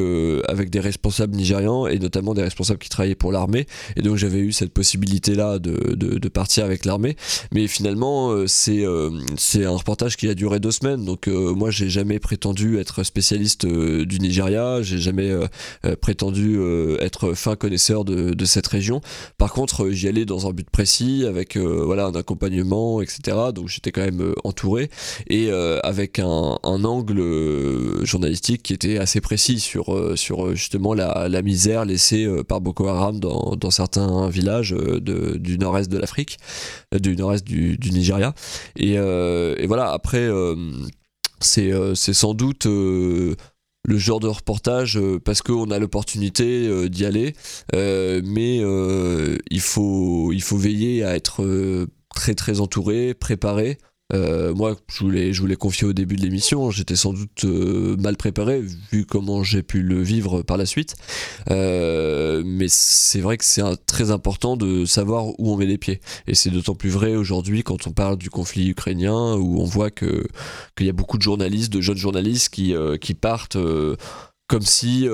avec 0.47 0.69
des 0.69 0.79
responsables 0.79 1.35
nigérians 1.35 1.85
et 1.87 1.99
notamment 1.99 2.33
des 2.33 2.41
responsables 2.41 2.79
qui 2.79 2.89
travaillaient 2.89 3.15
pour 3.15 3.31
l'armée 3.31 3.67
et 3.95 4.01
donc 4.01 4.17
j'avais 4.17 4.39
eu 4.39 4.51
cette 4.51 4.71
possibilité 4.71 5.35
là 5.35 5.59
de, 5.59 5.95
de, 5.95 6.17
de 6.17 6.29
partir 6.29 6.65
avec 6.65 6.85
l'armée. 6.85 7.15
Mais 7.51 7.67
finalement 7.67 8.47
c'est 8.47 8.83
c'est 9.37 9.65
un 9.65 9.71
reportage 9.77 10.17
qui 10.17 10.29
a 10.29 10.33
duré 10.33 10.59
deux 10.59 10.71
semaines 10.71 11.05
donc 11.05 11.27
moi 11.27 11.69
j'ai 11.69 11.89
jamais 11.89 12.19
prétendu 12.19 12.77
être 12.79 13.03
spécialiste 13.03 13.65
du 13.65 14.19
Nigeria 14.19 14.81
j'ai 14.81 14.99
jamais 14.99 15.31
prétendu 16.01 16.59
être 16.99 17.33
fin 17.33 17.55
connaisseur 17.55 18.05
de, 18.05 18.33
de 18.33 18.45
cette 18.45 18.67
région. 18.67 19.01
Par 19.37 19.53
contre 19.53 19.82
j'y 19.91 20.07
allais 20.07 20.25
dans 20.25 20.47
un 20.47 20.51
but 20.51 20.69
précis, 20.69 21.25
avec 21.27 21.57
euh, 21.57 21.83
voilà 21.85 22.05
un 22.05 22.15
accompagnement, 22.15 23.01
etc. 23.01 23.37
Donc 23.53 23.69
j'étais 23.69 23.91
quand 23.91 24.01
même 24.01 24.21
euh, 24.21 24.33
entouré 24.43 24.89
et 25.27 25.49
euh, 25.49 25.79
avec 25.83 26.19
un, 26.19 26.57
angle 26.63 28.03
journalistique 28.03 28.63
qui 28.63 28.73
était 28.73 28.97
assez 28.97 29.21
précis 29.21 29.59
sur, 29.59 30.17
sur 30.17 30.55
justement 30.55 30.93
la, 30.93 31.41
misère 31.41 31.85
laissée 31.85 32.27
par 32.47 32.61
Boko 32.61 32.87
Haram 32.87 33.19
dans, 33.19 33.71
certains 33.71 34.27
villages 34.29 34.71
de, 34.71 35.37
du 35.37 35.57
nord-est 35.57 35.89
de 35.89 35.97
l'Afrique, 35.97 36.37
du 36.99 37.15
nord-est 37.15 37.45
du, 37.45 37.77
Nigeria. 37.91 38.33
Et, 38.75 38.93
et, 38.93 39.67
voilà, 39.67 39.91
après, 39.91 40.29
c'est 41.39 41.73
sans 41.95 42.33
doute 42.33 42.67
le 43.85 43.97
genre 43.97 44.19
de 44.19 44.27
reportage 44.27 44.97
euh, 44.97 45.19
parce 45.19 45.41
qu'on 45.41 45.69
a 45.71 45.79
l'opportunité 45.79 46.67
euh, 46.67 46.89
d'y 46.89 47.05
aller, 47.05 47.35
euh, 47.75 48.21
mais 48.23 48.57
il, 49.49 49.61
faut, 49.61 50.31
il 50.31 50.41
faut 50.41 50.57
veiller 50.57 51.03
à 51.03 51.15
être 51.15 51.87
très 52.15 52.35
très 52.35 52.59
entouré, 52.59 53.13
préparé. 53.13 53.77
Euh, 54.13 54.53
moi, 54.53 54.75
je 54.87 54.99
voulais, 55.03 55.33
je 55.33 55.41
voulais 55.41 55.55
confier 55.55 55.87
au 55.87 55.93
début 55.93 56.15
de 56.15 56.21
l'émission. 56.21 56.71
J'étais 56.71 56.95
sans 56.95 57.13
doute 57.13 57.45
euh, 57.45 57.95
mal 57.97 58.15
préparé, 58.17 58.61
vu 58.91 59.05
comment 59.05 59.43
j'ai 59.43 59.63
pu 59.63 59.81
le 59.81 60.01
vivre 60.01 60.41
par 60.43 60.57
la 60.57 60.65
suite. 60.65 60.95
Euh, 61.49 62.43
mais 62.45 62.67
c'est 62.69 63.21
vrai 63.21 63.37
que 63.37 63.45
c'est 63.45 63.63
très 63.85 64.11
important 64.11 64.57
de 64.57 64.85
savoir 64.85 65.27
où 65.39 65.51
on 65.53 65.57
met 65.57 65.65
les 65.65 65.77
pieds. 65.77 66.01
Et 66.27 66.35
c'est 66.35 66.49
d'autant 66.49 66.75
plus 66.75 66.89
vrai 66.89 67.15
aujourd'hui 67.15 67.63
quand 67.63 67.87
on 67.87 67.91
parle 67.91 68.17
du 68.17 68.29
conflit 68.29 68.69
ukrainien, 68.69 69.35
où 69.35 69.59
on 69.59 69.65
voit 69.65 69.91
qu'il 69.91 70.25
y 70.81 70.89
a 70.89 70.93
beaucoup 70.93 71.17
de 71.17 71.23
journalistes, 71.23 71.71
de 71.73 71.81
jeunes 71.81 71.97
journalistes 71.97 72.53
qui, 72.53 72.75
qui 73.01 73.13
partent 73.13 73.57
comme 74.47 74.61
si. 74.61 75.07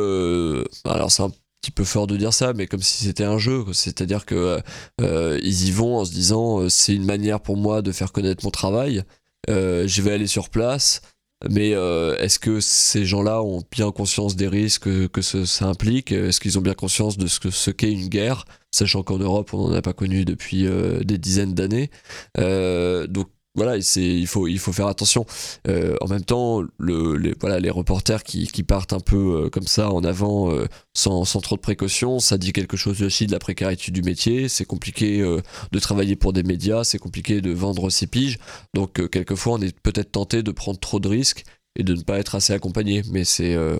alors, 0.85 1.11
c'est 1.11 1.23
un 1.23 1.31
petit 1.61 1.71
peu 1.71 1.83
fort 1.83 2.07
de 2.07 2.17
dire 2.17 2.33
ça, 2.33 2.53
mais 2.53 2.67
comme 2.67 2.81
si 2.81 3.05
c'était 3.05 3.23
un 3.23 3.37
jeu. 3.37 3.65
C'est-à-dire 3.73 4.25
que 4.25 4.61
euh, 5.01 5.39
ils 5.43 5.67
y 5.67 5.71
vont 5.71 5.97
en 5.97 6.05
se 6.05 6.11
disant 6.11 6.61
euh, 6.61 6.69
c'est 6.69 6.93
une 6.95 7.05
manière 7.05 7.41
pour 7.41 7.57
moi 7.57 7.81
de 7.81 7.91
faire 7.91 8.11
connaître 8.11 8.43
mon 8.45 8.51
travail. 8.51 9.03
Euh, 9.49 9.87
je 9.87 10.01
vais 10.01 10.11
aller 10.11 10.27
sur 10.27 10.49
place. 10.49 11.01
Mais 11.49 11.69
est-ce 11.69 12.37
que 12.37 12.59
ces 12.59 13.05
gens-là 13.05 13.41
ont 13.41 13.63
bien 13.71 13.93
conscience 13.93 14.35
des 14.35 14.49
risques 14.49 14.89
que, 15.07 15.21
ça 15.21 15.67
implique? 15.67 16.11
Est-ce 16.11 16.41
qu'ils 16.41 16.59
ont 16.59 16.61
bien 16.61 16.73
conscience 16.73 17.17
de 17.17 17.27
ce 17.27 17.49
ce 17.49 17.71
qu'est 17.71 17.93
une 17.93 18.09
guerre, 18.09 18.43
sachant 18.71 19.03
qu'en 19.03 19.19
Europe 19.19 19.53
on 19.53 19.69
n'en 19.69 19.73
a 19.73 19.81
pas 19.81 19.93
connu 19.93 20.25
depuis 20.25 20.67
des 21.05 21.17
dizaines 21.17 21.53
d'années 21.53 21.91
Donc 22.35 23.29
voilà, 23.59 23.75
il 23.77 24.27
faut, 24.27 24.71
faire 24.71 24.87
attention. 24.87 25.25
Euh, 25.67 25.97
en 25.99 26.07
même 26.07 26.23
temps, 26.23 26.61
le, 26.77 27.17
les, 27.17 27.35
voilà, 27.41 27.59
les 27.59 27.69
reporters 27.69 28.23
qui, 28.23 28.63
partent 28.63 28.93
un 28.93 29.01
peu 29.01 29.17
euh, 29.17 29.49
comme 29.49 29.67
ça 29.67 29.91
en 29.91 30.01
avant, 30.05 30.49
euh, 30.49 30.65
sans, 30.93 31.25
trop 31.41 31.57
de 31.57 31.61
précautions, 31.61 32.19
ça 32.19 32.37
dit 32.37 32.53
quelque 32.53 32.77
chose 32.77 33.01
aussi 33.03 33.27
de 33.27 33.33
la 33.33 33.39
précarité 33.39 33.91
du 33.91 34.01
métier. 34.01 34.47
C'est 34.47 34.63
compliqué 34.63 35.19
de 35.19 35.79
travailler 35.79 36.15
pour 36.15 36.31
des 36.31 36.43
médias, 36.43 36.85
c'est 36.85 36.99
compliqué 36.99 37.41
de 37.41 37.51
vendre 37.51 37.89
ses 37.89 38.07
piges. 38.07 38.39
Donc, 38.73 39.09
quelquefois, 39.09 39.55
on 39.55 39.61
est 39.61 39.77
peut-être 39.77 40.13
tenté 40.13 40.41
de 40.41 40.51
prendre 40.51 40.79
trop 40.79 41.01
de 41.01 41.09
risques 41.09 41.43
et 41.75 41.83
de 41.83 41.95
ne 41.95 42.01
pas 42.01 42.17
être 42.17 42.35
assez 42.35 42.53
accompagné. 42.53 43.01
Mais 43.11 43.23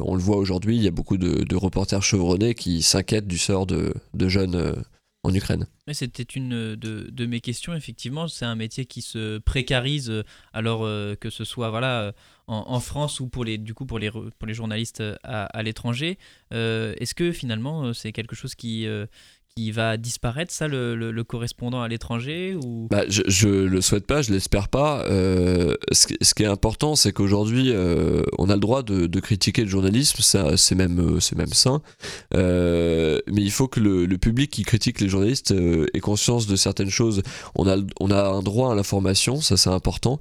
on 0.02 0.16
le 0.16 0.22
voit 0.22 0.38
aujourd'hui, 0.38 0.76
il 0.76 0.84
y 0.84 0.90
a 0.90 0.92
beaucoup 0.92 1.18
de, 1.18 1.46
de 1.46 1.56
reporters 1.56 2.04
chevronnés 2.04 2.54
qui 2.54 2.82
s'inquiètent 2.82 3.28
du 3.28 3.38
sort 3.38 3.66
de, 3.66 3.94
de 4.14 4.28
jeunes 4.28 4.76
en 5.24 5.34
Ukraine. 5.34 5.68
C'était 5.92 6.24
une 6.24 6.76
de, 6.76 7.26
mes 7.26 7.42
questions, 7.42 7.74
effectivement. 7.74 8.28
C'est 8.28 8.46
un 8.46 8.56
métier 8.56 8.86
qui 8.86 9.02
se 9.02 9.38
précarise, 9.40 10.24
alors 10.54 10.86
euh, 10.86 11.16
que 11.16 11.30
ce 11.30 11.44
soit 11.44 11.70
voilà, 11.70 12.14
en, 12.48 12.80
France 12.80 13.20
ou 13.20 13.28
pour 13.28 13.44
les, 13.44 13.58
du 13.58 13.74
coup 13.74 13.86
pour 13.86 14.00
les, 14.00 14.10
pour 14.12 14.48
les 14.48 14.54
journalistes 14.54 15.04
à, 15.24 15.64
l'étranger. 15.64 16.18
Euh, 16.54 16.94
est-ce 16.98 17.14
que 17.14 17.32
finalement 17.32 17.94
c'est 17.94 18.12
quelque 18.12 18.36
chose 18.36 18.56
qui, 18.56 18.88
euh, 18.88 19.06
qui 19.56 19.72
va 19.72 19.98
disparaître, 19.98 20.52
ça, 20.52 20.68
le, 20.68 21.24
correspondant 21.24 21.82
à 21.82 21.88
l'étranger 21.88 22.56
ou... 22.64 22.88
bah, 22.90 23.04
je, 23.10 23.22
je 23.28 23.50
le 23.50 23.82
souhaite 23.82 24.06
pas, 24.06 24.22
je 24.22 24.32
l'espère 24.32 24.70
pas. 24.70 25.04
Euh, 25.06 25.76
ce, 25.92 26.34
qui 26.34 26.44
est 26.44 26.48
important, 26.48 26.96
c'est 26.96 27.12
qu'aujourd'hui, 27.12 27.72
euh, 27.72 28.24
on 28.38 28.50
a 28.50 28.54
le 28.54 28.60
droit 28.60 28.84
de, 28.84 29.20
critiquer 29.20 29.64
le 29.64 29.70
journalisme, 29.70 30.20
c'est 30.22 30.76
même, 30.76 31.00
euh, 31.00 31.20
c'est 31.20 31.36
même 31.36 31.54
sain. 31.54 31.82
mais 32.34 33.20
il 33.28 33.52
faut 33.52 33.68
que 33.68 33.80
le, 33.80 34.08
public 34.20 34.52
qui 34.52 34.64
critique 34.64 35.00
les 35.00 35.08
journalistes 35.08 35.54
ait 35.94 36.00
conscience 36.00 36.46
de 36.46 36.56
certaines 36.56 36.90
choses. 36.90 37.22
On 37.56 37.68
a, 37.68 37.78
on 38.02 38.12
a 38.12 38.28
un 38.28 38.42
droit 38.42 38.72
à 38.72 38.76
l'information, 38.76 39.40
ça 39.40 39.56
c'est 39.56 39.70
important. 39.70 40.20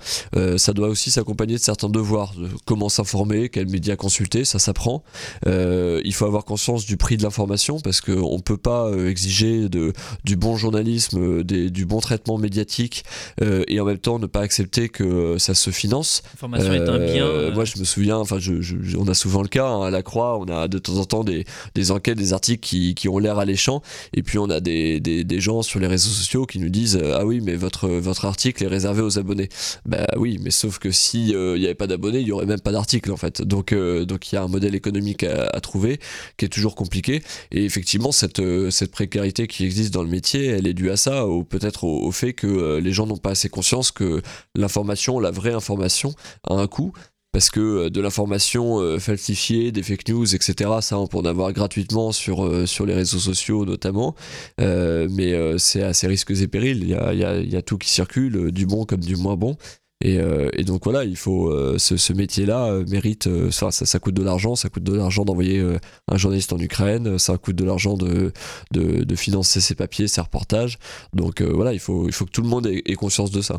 ça 0.56 0.72
doit 0.72 0.88
aussi 0.88 1.10
s'accompagner 1.10 1.54
de 1.54 1.60
certains 1.60 1.88
devoirs. 1.88 2.34
comment 2.64 2.88
s'informer, 2.88 3.48
quels 3.48 3.68
médias 3.68 3.96
consulter, 3.96 4.44
ça 4.44 4.58
s'apprend. 4.58 5.02
il 5.46 6.14
faut 6.14 6.26
avoir 6.26 6.44
conscience 6.44 6.86
du 6.86 6.96
prix 6.96 7.16
de 7.16 7.22
l'information 7.22 7.80
parce 7.80 8.00
qu'on 8.00 8.36
ne 8.36 8.42
peut 8.42 8.56
pas 8.56 8.90
exiger 9.18 9.68
de, 9.68 9.92
du 10.24 10.36
bon 10.36 10.56
journalisme, 10.56 11.18
euh, 11.18 11.44
des, 11.44 11.70
du 11.70 11.86
bon 11.86 11.98
traitement 12.00 12.38
médiatique 12.38 13.04
euh, 13.42 13.64
et 13.66 13.80
en 13.80 13.84
même 13.84 13.98
temps 13.98 14.18
ne 14.18 14.26
pas 14.26 14.40
accepter 14.40 14.88
que 14.88 15.36
ça 15.38 15.54
se 15.54 15.70
finance. 15.70 16.22
L'information 16.34 16.72
est 16.72 16.88
un 16.88 16.98
bien. 16.98 17.26
Euh, 17.26 17.52
moi, 17.52 17.64
je 17.64 17.78
me 17.78 17.84
souviens, 17.84 18.16
enfin, 18.16 18.38
je, 18.38 18.54
on 18.96 19.08
a 19.08 19.14
souvent 19.14 19.42
le 19.42 19.48
cas 19.48 19.66
hein, 19.66 19.82
à 19.82 19.90
la 19.90 20.02
Croix, 20.02 20.38
on 20.38 20.46
a 20.46 20.68
de 20.68 20.78
temps 20.78 20.96
en 20.98 21.04
temps 21.04 21.24
des, 21.24 21.44
des 21.74 21.90
enquêtes, 21.90 22.18
des 22.18 22.32
articles 22.32 22.60
qui, 22.60 22.94
qui 22.94 23.08
ont 23.08 23.18
l'air 23.18 23.38
alléchants 23.38 23.82
et 24.14 24.22
puis 24.22 24.38
on 24.38 24.48
a 24.50 24.60
des, 24.60 25.00
des, 25.00 25.24
des, 25.24 25.40
gens 25.40 25.62
sur 25.62 25.80
les 25.80 25.86
réseaux 25.86 26.10
sociaux 26.10 26.46
qui 26.46 26.58
nous 26.58 26.68
disent 26.68 27.00
ah 27.14 27.24
oui 27.24 27.40
mais 27.40 27.54
votre 27.54 27.88
votre 27.88 28.24
article 28.24 28.64
est 28.64 28.68
réservé 28.68 29.02
aux 29.02 29.18
abonnés. 29.18 29.48
Bah 29.86 30.06
oui, 30.16 30.38
mais 30.42 30.50
sauf 30.50 30.78
que 30.78 30.90
si 30.90 31.28
il 31.28 31.54
n'y 31.54 31.64
avait 31.64 31.74
pas 31.74 31.86
d'abonnés, 31.86 32.20
il 32.20 32.26
y 32.26 32.32
aurait 32.32 32.46
même 32.46 32.60
pas 32.60 32.72
d'article 32.72 33.12
en 33.12 33.16
fait. 33.16 33.42
Donc 33.42 33.74
donc 33.74 34.32
il 34.32 34.34
y 34.34 34.38
a 34.38 34.42
un 34.42 34.48
modèle 34.48 34.74
économique 34.74 35.24
à, 35.24 35.48
à, 35.52 35.60
trouver 35.60 35.98
qui 36.36 36.44
est 36.44 36.48
toujours 36.48 36.74
compliqué 36.74 37.22
et 37.50 37.64
effectivement 37.64 38.12
cette 38.12 38.42
cette 38.70 38.90
précarité 39.08 39.46
qui 39.46 39.64
existe 39.64 39.92
dans 39.94 40.02
le 40.02 40.08
métier, 40.08 40.46
elle 40.46 40.66
est 40.66 40.74
due 40.74 40.90
à 40.90 40.96
ça, 40.96 41.26
ou 41.26 41.42
peut-être 41.42 41.84
au, 41.84 42.12
fait 42.12 42.34
que 42.34 42.46
euh, 42.46 42.80
les 42.80 42.92
gens 42.92 43.06
n'ont 43.06 43.16
pas 43.16 43.30
assez 43.30 43.48
conscience 43.48 43.90
que 43.90 44.20
l'information, 44.54 45.18
la 45.18 45.30
vraie 45.30 45.54
information, 45.54 46.12
a 46.44 46.54
un 46.54 46.66
coût. 46.66 46.92
Parce 47.32 47.50
que 47.50 47.60
euh, 47.60 47.90
de 47.90 48.00
l'information 48.00 48.80
euh, 48.80 48.98
falsifiée, 48.98 49.70
des 49.72 49.82
fake 49.82 50.08
news, 50.08 50.34
etc., 50.34 50.70
ça 50.80 50.98
on 50.98 51.06
peut 51.06 51.18
en 51.18 51.24
avoir 51.24 51.52
gratuitement 51.52 52.12
sur, 52.12 52.68
sur 52.68 52.84
les 52.84 52.94
réseaux 52.94 53.18
sociaux 53.18 53.64
notamment, 53.64 54.14
mais 54.58 55.58
c'est 55.58 55.82
à 55.82 55.94
ses 55.94 56.06
risques 56.06 56.30
et 56.30 56.48
périls. 56.48 56.82
Il 56.82 56.88
y 56.88 56.94
a, 56.94 57.12
y 57.12 57.56
a 57.56 57.62
tout 57.62 57.78
qui 57.78 57.88
circule, 57.88 58.52
du 58.52 58.66
bon 58.66 58.84
comme 58.84 59.00
du 59.00 59.16
moins 59.16 59.36
bon. 59.36 59.56
Euh, 60.04 60.50
et, 60.52 60.64
donc 60.64 60.84
voilà, 60.84 61.04
il 61.04 61.16
faut 61.16 61.50
euh, 61.50 61.76
ce, 61.78 62.12
métier-là 62.12 62.66
euh, 62.66 62.84
mérite, 62.86 63.28
ça, 63.50 63.70
ça, 63.70 63.98
coûte 63.98 64.14
de 64.14 64.22
l'argent, 64.22 64.54
ça 64.54 64.68
coûte 64.68 64.84
de 64.84 64.94
l'argent 64.94 65.24
d'envoyer 65.24 65.64
un 66.08 66.16
journaliste 66.16 66.52
en 66.52 66.58
Ukraine, 66.58 67.18
ça 67.18 67.36
coûte 67.36 67.56
de 67.56 67.64
l'argent 67.64 67.96
de, 67.96 68.32
de, 68.70 69.16
financer 69.16 69.60
ses 69.60 69.74
papiers, 69.74 70.06
ses 70.06 70.20
reportages. 70.20 70.78
Donc 71.12 71.42
voilà, 71.42 71.72
il 71.72 71.80
faut, 71.80 72.06
il 72.06 72.12
faut 72.12 72.24
que 72.24 72.30
tout 72.30 72.42
le 72.42 72.48
monde 72.48 72.66
ait, 72.66 72.94
conscience 72.94 73.30
de 73.30 73.40
ça. 73.40 73.56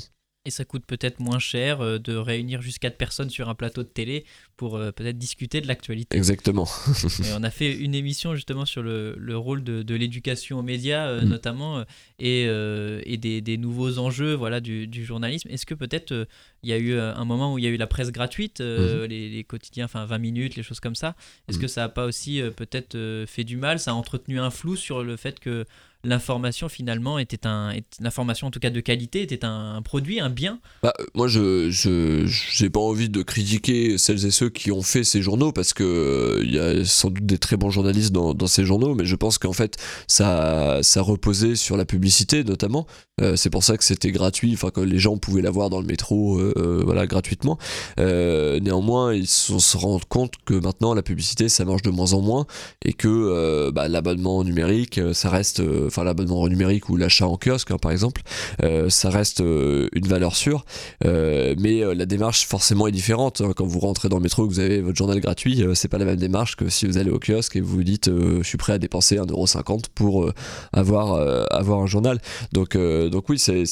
Et 0.49 0.51
ça 0.51 0.65
coûte 0.65 0.83
peut-être 0.88 1.19
moins 1.19 1.38
cher 1.38 1.79
euh, 1.79 1.99
de 1.99 2.15
réunir 2.15 2.59
jusqu'à 2.59 2.89
4 2.89 2.97
personnes 2.97 3.29
sur 3.29 3.49
un 3.49 3.53
plateau 3.53 3.83
de 3.83 3.88
télé 3.88 4.25
pour 4.57 4.77
euh, 4.77 4.91
peut-être 4.91 5.19
discuter 5.19 5.62
de 5.62 5.67
l'actualité. 5.67 6.17
Exactement. 6.17 6.67
et 7.23 7.33
on 7.38 7.43
a 7.43 7.51
fait 7.51 7.71
une 7.71 7.93
émission 7.93 8.33
justement 8.33 8.65
sur 8.65 8.81
le, 8.81 9.13
le 9.15 9.38
rôle 9.38 9.63
de, 9.63 9.83
de 9.83 9.93
l'éducation 9.93 10.57
aux 10.57 10.63
médias 10.63 11.05
euh, 11.05 11.21
mm. 11.21 11.29
notamment 11.29 11.83
et, 12.17 12.45
et 12.45 13.17
des, 13.17 13.41
des, 13.41 13.57
nouveaux 13.57 13.99
enjeux 13.99 14.33
voilà, 14.33 14.59
du, 14.59 14.88
du 14.88 15.05
journalisme. 15.05 15.49
Est-ce 15.51 15.67
que 15.67 15.75
peut-être 15.75 16.27
il 16.63 16.69
y 16.69 16.73
a 16.73 16.79
eu 16.79 16.97
un 16.97 17.25
moment 17.25 17.53
où 17.53 17.59
il 17.59 17.63
y 17.63 17.67
a 17.67 17.69
eu 17.69 17.77
la 17.77 17.85
presse 17.85 18.12
gratuite, 18.12 18.59
mm-hmm. 18.59 19.05
les, 19.05 19.29
les, 19.29 19.43
quotidiens, 19.43 19.85
enfin 19.85 20.05
20 20.05 20.17
minutes, 20.17 20.55
les 20.55 20.63
choses 20.63 20.79
comme 20.79 20.95
ça? 20.95 21.15
Est-ce 21.47 21.59
mm. 21.59 21.62
que 21.62 21.67
ça 21.67 21.81
n'a 21.81 21.89
pas 21.89 22.05
aussi 22.05 22.41
peut-être 22.57 22.97
fait 23.27 23.43
du 23.43 23.57
mal 23.57 23.79
Ça 23.79 23.91
a 23.91 23.93
entretenu 23.93 24.39
un 24.39 24.49
flou 24.49 24.75
sur 24.75 25.03
le 25.03 25.15
fait 25.15 25.39
que 25.39 25.65
l'information 26.03 26.69
finalement 26.69 27.19
était 27.19 27.45
un 27.45 27.73
l'information 27.99 28.47
en 28.47 28.51
tout 28.51 28.59
cas 28.59 28.69
de 28.69 28.79
qualité 28.79 29.21
était 29.21 29.43
un, 29.43 29.81
produit 29.81 30.19
un 30.19 30.29
bien 30.29 30.59
bah, 30.81 30.93
moi 31.13 31.27
je 31.27 31.69
j'ai 31.69 32.69
pas 32.69 32.79
envie 32.79 33.09
de 33.09 33.21
critiquer 33.21 33.97
celles 33.97 34.25
et 34.25 34.31
ceux 34.31 34.49
qui 34.49 34.71
ont 34.71 34.81
fait 34.81 35.03
ces 35.03 35.21
journaux 35.21 35.51
parce 35.51 35.73
que 35.73 36.41
il 36.43 36.57
euh, 36.57 36.77
y 36.77 36.81
a 36.81 36.85
sans 36.85 37.09
doute 37.09 37.25
des 37.25 37.38
très 37.38 37.57
bons 37.57 37.69
journalistes 37.69 38.13
dans, 38.13 38.47
ces 38.47 38.65
journaux 38.65 38.95
mais 38.95 39.05
je 39.05 39.15
pense 39.15 39.38
qu'en 39.38 39.53
fait 39.53 39.77
ça 40.07 40.81
reposait 40.97 41.55
sur 41.55 41.75
la 41.75 41.85
publicité 41.85 42.43
notamment 42.43 42.88
euh, 43.21 43.36
c'est 43.36 43.49
pour 43.49 43.63
ça 43.63 43.77
que 43.77 43.84
c'était 43.84 44.12
gratuit 44.12 44.53
enfin 44.53 44.69
que 44.69 44.82
les 44.82 44.99
gens 44.99 45.17
pouvaient 45.17 45.41
l'avoir 45.41 45.69
dans 45.69 45.82
le 45.82 45.88
métro 45.88 46.39
euh, 46.39 46.82
voilà 46.86 47.08
gratuitement 47.08 47.58
néanmoins 47.97 49.13
ils 49.13 49.27
se 49.27 49.77
rendent 49.77 50.05
compte 50.05 50.34
que 50.45 50.53
maintenant 50.53 50.93
la 50.93 51.01
publicité 51.01 51.49
ça 51.49 51.65
marche 51.65 51.82
de 51.82 51.89
moins 51.89 52.13
en 52.13 52.21
moins 52.21 52.45
et 52.84 52.93
que 52.93 53.69
bah, 53.71 53.88
l'abonnement 53.88 54.43
numérique 54.43 54.99
ça 55.13 55.29
reste 55.29 55.62
enfin 55.86 56.03
l'abonnement 56.03 56.47
numérique 56.47 56.89
ou 56.89 56.97
l'achat 56.97 57.27
en 57.27 57.38
kiosque 57.38 57.71
hein, 57.71 57.77
par 57.79 57.91
exemple, 57.91 58.21
euh, 58.63 58.89
ça 58.89 59.10
reste 59.10 59.41
euh, 59.41 59.88
une 59.93 60.08
valeur 60.08 60.36
sûre, 60.36 60.65
euh, 61.05 61.55
mais 61.58 61.82
la 61.95 62.05
démarche 62.05 62.45
forcément 62.45 62.88
est 62.88 62.91
différente. 62.91 63.41
Hein. 63.41 63.53
Quand 63.55 63.65
vous 63.65 63.79
rentrez 63.79 64.10
dans 64.10 64.17
le 64.17 64.23
métro 64.23 64.47
que 64.47 64.51
vous 64.51 64.60
avez 64.60 64.82
votre 64.82 64.97
journal 64.97 65.19
gratuit, 65.19 65.63
c'est 65.73 65.88
pas 65.88 65.97
la 65.97 66.05
même 66.05 66.17
démarche 66.17 66.55
que 66.55 66.69
si 66.69 66.86
vous 66.86 66.97
allez 66.97 67.12
au 67.12 67.19
kiosque 67.19 67.55
et 67.55 67.62
vous 67.62 67.77
vous 67.77 67.84
dites 67.84 68.10
je 68.10 68.43
suis 68.43 68.58
prêt 68.58 68.73
à 68.73 68.77
dépenser 68.77 69.17
1,50€ 69.17 69.86
pour 69.93 70.29
avoir, 70.73 71.13
avoir 71.51 71.79
un 71.79 71.88
journal. 71.88 72.19
Donc, 72.53 72.77
donc 73.10 73.30
oui, 73.30 73.39
c'est 73.39 73.65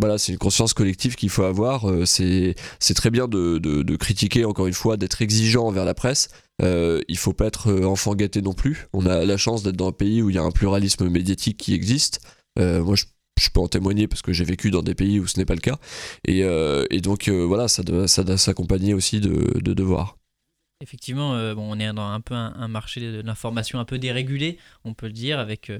voilà, 0.00 0.16
c'est 0.16 0.30
une 0.30 0.38
conscience 0.38 0.74
collective 0.74 1.16
qu'il 1.16 1.28
faut 1.28 1.42
avoir. 1.42 1.86
c'est 2.06 2.54
très 2.94 3.10
bien 3.10 3.26
de, 3.26 3.58
de, 3.58 3.96
critiquer, 3.96 4.44
encore 4.44 4.68
une 4.68 4.74
fois, 4.74 4.96
d'être 4.96 5.22
exigeant 5.22 5.66
envers 5.66 5.84
la 5.84 5.94
presse. 5.94 6.28
Euh, 6.62 7.00
il 7.08 7.16
faut 7.16 7.32
pas 7.32 7.46
être 7.46 7.68
euh, 7.68 7.84
enfant 7.84 8.14
gâté 8.14 8.42
non 8.42 8.52
plus. 8.52 8.88
On 8.92 9.06
a 9.06 9.24
la 9.24 9.36
chance 9.36 9.62
d'être 9.62 9.76
dans 9.76 9.88
un 9.88 9.92
pays 9.92 10.22
où 10.22 10.30
il 10.30 10.36
y 10.36 10.38
a 10.38 10.42
un 10.42 10.50
pluralisme 10.50 11.08
médiatique 11.08 11.56
qui 11.56 11.74
existe. 11.74 12.20
Euh, 12.58 12.82
moi, 12.82 12.96
je, 12.96 13.04
peux 13.54 13.60
en 13.60 13.68
témoigner 13.68 14.08
parce 14.08 14.22
que 14.22 14.32
j'ai 14.32 14.44
vécu 14.44 14.70
dans 14.70 14.82
des 14.82 14.96
pays 14.96 15.20
où 15.20 15.26
ce 15.26 15.38
n'est 15.38 15.44
pas 15.44 15.54
le 15.54 15.60
cas. 15.60 15.78
Et, 16.26 16.42
euh, 16.42 16.84
donc, 17.02 17.28
voilà, 17.28 17.68
ça 17.68 17.82
doit, 17.82 18.08
ça 18.08 18.24
doit 18.24 18.38
s'accompagner 18.38 18.94
aussi 18.94 19.20
de, 19.20 19.60
de 19.60 19.74
devoirs. 19.74 20.16
Effectivement, 20.80 21.32
bon, 21.54 21.72
on 21.72 21.78
est 21.80 21.92
dans 21.92 22.08
un 22.08 22.20
peu 22.20 22.34
un, 22.34 22.68
marché 22.68 23.00
de 23.00 23.20
l'information 23.20 23.80
un 23.80 23.84
peu 23.84 23.98
dérégulé, 23.98 24.58
on 24.84 24.94
peut 24.94 25.06
le 25.06 25.12
dire, 25.12 25.40
avec 25.40 25.72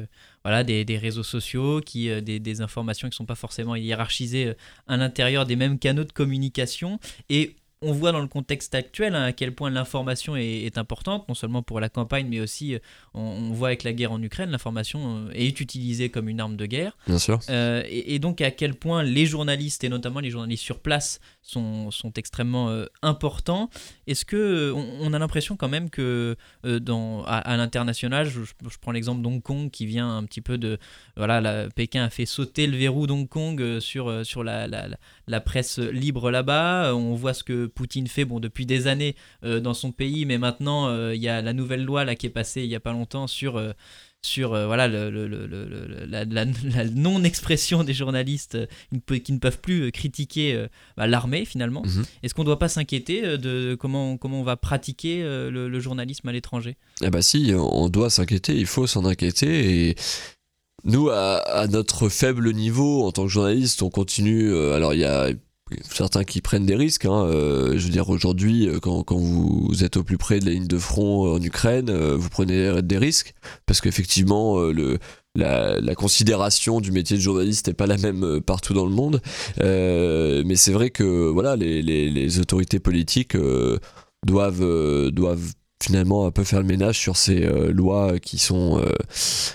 voilà, 0.49 0.65
des, 0.65 0.99
réseaux 0.99 1.23
sociaux, 1.23 1.81
qui, 1.85 2.09
des, 2.23 2.41
des, 2.41 2.61
informations 2.63 3.09
qui 3.09 3.13
ne 3.13 3.17
sont 3.17 3.27
pas 3.27 3.35
forcément 3.35 3.77
hiérarchisées 3.77 4.55
à 4.87 4.97
l'intérieur 4.97 5.45
des 5.45 5.57
mêmes 5.57 5.79
canaux 5.79 6.05
de 6.05 6.13
communication. 6.13 6.99
Et 7.29 7.55
on 7.81 7.93
voit 7.93 8.13
dans 8.13 8.21
le 8.21 8.27
contexte 8.27 8.75
actuel 8.75 9.15
hein, 9.15 9.23
à 9.23 9.33
quel 9.33 9.55
point 9.55 9.71
l'information 9.71 10.37
est, 10.37 10.77
importante, 10.79 11.29
non 11.29 11.35
seulement 11.35 11.63
pour 11.63 11.81
la 11.81 11.89
campagne, 11.89 12.27
mais 12.29 12.41
aussi 12.41 12.75
euh, 12.75 12.79
on, 13.15 13.53
voit 13.53 13.69
avec 13.69 13.85
la 13.85 13.93
guerre 13.93 14.13
en 14.13 14.23
Ukraine, 14.23 14.51
l'information 14.51 15.29
euh, 15.29 15.31
est 15.33 15.61
utilisée 15.61 16.11
comme 16.11 16.29
une 16.29 16.41
arme 16.41 16.57
de 16.57 16.67
guerre. 16.67 16.97
Bien 17.07 17.19
sûr. 17.19 17.41
Euh, 17.49 17.83
et, 17.89 18.19
donc 18.19 18.41
à 18.41 18.51
quel 18.51 18.75
point 18.75 19.03
les 19.03 19.27
journalistes, 19.27 19.85
et 19.85 19.89
notamment 19.89 20.21
les 20.21 20.31
journalistes 20.31 20.63
sur 20.63 20.81
place, 20.81 21.21
sont, 21.43 21.91
sont 21.91 22.13
extrêmement 22.15 22.85
importants. 23.01 23.71
Est-ce 24.07 24.27
que 24.27 24.73
on, 24.75 25.13
a 25.15 25.19
l'impression 25.19 25.57
quand 25.57 25.69
même 25.69 25.89
que 25.89 26.37
dans, 26.65 27.25
à, 27.25 27.57
l'international, 27.57 28.29
je, 28.29 28.41
prends 28.83 28.93
l'exemple 28.93 29.23
d'Hong 29.23 29.41
Kong 29.43 29.71
qui 29.71 29.87
vient 29.87 30.19
un 30.19 30.25
petit 30.25 30.43
peu 30.43 30.59
de... 30.59 30.79
Voilà, 31.17 31.41
la, 31.41 31.71
Pékin 31.71 32.05
a 32.05 32.11
fait 32.11 32.27
sauter 32.27 32.67
le 32.67 32.77
verrou 32.77 33.07
d'Hong 33.07 33.27
Kong 33.27 33.81
sur, 33.81 34.27
sur 34.27 34.45
la, 34.45 34.67
la, 34.67 34.89
la 35.27 35.41
presse 35.41 35.79
libre 35.79 36.31
là-bas. 36.31 36.95
On 36.95 37.15
voit 37.15 37.33
ce 37.33 37.45
que 37.45 37.68
Poutine 37.69 38.07
fait 38.07 38.25
bon, 38.25 38.41
depuis 38.41 38.67
des 38.67 38.87
années 38.87 39.17
euh, 39.45 39.61
dans 39.61 39.75
son 39.75 39.93
pays, 39.93 40.25
mais 40.25 40.39
maintenant 40.39 40.89
euh, 40.89 41.15
il 41.15 41.23
y 41.23 41.29
a 41.29 41.43
la 41.43 41.53
nouvelle 41.53 41.85
loi 41.85 42.05
là, 42.05 42.15
qui 42.15 42.27
est 42.27 42.31
passée 42.31 42.63
il 42.63 42.69
n'y 42.69 42.75
a 42.75 42.81
pas 42.81 42.93
longtemps 42.93 43.27
sur 43.27 43.57
euh, 43.57 43.73
sur 44.21 44.49
voilà 44.51 44.89
le, 44.89 45.09
la, 46.09 46.85
non-expression 46.87 47.85
des 47.85 47.95
journalistes 47.95 48.59
qui 48.91 49.33
ne 49.33 49.39
peuvent 49.39 49.61
plus 49.61 49.93
critiquer 49.93 50.67
bah, 50.97 51.07
l'armée 51.07 51.45
finalement. 51.45 51.85
Mhm. 51.85 52.05
Est-ce 52.25 52.35
qu'on 52.35 52.43
ne 52.43 52.47
doit 52.47 52.59
pas 52.59 52.69
s'inquiéter 52.69 53.39
de 53.39 53.77
comment, 53.79 54.17
comment 54.17 54.41
on 54.41 54.43
va 54.43 54.57
pratiquer 54.57 55.23
le, 55.23 55.79
journalisme 55.79 56.29
à 56.29 56.33
l'étranger? 56.33 56.77
Eh 57.01 57.11
bah 57.11 57.23
si, 57.23 57.53
on 57.57 57.89
doit 57.89 58.11
s'inquiéter, 58.11 58.57
il 58.57 58.67
faut 58.67 58.89
s'en 58.89 59.05
inquiéter 59.05 59.91
et 59.91 59.95
nous, 60.83 61.11
à, 61.11 61.37
à, 61.37 61.69
notre 61.69 62.09
faible 62.09 62.53
niveau 62.53 63.07
en 63.07 63.13
tant 63.13 63.23
que 63.23 63.29
journaliste, 63.29 63.83
on 63.83 63.91
continue. 63.91 64.53
alors 64.53 64.95
il 64.95 65.01
y 65.01 65.05
a 65.05 65.31
certains 65.91 66.25
qui 66.25 66.41
prennent 66.41 66.67
des 66.67 66.77
risques. 66.77 67.05
Hein. 67.05 67.25
Euh, 67.25 67.79
je 67.79 67.85
veux 67.85 67.91
dire, 67.91 68.09
aujourd'hui, 68.09 68.69
euh, 68.69 68.79
quand, 68.81 69.03
quand, 69.03 69.17
vous 69.17 69.85
êtes 69.85 69.97
au 69.97 70.05
plus 70.05 70.19
près 70.19 70.41
de 70.41 70.47
la 70.47 70.53
ligne 70.53 70.67
de 70.67 70.79
front 70.79 71.33
en 71.33 71.43
Ukraine, 71.43 71.91
euh, 71.91 72.17
vous 72.17 72.29
prenez 72.29 72.83
des 72.83 72.99
risques 72.99 73.35
parce 73.67 73.81
qu'effectivement, 73.81 74.61
le, 74.61 74.99
la, 75.35 75.81
la, 75.81 75.95
considération 75.95 76.81
du 76.81 76.93
métier 76.93 77.17
de 77.17 77.23
journaliste 77.23 77.69
n'est 77.69 77.75
pas 77.75 77.87
la 77.87 77.97
même 77.97 78.41
partout 78.41 78.75
dans 78.75 78.87
le 78.87 78.93
monde. 78.93 79.21
mais 79.59 80.57
c'est 80.57 80.73
vrai 80.73 80.91
que 80.91 81.29
voilà, 81.29 81.57
les, 81.57 81.83
les, 81.83 82.11
les 82.11 82.41
autorités 82.41 82.81
politiques 82.81 83.37
doivent, 84.27 85.11
doivent 85.11 85.53
finalement 85.83 86.27
un 86.27 86.31
peu 86.31 86.45
faire 86.45 86.61
le 86.61 86.67
ménage 86.67 86.99
sur 86.99 87.17
ces 87.17 87.45
euh, 87.45 87.71
lois 87.73 88.19
qui 88.19 88.39
sont 88.39 88.81
euh, 88.81 88.91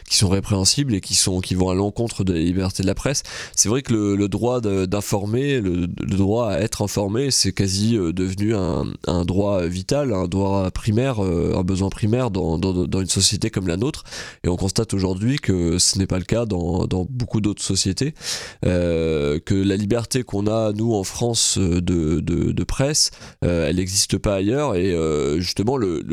qui 0.10 0.18
sont 0.18 0.30
répréhensibles 0.30 0.96
et 0.96 1.02
qui 1.02 1.16
sont 1.16 1.42
qui 1.42 1.54
vont 1.54 1.70
à 1.70 1.76
l'encontre 1.76 2.24
de 2.24 2.34
la 2.34 2.40
liberté 2.40 2.82
de 2.82 2.88
la 2.88 2.96
presse. 2.96 3.24
C'est 3.56 3.68
vrai 3.68 3.82
que 3.82 3.94
le, 3.94 4.28
droit 4.30 4.62
d'informer, 4.62 5.60
le, 5.60 5.88
droit 5.88 6.52
à 6.52 6.60
être 6.60 6.82
informé, 6.82 7.30
c'est 7.30 7.52
quasi 7.52 7.98
euh, 7.98 8.14
devenu 8.14 8.56
un, 8.56 8.86
un, 9.08 9.26
droit 9.26 9.66
vital, 9.66 10.14
un 10.14 10.28
droit 10.28 10.72
primaire, 10.72 11.20
un 11.20 11.64
besoin 11.64 11.90
primaire 11.90 12.32
dans, 12.32 12.58
dans, 12.58 13.02
une 13.02 13.10
société 13.10 13.50
comme 13.50 13.68
la 13.68 13.78
nôtre. 13.78 14.04
Et 14.44 14.50
on 14.50 14.56
constate 14.56 14.94
aujourd'hui 14.94 15.38
que 15.38 15.78
ce 15.78 15.98
n'est 16.00 16.08
pas 16.08 16.20
le 16.20 16.26
cas 16.26 16.46
dans, 16.46 16.88
dans 16.88 17.06
beaucoup 17.10 17.42
d'autres 17.42 17.64
sociétés, 17.64 18.14
que 18.62 19.42
la 19.50 19.76
liberté 19.76 20.24
qu'on 20.24 20.48
a 20.48 20.72
nous 20.72 20.94
en 20.94 21.04
France 21.04 21.58
de, 21.58 22.20
de 22.22 22.64
presse, 22.64 23.12
elle 23.42 23.76
n'existe 23.76 24.18
pas 24.18 24.36
ailleurs 24.36 24.76
et 24.76 24.96
justement 25.40 25.78
le 25.78 26.04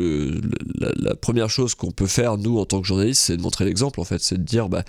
la, 0.79 1.15
première 1.15 1.49
chose 1.49 1.75
qu'on 1.75 1.91
peut 1.91 2.07
faire, 2.07 2.37
nous, 2.37 2.57
en 2.57 2.65
tant 2.65 2.81
que 2.81 2.87
journalistes, 2.87 3.21
c'est 3.21 3.37
de 3.37 3.41
montrer 3.41 3.65
l'exemple, 3.65 3.99
en 3.99 4.03
fait. 4.03 4.21
C'est 4.21 4.37
de 4.37 4.43
dire, 4.43 4.69
bah, 4.69 4.83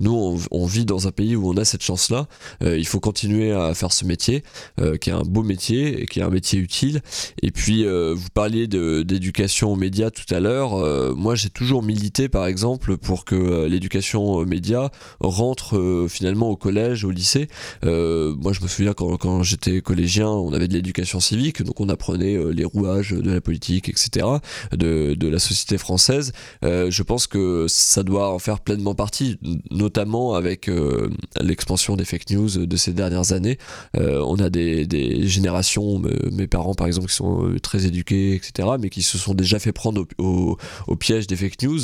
nous, 0.00 0.38
on, 0.50 0.66
vit 0.66 0.84
dans 0.84 1.08
un 1.08 1.12
pays 1.12 1.36
où 1.36 1.48
on 1.48 1.56
a 1.56 1.64
cette 1.64 1.82
chance-là. 1.82 2.26
Euh, 2.62 2.78
il 2.78 2.86
faut 2.86 3.00
continuer 3.00 3.52
à 3.52 3.72
faire 3.74 3.92
ce 3.92 4.04
métier, 4.04 4.42
euh, 4.80 4.96
qui 4.96 5.10
est 5.10 5.14
un 5.14 5.22
beau 5.22 5.42
métier, 5.42 6.02
et 6.02 6.06
qui 6.06 6.20
est 6.20 6.22
un 6.22 6.30
métier 6.30 6.58
utile. 6.58 7.00
Et 7.42 7.50
puis, 7.50 7.86
euh, 7.86 8.14
vous 8.14 8.28
parliez 8.32 8.66
d'éducation 8.66 9.72
aux 9.72 9.76
médias 9.76 10.10
tout 10.10 10.32
à 10.34 10.40
l'heure. 10.40 10.68
moi, 11.16 11.34
j'ai 11.34 11.50
toujours 11.50 11.82
milité, 11.82 12.28
par 12.28 12.46
exemple, 12.46 12.96
pour 12.96 13.24
que 13.24 13.66
l'éducation 13.66 14.32
aux 14.32 14.44
médias 14.44 14.90
rentre 15.20 16.06
finalement 16.08 16.50
au 16.50 16.56
collège, 16.56 17.04
au 17.04 17.10
lycée. 17.10 17.48
moi, 17.82 18.52
je 18.52 18.60
me 18.60 18.68
souviens 18.68 18.92
quand, 18.92 19.16
quand 19.16 19.42
j'étais 19.42 19.80
collégien, 19.80 20.28
on 20.28 20.52
avait 20.52 20.68
de 20.68 20.74
l'éducation 20.74 21.20
civique, 21.20 21.62
donc 21.62 21.80
on 21.80 21.88
apprenait 21.88 22.38
les 22.52 22.64
rouages 22.64 23.12
de 23.12 23.30
la 23.30 23.40
politique, 23.40 23.88
etc 23.88 24.26
de, 24.72 25.14
de 25.14 25.28
la 25.28 25.38
société 25.38 25.78
française, 25.78 26.32
euh, 26.64 26.90
je 26.90 27.02
pense 27.02 27.26
que 27.26 27.66
ça 27.68 28.02
doit 28.02 28.32
en 28.32 28.38
faire 28.38 28.60
pleinement 28.60 28.94
partie, 28.94 29.38
notamment 29.70 30.34
avec 30.34 30.68
euh, 30.68 31.10
l'expansion 31.40 31.96
des 31.96 32.04
fake 32.04 32.30
news 32.30 32.66
de 32.66 32.76
ces 32.76 32.92
dernières 32.92 33.32
années. 33.32 33.58
Euh, 33.96 34.22
on 34.26 34.36
a 34.36 34.50
des, 34.50 34.86
des 34.86 35.26
générations, 35.28 36.00
mes 36.32 36.46
parents 36.46 36.74
par 36.74 36.86
exemple, 36.86 37.08
qui 37.08 37.14
sont 37.14 37.54
très 37.62 37.86
éduqués, 37.86 38.34
etc., 38.34 38.68
mais 38.80 38.90
qui 38.90 39.02
se 39.02 39.18
sont 39.18 39.34
déjà 39.34 39.58
fait 39.58 39.72
prendre 39.72 40.06
au, 40.18 40.56
au, 40.86 40.96
piège 40.96 41.26
des 41.26 41.36
fake 41.36 41.62
news, 41.62 41.80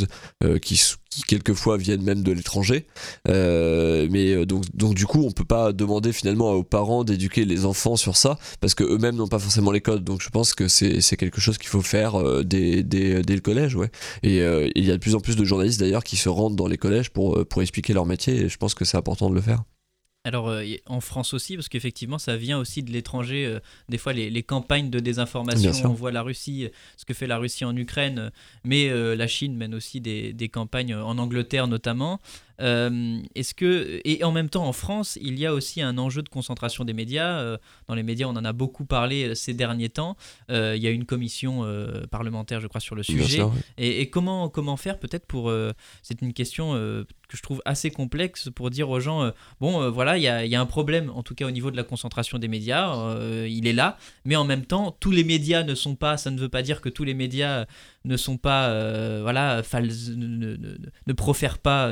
qui, 0.60 0.80
qui 1.14 1.22
quelquefois 1.22 1.76
viennent 1.76 2.02
même 2.02 2.22
de 2.22 2.32
l'étranger. 2.32 2.86
mais 3.26 4.46
donc, 4.46 4.64
donc 4.74 4.94
du 4.94 5.06
coup, 5.06 5.24
on 5.24 5.30
peut 5.30 5.44
pas 5.44 5.72
demander 5.72 6.12
finalement 6.12 6.52
aux 6.52 6.62
parents 6.62 7.04
d'éduquer 7.04 7.44
les 7.44 7.64
enfants 7.66 7.96
sur 7.96 8.16
ça, 8.16 8.38
parce 8.60 8.74
que 8.74 8.84
eux-mêmes 8.84 9.16
n'ont 9.16 9.28
pas 9.28 9.38
forcément 9.38 9.70
les 9.70 9.80
codes. 9.80 10.04
Donc 10.04 10.22
je 10.22 10.30
pense 10.30 10.54
que 10.54 10.68
c'est 10.68 11.16
quelque 11.16 11.40
chose 11.40 11.58
qu'il 11.58 11.68
faut 11.68 11.82
faire 11.82 12.16
dès, 12.44 12.82
dès, 12.82 13.22
le 13.22 13.40
collège, 13.40 13.74
ouais. 13.74 13.90
Et 14.22 14.40
euh, 14.40 14.68
il 14.74 14.84
y 14.84 14.90
a 14.90 14.94
de 14.94 14.98
plus 14.98 15.14
en 15.14 15.20
plus 15.20 15.36
de 15.36 15.44
journalistes 15.44 15.80
d'ailleurs 15.80 16.04
qui 16.04 16.16
se 16.16 16.28
rendent 16.28 16.56
dans 16.56 16.66
les 16.66 16.78
collèges 16.78 17.10
pour, 17.10 17.38
euh, 17.38 17.44
pour 17.44 17.62
expliquer 17.62 17.92
leur 17.92 18.06
métier 18.06 18.34
et 18.36 18.48
je 18.48 18.56
pense 18.56 18.74
que 18.74 18.84
c'est 18.84 18.96
important 18.96 19.30
de 19.30 19.34
le 19.34 19.40
faire. 19.40 19.62
Alors 20.24 20.48
euh, 20.48 20.64
en 20.86 21.00
France 21.00 21.34
aussi, 21.34 21.54
parce 21.54 21.68
qu'effectivement 21.68 22.18
ça 22.18 22.36
vient 22.36 22.58
aussi 22.58 22.82
de 22.82 22.90
l'étranger, 22.90 23.58
des 23.88 23.98
fois 23.98 24.12
les, 24.12 24.42
campagnes 24.42 24.90
de 24.90 24.98
désinformation, 24.98 25.72
on 25.90 25.94
voit 25.94 26.12
la 26.12 26.22
Russie, 26.22 26.68
ce 26.96 27.04
que 27.04 27.14
fait 27.14 27.26
la 27.26 27.38
Russie 27.38 27.64
en 27.64 27.76
Ukraine, 27.76 28.30
mais 28.64 28.88
la 29.14 29.26
Chine 29.26 29.56
mène 29.56 29.74
aussi 29.74 30.00
des, 30.00 30.32
des, 30.32 30.48
campagnes 30.48 30.94
en 30.94 31.18
Angleterre 31.18 31.68
notamment. 31.68 32.20
Euh, 32.60 33.20
est-ce 33.34 33.54
que 33.54 34.00
et 34.04 34.22
en 34.24 34.32
même 34.32 34.48
temps 34.48 34.66
en 34.66 34.72
France, 34.72 35.18
il 35.20 35.38
y 35.38 35.46
a 35.46 35.52
aussi 35.52 35.82
un 35.82 35.98
enjeu 35.98 36.22
de 36.22 36.28
concentration 36.28 36.84
des 36.84 36.92
médias. 36.92 37.38
Euh, 37.38 37.58
dans 37.88 37.94
les 37.94 38.02
médias, 38.02 38.26
on 38.26 38.36
en 38.36 38.44
a 38.44 38.52
beaucoup 38.52 38.84
parlé 38.84 39.28
euh, 39.28 39.34
ces 39.34 39.54
derniers 39.54 39.88
temps. 39.88 40.16
il 40.48 40.82
y 40.82 40.86
a 40.86 40.90
une 40.90 41.04
commission 41.04 41.64
parlementaire, 42.10 42.60
je 42.60 42.66
crois, 42.66 42.80
sur 42.80 42.94
le 42.94 43.02
sujet. 43.02 43.42
et, 43.78 44.08
comment 44.10 44.48
comment 44.48 44.76
faire 44.76 44.98
peut-être 44.98 45.26
pour 45.26 45.52
c'est 46.02 46.22
une 46.22 46.32
question 46.32 46.72
que 46.74 47.36
je 47.36 47.42
trouve 47.42 47.62
assez 47.64 47.90
complexe 47.90 48.50
pour 48.54 48.70
dire 48.70 48.90
aux 48.90 49.00
gens 49.00 49.32
bon 49.60 49.90
voilà 49.90 50.18
il 50.18 50.22
y 50.22 50.28
a, 50.28 50.44
y 50.44 50.54
a, 50.54 50.60
un 50.60 50.66
problème 50.66 51.10
en 51.10 51.22
tout 51.22 51.34
cas 51.34 51.46
au 51.46 51.50
niveau 51.50 51.70
de 51.70 51.76
la 51.76 51.82
concentration 51.82 52.38
des 52.38 52.48
médias. 52.48 53.16
il 53.46 53.66
est 53.66 53.72
là, 53.72 53.98
mais 54.24 54.36
en 54.36 54.44
même 54.44 54.64
temps 54.64 54.96
tous 55.00 55.10
les 55.10 55.24
médias 55.24 55.62
ne 55.62 55.74
sont 55.74 55.96
pas. 55.96 56.16
Ça 56.16 56.30
ne 56.30 56.38
veut 56.38 56.48
pas 56.48 56.62
dire 56.62 56.80
que 56.80 56.88
tous 56.88 57.04
les 57.04 57.14
médias 57.14 57.66
ne 58.04 58.16
sont 58.16 58.36
pas 58.36 58.68
voilà 59.22 59.62
ne, 59.74 60.56
ne, 61.06 61.12
profèrent 61.12 61.58
pas 61.58 61.90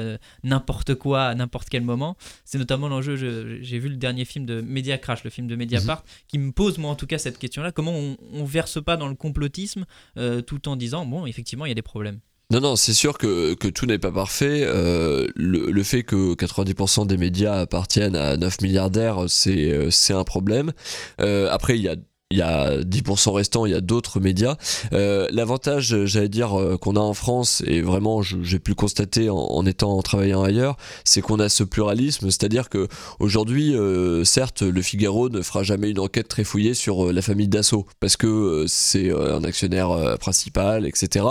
n'importe 0.53 0.95
quoi 0.95 1.25
à 1.25 1.35
n'importe 1.35 1.69
quel 1.69 1.83
moment. 1.83 2.17
C'est 2.45 2.59
notamment 2.59 2.89
l'enjeu, 2.89 3.17
j'ai 3.17 3.79
vu 3.79 3.89
le 3.89 3.97
dernier 3.97 4.25
film 4.25 4.45
de 4.45 4.61
Media 4.61 4.99
Crash, 4.99 5.25
le 5.25 5.31
film 5.31 5.47
de 5.47 5.57
Mediapart, 5.57 5.99
mhm. 5.99 6.25
qui 6.29 6.39
me 6.39 6.53
pose 6.53 6.79
moi 6.79 6.91
en 6.91 6.95
tout 6.95 7.07
cas 7.07 7.19
cette 7.19 7.39
question-là. 7.39 7.73
Comment 7.73 7.93
on, 7.93 8.17
on, 8.33 8.45
verse 8.45 8.83
pas 8.83 8.97
dans 8.97 9.09
le 9.09 9.15
complotisme 9.15 9.87
euh, 10.19 10.43
tout 10.43 10.69
en 10.69 10.77
disant, 10.77 11.07
bon, 11.07 11.27
effectivement, 11.27 11.65
il 11.65 11.71
y 11.71 11.73
a 11.73 11.75
des 11.75 11.83
problèmes. 11.83 12.21
Non, 12.51 12.61
non, 12.61 12.77
c'est 12.77 12.93
sûr 12.93 13.17
que, 13.17 13.55
que, 13.55 13.69
tout 13.69 13.87
n'est 13.87 13.99
pas 13.99 14.13
parfait. 14.13 14.63
Euh, 14.63 15.27
le, 15.35 15.71
le, 15.71 15.83
fait 15.83 16.03
que 16.03 16.35
90% 16.35 17.07
des 17.07 17.17
médias 17.17 17.61
appartiennent 17.61 18.15
à 18.15 18.37
9 18.37 18.61
milliardaires, 18.61 19.25
c'est 19.29 19.73
euh, 19.73 19.89
un 20.11 20.25
problème. 20.25 20.73
après, 21.19 21.79
il 21.79 21.83
y 21.83 21.89
a 21.89 21.97
il 22.33 22.39
y 22.39 22.43
a 22.43 22.79
10% 22.79 23.33
restant, 23.33 23.67
il 23.67 23.73
y 23.73 23.75
a 23.75 23.81
d'autres 23.81 24.19
médias. 24.19 24.57
Euh, 24.93 25.29
l'avantage, 25.31 26.05
j'allais 26.07 26.29
dire, 26.29 26.59
euh, 26.59 26.77
qu'on 26.79 26.97
a 26.97 27.01
en 27.01 27.15
France, 27.15 27.63
et 27.67 27.83
vraiment 27.83 28.23
j'ai 28.23 28.59
pu 28.59 28.71
le 28.71 28.75
constater 28.75 29.29
en, 29.31 29.67
étant 29.67 29.93
en 29.93 30.03
travaillant 30.03 30.43
ailleurs, 30.43 30.77
c'est 31.05 31.21
qu'on 31.21 31.39
a 31.39 31.49
ce 31.49 31.63
pluralisme, 31.63 32.31
c'est-à-dire 32.31 32.69
que 32.69 32.89
aujourd'hui, 33.21 33.77
euh, 33.77 34.25
certes, 34.25 34.63
le 34.63 34.83
Figaro 34.83 35.29
ne 35.29 35.43
fera 35.43 35.63
jamais 35.63 35.91
une 35.91 36.01
enquête 36.01 36.29
très 36.29 36.45
fouillée 36.45 36.75
sur 36.75 37.13
la 37.13 37.23
famille 37.23 37.49
Dassault, 37.49 37.87
parce 38.01 38.17
que 38.17 38.65
c'est 38.67 39.11
un 39.13 39.45
actionnaire 39.45 40.17
principal, 40.19 40.87
etc. 40.87 41.27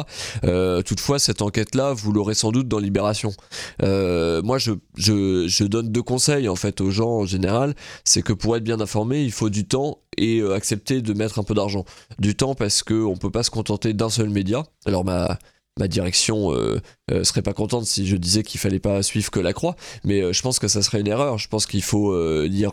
toutefois, 0.85 1.17
cette 1.19 1.41
enquête-là, 1.41 1.93
vous 1.93 2.11
l'aurez 2.11 2.35
sans 2.35 2.51
doute 2.51 2.67
dans 2.67 2.79
Libération. 2.79 3.33
moi, 3.81 4.57
je, 4.59 4.71
je, 4.95 5.47
je 5.47 5.63
donne 5.63 5.91
deux 5.91 6.03
conseils 6.03 6.47
en 6.47 6.55
fait 6.55 6.79
aux 6.81 6.91
gens 6.91 7.09
en 7.09 7.25
général, 7.25 7.73
c'est 8.03 8.21
que 8.21 8.33
pour 8.33 8.55
être 8.55 8.63
bien 8.63 8.79
informé, 8.79 9.23
il 9.23 9.31
faut 9.31 9.49
du 9.49 9.65
temps 9.65 9.99
et 10.17 10.41
accepter 10.53 10.90
de 10.99 11.13
mettre 11.13 11.39
un 11.39 11.43
peu 11.43 11.53
d'argent. 11.53 11.85
Du 12.19 12.35
temps 12.35 12.55
parce 12.55 12.83
qu'on 12.83 13.11
ne 13.11 13.17
peut 13.17 13.31
pas 13.31 13.43
se 13.43 13.51
contenter 13.51 13.93
d'un 13.93 14.09
seul 14.09 14.29
média. 14.29 14.63
Alors 14.85 15.05
ma, 15.05 15.39
ma 15.79 15.87
direction 15.87 16.53
euh, 16.53 16.79
euh, 17.11 17.23
serait 17.23 17.41
pas 17.41 17.53
contente 17.53 17.85
si 17.85 18.05
je 18.05 18.17
disais 18.17 18.43
qu'il 18.43 18.59
fallait 18.59 18.79
pas 18.79 19.01
suivre 19.03 19.31
que 19.31 19.39
la 19.39 19.53
croix, 19.53 19.75
mais 20.03 20.21
euh, 20.21 20.33
je 20.33 20.41
pense 20.41 20.59
que 20.59 20.67
ça 20.67 20.81
serait 20.81 20.99
une 20.99 21.07
erreur. 21.07 21.37
Je 21.37 21.47
pense 21.47 21.65
qu'il 21.65 21.81
faut 21.81 22.11
lire 22.45 22.71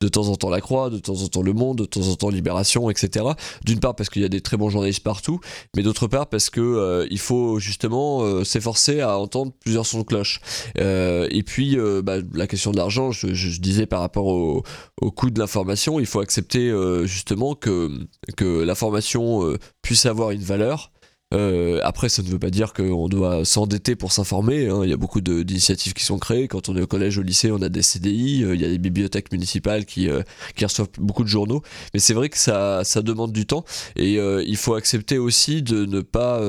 de 0.00 0.08
temps 0.08 0.28
en 0.28 0.36
temps 0.36 0.50
la 0.50 0.60
croix, 0.60 0.90
de 0.90 0.98
temps 0.98 1.22
en 1.22 1.28
temps 1.28 1.42
le 1.42 1.52
monde, 1.52 1.78
de 1.78 1.84
temps 1.84 2.08
en 2.08 2.14
temps 2.16 2.30
Libération, 2.30 2.90
etc. 2.90 3.26
D'une 3.64 3.80
part 3.80 3.94
parce 3.94 4.08
qu'il 4.08 4.22
y 4.22 4.24
a 4.24 4.28
des 4.28 4.40
très 4.40 4.56
bons 4.56 4.70
journalistes 4.70 5.02
partout, 5.02 5.40
mais 5.76 5.82
d'autre 5.82 6.06
part 6.06 6.28
parce 6.28 6.50
que 6.50 7.06
il 7.10 7.18
faut 7.18 7.58
justement 7.58 8.44
s'efforcer 8.44 9.00
à 9.00 9.18
entendre 9.18 9.52
plusieurs 9.60 9.86
sons 9.86 10.00
de 10.00 10.04
cloche. 10.04 10.40
et 10.76 11.42
puis 11.44 11.76
bah, 12.02 12.16
la 12.34 12.46
question 12.46 12.72
de 12.72 12.76
l'argent, 12.76 13.10
je, 13.12 13.60
disais 13.60 13.86
par 13.86 14.00
rapport 14.00 14.26
au, 14.26 14.62
au 15.00 15.10
coût 15.10 15.30
de 15.30 15.38
l'information, 15.38 16.00
il 16.00 16.06
faut 16.06 16.20
accepter 16.20 16.72
justement 17.04 17.54
que, 17.54 17.90
que 18.36 18.62
l'information 18.62 19.56
puisse 19.82 20.06
avoir 20.06 20.30
une 20.30 20.42
valeur 20.42 20.90
euh, 21.32 21.78
après, 21.84 22.08
ça 22.08 22.22
ne 22.22 22.28
veut 22.28 22.38
pas 22.38 22.50
dire 22.50 22.72
qu'on 22.72 23.08
doit 23.08 23.44
s'endetter 23.44 23.94
pour 23.94 24.12
s'informer. 24.12 24.68
Hein. 24.68 24.80
Il 24.82 24.90
y 24.90 24.92
a 24.92 24.96
beaucoup 24.96 25.20
d'initiatives 25.20 25.94
qui 25.94 26.04
sont 26.04 26.18
créées. 26.18 26.48
Quand 26.48 26.68
on 26.68 26.76
est 26.76 26.82
au 26.82 26.86
collège, 26.86 27.18
au 27.18 27.22
lycée, 27.22 27.52
on 27.52 27.62
a 27.62 27.68
des 27.68 27.82
CDI. 27.82 28.44
Euh, 28.44 28.54
il 28.54 28.60
y 28.60 28.64
a 28.64 28.68
des 28.68 28.78
bibliothèques 28.78 29.30
municipales 29.30 29.84
qui, 29.84 30.08
euh, 30.08 30.22
qui 30.56 30.64
reçoivent 30.64 30.88
beaucoup 30.98 31.22
de 31.22 31.28
journaux. 31.28 31.62
Mais 31.94 32.00
c'est 32.00 32.14
vrai 32.14 32.28
que 32.28 32.38
ça, 32.38 32.82
ça 32.84 33.02
demande 33.02 33.32
du 33.32 33.46
temps. 33.46 33.64
Et 33.96 34.14
il 34.14 34.56
faut 34.56 34.74
accepter 34.74 35.18
aussi 35.18 35.62
de 35.62 35.84
ne 35.84 36.00
pas 36.00 36.40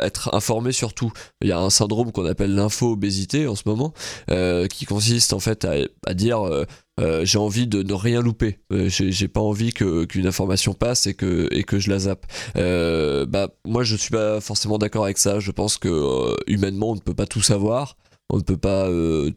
être 0.00 0.34
informé 0.34 0.72
sur 0.72 0.94
tout. 0.94 1.12
Il 1.42 1.48
y 1.48 1.52
a 1.52 1.58
un 1.58 1.70
syndrome 1.70 2.12
qu'on 2.12 2.26
appelle 2.26 2.54
l'info-obésité 2.54 3.46
en 3.46 3.54
ce 3.54 3.62
moment, 3.66 3.92
qui 4.70 4.84
consiste 4.84 5.32
en 5.32 5.40
fait 5.40 5.64
à, 5.64 5.74
à 6.06 6.14
dire 6.14 6.66
euh, 6.98 7.24
j'ai 7.24 7.38
envie 7.38 7.66
de 7.66 7.82
ne 7.82 7.92
rien 7.92 8.20
louper. 8.20 8.58
Euh, 8.72 8.88
j'ai 8.88 9.28
pas 9.28 9.40
envie 9.40 9.72
qu'une 9.72 10.26
information 10.26 10.74
passe 10.74 11.06
et 11.06 11.14
que 11.14 11.48
et 11.52 11.64
que 11.64 11.78
je 11.78 11.90
la 11.90 12.00
zappe. 12.00 12.26
Euh, 12.56 13.26
bah 13.26 13.48
moi 13.66 13.84
je 13.84 13.96
suis 13.96 14.10
pas 14.10 14.40
forcément 14.40 14.78
d'accord 14.78 15.04
avec 15.04 15.18
ça. 15.18 15.40
Je 15.40 15.50
pense 15.50 15.78
que 15.78 16.34
humainement 16.46 16.90
on 16.90 16.94
ne 16.94 17.00
peut 17.00 17.14
pas 17.14 17.26
tout 17.26 17.42
savoir 17.42 17.96
on 18.30 18.36
ne 18.36 18.42
peut 18.42 18.58
pas 18.58 18.90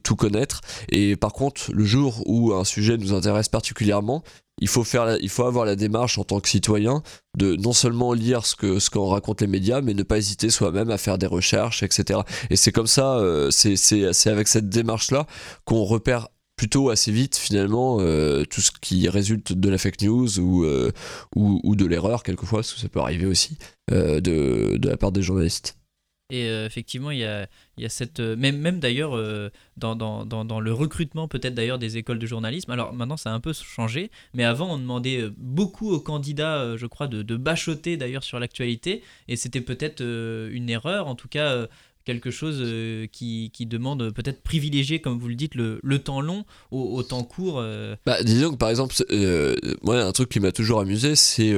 tout 0.03 0.17
connaître. 0.17 0.59
Et 0.89 1.15
par 1.15 1.31
contre, 1.31 1.71
le 1.71 1.85
jour 1.85 2.23
où 2.25 2.51
un 2.51 2.65
sujet 2.65 2.97
nous 2.97 3.13
intéresse 3.13 3.47
particulièrement, 3.47 4.21
il 4.59 4.67
faut, 4.67 4.83
faire 4.83 5.17
il 5.21 5.29
faut 5.29 5.45
avoir 5.45 5.63
la 5.63 5.77
démarche 5.77 6.17
en 6.17 6.25
tant 6.25 6.41
que 6.41 6.49
citoyen 6.49 7.01
de 7.37 7.55
non 7.55 7.71
seulement 7.71 8.11
lire 8.11 8.45
ce 8.45 8.57
que 8.57 8.79
ce 8.79 8.89
qu'en 8.89 9.07
racontent 9.07 9.45
les 9.45 9.49
médias, 9.49 9.79
mais 9.79 9.93
ne 9.93 10.03
pas 10.03 10.17
hésiter 10.17 10.49
soi-même 10.49 10.91
à 10.91 10.97
faire 10.97 11.17
des 11.17 11.25
recherches, 11.25 11.83
etc. 11.83 12.19
Et 12.49 12.57
c'est 12.57 12.73
comme 12.73 12.85
ça, 12.85 13.17
c'est 13.49 14.27
avec 14.27 14.49
cette 14.49 14.67
démarche-là 14.67 15.25
qu'on 15.63 15.85
repère 15.85 16.27
plutôt 16.61 16.91
assez 16.91 17.11
vite 17.11 17.37
finalement 17.37 17.97
euh, 18.01 18.43
tout 18.43 18.61
ce 18.61 18.69
qui 18.69 19.09
résulte 19.09 19.51
de 19.51 19.67
la 19.67 19.79
fake 19.79 20.03
news 20.03 20.39
ou, 20.39 20.63
euh, 20.63 20.91
ou, 21.35 21.75
de 21.75 21.87
l'erreur 21.87 22.21
quelquefois, 22.21 22.59
parce 22.59 22.73
que 22.73 22.79
ça 22.79 22.87
peut 22.87 22.99
arriver 22.99 23.25
aussi, 23.25 23.57
euh, 23.89 24.21
de, 24.21 24.77
de, 24.77 24.87
la 24.87 24.95
part 24.95 25.11
des 25.11 25.23
journalistes. 25.23 25.79
Et 26.29 26.45
effectivement, 26.45 27.09
il 27.09 27.17
y 27.17 27.25
a, 27.25 27.47
y 27.77 27.83
a 27.83 27.89
cette. 27.89 28.19
même 28.19 28.57
même 28.59 28.79
d'ailleurs, 28.79 29.17
dans, 29.75 29.95
dans, 29.95 30.23
dans, 30.23 30.45
dans, 30.45 30.59
le 30.59 30.71
recrutement, 30.71 31.27
peut-être 31.27 31.55
d'ailleurs, 31.55 31.79
des 31.79 31.97
écoles 31.97 32.19
de 32.19 32.27
journalisme. 32.27 32.71
Alors 32.71 32.93
maintenant, 32.93 33.17
ça 33.17 33.31
a 33.31 33.33
un 33.33 33.41
peu 33.41 33.51
changé, 33.53 34.11
mais 34.33 34.45
avant, 34.45 34.71
on 34.71 34.77
demandait 34.77 35.29
beaucoup 35.35 35.91
aux 35.91 35.99
candidats, 35.99 36.77
je 36.77 36.85
crois, 36.85 37.07
de, 37.07 37.21
de 37.21 37.35
bachoter 37.35 37.97
d'ailleurs 37.97 38.23
sur 38.23 38.39
l'actualité, 38.39 39.03
et 39.27 39.35
c'était 39.35 39.61
peut-être 39.61 40.01
une 40.01 40.69
erreur. 40.69 41.07
En 41.07 41.15
tout 41.15 41.27
cas, 41.27 41.67
quelque 42.13 42.31
chose 42.31 42.57
euh, 42.61 43.07
qui, 43.11 43.51
qui, 43.53 43.65
demande 43.65 44.11
peut-être 44.11 44.41
privilégier, 44.41 44.99
comme 44.99 45.17
vous 45.17 45.27
le 45.27 45.35
dites, 45.35 45.55
le, 45.55 45.79
le 45.83 45.99
temps 45.99 46.21
long 46.21 46.45
au, 46.71 47.01
temps 47.03 47.23
court 47.23 47.59
euh. 47.59 47.95
bah, 48.05 48.21
Disons 48.23 48.51
que 48.51 48.57
par 48.57 48.69
exemple, 48.69 48.95
euh, 49.11 49.55
moi, 49.81 50.01
un 50.01 50.11
truc 50.11 50.29
qui 50.29 50.39
m'a 50.39 50.51
toujours 50.51 50.79
amusé, 50.81 51.15
c'est 51.15 51.53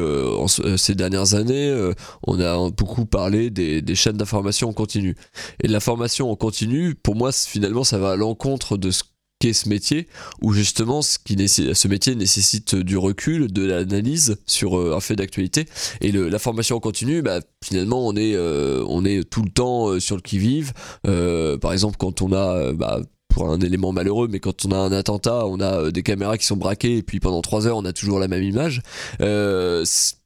ces 0.78 0.96
dernières 0.96 1.34
années, 1.34 1.92
on 2.24 2.40
a 2.40 2.70
beaucoup 2.72 3.06
parlé 3.06 3.50
des, 3.50 3.82
des 3.82 3.96
chaînes 3.96 4.18
d'information 4.18 4.70
en 4.70 4.74
continu. 4.74 5.16
Et 5.62 5.68
de 5.68 5.74
l'information 5.74 6.32
en 6.32 6.36
continu, 6.36 6.96
pour 6.96 7.16
moi, 7.16 7.32
finalement, 7.32 7.84
ça 7.84 7.98
va 7.98 8.12
à 8.12 8.16
l'encontre 8.16 8.78
de 8.78 8.92
ce 8.92 9.04
ce 9.52 9.68
métier, 9.68 10.08
où 10.42 10.54
justement 10.54 11.02
ce, 11.02 11.18
qui 11.20 11.36
ce 11.48 11.88
métier 11.88 12.16
nécessite 12.16 12.76
du 12.76 12.96
recul, 12.96 13.52
de 13.52 13.66
l'analyse 13.66 14.38
sur 14.46 14.80
euh, 14.80 14.96
un 14.96 15.02
fait 15.02 15.16
d'actualité. 15.16 15.66
Et 16.02 16.12
la 16.12 16.40
formation 16.40 16.78
en 16.78 16.80
continu, 16.80 17.22
bah, 17.22 17.42
finalement, 17.64 18.08
on 18.08 18.16
est, 18.16 18.36
euh, 18.36 18.86
on 18.88 19.04
est 19.04 19.30
tout 19.30 19.44
le 19.44 19.50
temps 19.50 19.90
euh, 19.90 20.00
sur 20.00 20.16
le 20.16 20.22
qui-vive. 20.22 20.72
par 21.04 21.74
exemple, 21.74 21.98
quand 21.98 22.22
on 22.22 22.32
a... 22.32 22.72
Bah, 22.74 23.02
pour 23.30 23.50
un 23.50 23.60
élément 23.62 23.92
malheureux, 23.92 24.28
mais 24.30 24.40
quand 24.40 24.64
on 24.64 24.72
a 24.72 24.78
un 24.78 24.92
attentat, 24.92 25.48
on 25.48 25.60
a 25.60 25.90
des 25.90 26.04
caméras 26.04 26.38
qui 26.38 26.46
sont 26.46 26.56
braquées 26.56 26.98
et 26.98 27.02
puis 27.02 27.20
pendant 27.20 27.42
trois 27.42 27.66
heures, 27.66 27.78
on 27.78 27.86
a 27.86 27.92
toujours 27.92 28.20
la 28.20 28.28
même 28.28 28.44
image 28.44 28.84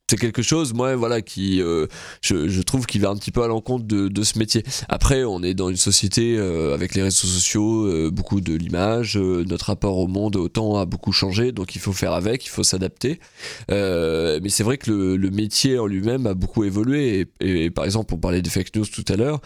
c'est 0.09 0.17
quelque 0.17 0.41
chose 0.41 0.73
moi 0.73 0.95
voilà 0.95 1.21
qui 1.21 1.61
euh, 1.61 1.85
je, 2.21 2.61
trouve 2.61 2.85
qui 2.85 2.97
va 2.97 3.09
un 3.09 3.17
petit 3.17 3.31
peu 3.31 3.43
à 3.43 3.47
l'encontre 3.47 3.85
de, 3.85 4.23
ce 4.23 4.39
métier. 4.39 4.63
Après 4.87 5.25
on 5.25 5.43
est 5.43 5.53
dans 5.53 5.69
une 5.69 5.75
société 5.75 6.37
euh, 6.37 6.73
avec 6.73 6.95
les 6.95 7.03
réseaux 7.03 7.27
sociaux 7.27 7.85
euh, 7.85 8.09
beaucoup 8.09 8.39
de 8.39 8.55
l'image 8.55 9.17
notre 9.17 9.65
rapport 9.65 9.97
au 9.97 10.07
monde 10.07 10.37
au 10.37 10.47
temps 10.47 10.77
a 10.77 10.85
beaucoup 10.85 11.11
changé 11.11 11.51
donc 11.51 11.75
il 11.75 11.81
faut 11.81 11.91
faire 11.91 12.13
avec 12.13 12.45
il 12.45 12.49
faut 12.49 12.63
s'adapter. 12.63 13.19
Mais 13.69 14.49
c'est 14.49 14.63
vrai 14.63 14.77
que 14.77 14.91
le, 14.91 15.17
le, 15.17 15.29
métier 15.29 15.77
en 15.77 15.87
lui-même 15.87 16.25
a 16.25 16.33
beaucoup 16.33 16.63
évolué. 16.63 17.27
Et, 17.41 17.65
et, 17.65 17.69
par 17.69 17.83
exemple 17.83 18.13
on 18.13 18.17
parlait 18.17 18.41
des 18.41 18.49
fake 18.49 18.73
news 18.75 18.85
tout 18.85 19.05
à 19.09 19.17
l'heure. 19.17 19.41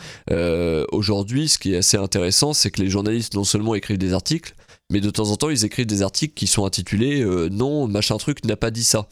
Aujourd'hui 0.92 1.48
ce 1.48 1.58
qui 1.58 1.74
est 1.74 1.78
assez 1.78 1.98
intéressant 1.98 2.54
c'est 2.54 2.70
que 2.70 2.82
les 2.82 2.90
journalistes 2.90 3.34
non 3.34 3.46
seulement 3.46 3.74
écrivent 3.74 3.98
des 3.98 4.14
articles 4.14 4.54
mais 4.92 5.00
de 5.02 5.10
temps 5.10 5.32
en 5.32 5.38
temps 5.38 5.50
ils 5.50 5.66
écrivent 5.66 5.88
des 5.88 6.04
articles 6.04 6.36
qui 6.36 6.46
sont 6.46 6.66
intitulés 6.66 7.26
non 7.50 7.88
machin 7.88 8.18
truc 8.18 8.46
n'a 8.46 8.58
pas 8.58 8.70
dit 8.70 8.84
ça 8.84 9.08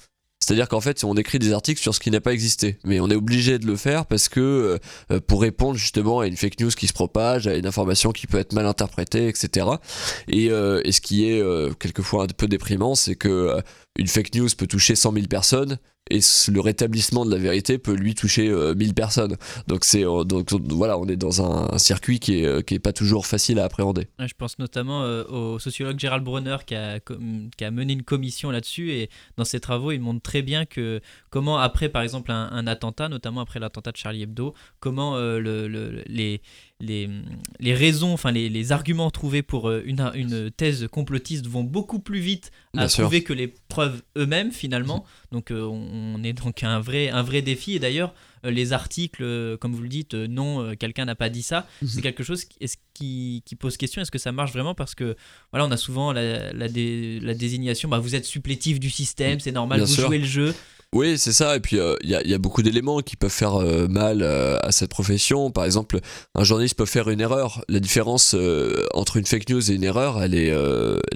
c'est-à-dire 0.50 0.68
qu'en 0.68 0.82
fait, 0.82 1.04
on 1.04 1.14
écrit 1.14 1.38
des 1.38 1.54
articles 1.54 1.80
sur 1.80 1.94
ce 1.94 2.00
qui 2.00 2.10
n'a 2.10 2.22
pas 2.22 2.34
existé, 2.34 2.80
mais 2.84 3.00
on 3.00 3.08
est 3.12 3.16
obligé 3.16 3.60
de 3.60 3.68
le 3.68 3.76
faire 3.76 4.08
parce 4.08 4.30
que 4.30 4.80
euh, 5.12 5.20
pour 5.28 5.42
répondre 5.42 5.78
justement 5.78 6.22
à 6.22 6.26
une 6.26 6.36
fake 6.36 6.60
news 6.60 6.72
qui 6.72 6.88
se 6.88 6.94
propage, 6.94 7.46
à 7.46 7.56
une 7.56 7.68
information 7.68 8.12
qui 8.12 8.26
peut 8.26 8.40
être 8.40 8.54
mal 8.54 8.66
interprétée, 8.66 9.28
etc. 9.28 9.68
Et, 10.28 10.50
euh, 10.50 10.82
ce 10.90 11.02
qui 11.02 11.30
est 11.30 11.40
euh, 11.40 11.72
quelquefois 11.80 12.24
un 12.24 12.28
peu 12.36 12.48
déprimant, 12.48 12.96
c'est 12.96 13.14
que 13.14 13.62
une 14.00 14.08
fake 14.08 14.34
news 14.34 14.50
peut 14.58 14.66
toucher 14.66 14.96
100 14.96 15.14
000 15.14 15.28
personnes 15.28 15.78
et 16.10 16.20
le 16.52 16.60
rétablissement 16.60 17.26
de 17.26 17.32
la 17.32 17.38
vérité 17.38 17.78
peut 17.78 17.94
lui 17.94 18.16
toucher 18.16 18.50
1000 18.50 18.94
personnes. 18.94 19.36
Donc 19.68 19.86
c'est 19.86 20.04
donc 20.04 20.52
voilà, 20.70 20.98
on 20.98 21.08
est 21.08 21.16
dans 21.16 21.42
un, 21.42 21.78
circuit 21.78 22.20
qui 22.20 22.44
est, 22.44 22.64
qui 22.66 22.76
est 22.76 22.80
pas 22.80 22.94
toujours 22.94 23.26
facile 23.26 23.60
à 23.60 23.66
appréhender. 23.66 24.08
Je 24.20 24.34
pense 24.38 24.60
notamment 24.60 25.02
au 25.30 25.60
sociologue 25.60 26.00
Gérald 26.00 26.24
Brunner 26.24 26.58
qui 26.66 26.76
a, 26.76 27.00
qui 27.00 27.64
a 27.64 27.72
mené 27.72 27.94
une 27.94 28.04
commission 28.04 28.52
là-dessus 28.52 28.92
et 28.92 29.10
dans 29.38 29.46
ses 29.46 29.60
travaux, 29.60 29.92
il 29.92 30.00
montre 30.00 30.22
très 30.22 30.42
bien 30.42 30.66
que 30.66 31.02
comment 31.30 31.58
après 31.58 31.90
par 31.90 32.02
exemple 32.02 32.32
un, 32.32 32.68
attentat, 32.68 33.10
notamment 33.10 33.42
après 33.42 33.60
l'attentat 33.60 33.92
de 33.92 33.98
Charlie 33.98 34.24
Hebdo, 34.24 34.54
comment 34.80 35.18
le, 35.18 36.04
les 36.08 36.42
les, 36.82 37.10
les 37.60 37.74
raisons, 37.74 38.14
enfin 38.14 38.32
les, 38.32 38.50
les, 38.50 38.72
arguments 38.72 39.12
trouvés 39.12 39.42
pour 39.42 39.72
une, 39.72 40.12
une, 40.16 40.50
thèse 40.52 40.88
complotiste 40.90 41.46
vont 41.48 41.64
beaucoup 41.64 42.00
plus 42.00 42.20
vite 42.20 42.52
à 42.78 42.88
trouver 42.88 43.24
que 43.24 43.34
les 43.34 43.48
preuves 43.68 44.02
eux-mêmes 44.18 44.52
finalement. 44.52 45.06
Donc 45.32 45.52
on, 45.52 46.24
est 46.24 46.34
donc 46.34 46.64
un 46.64 46.80
vrai, 46.80 47.10
un 47.10 47.22
vrai 47.22 47.42
défi. 47.42 47.74
Et 47.74 47.80
d'ailleurs, 47.80 48.14
les 48.44 48.72
articles, 48.72 49.58
comme 49.58 49.74
vous 49.74 49.84
le 49.84 49.90
dites, 49.90 50.14
non, 50.14 50.76
quelqu'un 50.76 51.06
n'a 51.06 51.16
pas 51.16 51.30
dit 51.30 51.44
ça, 51.44 51.68
mhm. 51.82 51.88
c'est 51.88 52.02
quelque 52.02 52.24
chose 52.24 52.46
qui, 52.94 53.44
qui, 53.46 53.56
pose 53.56 53.76
question. 53.76 54.02
Est-ce 54.02 54.12
que 54.12 54.18
ça 54.18 54.32
marche 54.32 54.54
vraiment? 54.54 54.76
Parce 54.76 54.96
que 54.96 55.16
voilà, 55.52 55.66
on 55.66 55.72
a 55.72 55.78
souvent 55.78 56.14
la, 56.14 56.54
la, 56.54 56.68
la 56.68 57.34
désignation, 57.34 57.90
bah, 57.90 58.00
vous 58.00 58.16
êtes 58.16 58.26
supplétif 58.26 58.80
du 58.80 58.90
système, 58.90 59.40
c'est 59.40 59.52
normal, 59.52 59.82
vous 59.82 60.02
jouez 60.02 60.20
le 60.20 60.26
jeu. 60.26 60.56
Oui, 60.92 61.20
c'est 61.20 61.34
ça. 61.34 61.56
Et 61.56 61.60
puis, 61.60 61.76
il 61.76 61.82
euh, 61.82 61.96
y, 62.04 62.34
a, 62.34 62.38
beaucoup 62.40 62.64
d'éléments 62.64 63.02
qui 63.02 63.16
peuvent 63.16 63.30
faire 63.30 63.62
euh, 63.62 63.88
mal 63.88 64.24
euh, 64.24 64.58
à 64.64 64.72
cette 64.72 64.90
profession. 64.90 65.52
Par 65.52 65.66
exemple, 65.66 66.00
un 66.34 66.44
journaliste 66.44 66.76
peut 66.76 66.88
faire 66.88 67.10
une 67.10 67.22
erreur. 67.22 67.64
La 67.70 67.80
différence 67.80 68.36
entre 68.94 69.18
une 69.18 69.26
fake 69.26 69.50
news 69.50 69.72
et 69.72 69.76
une 69.76 69.84
erreur, 69.84 70.22
elle 70.24 70.34
est 70.34 70.52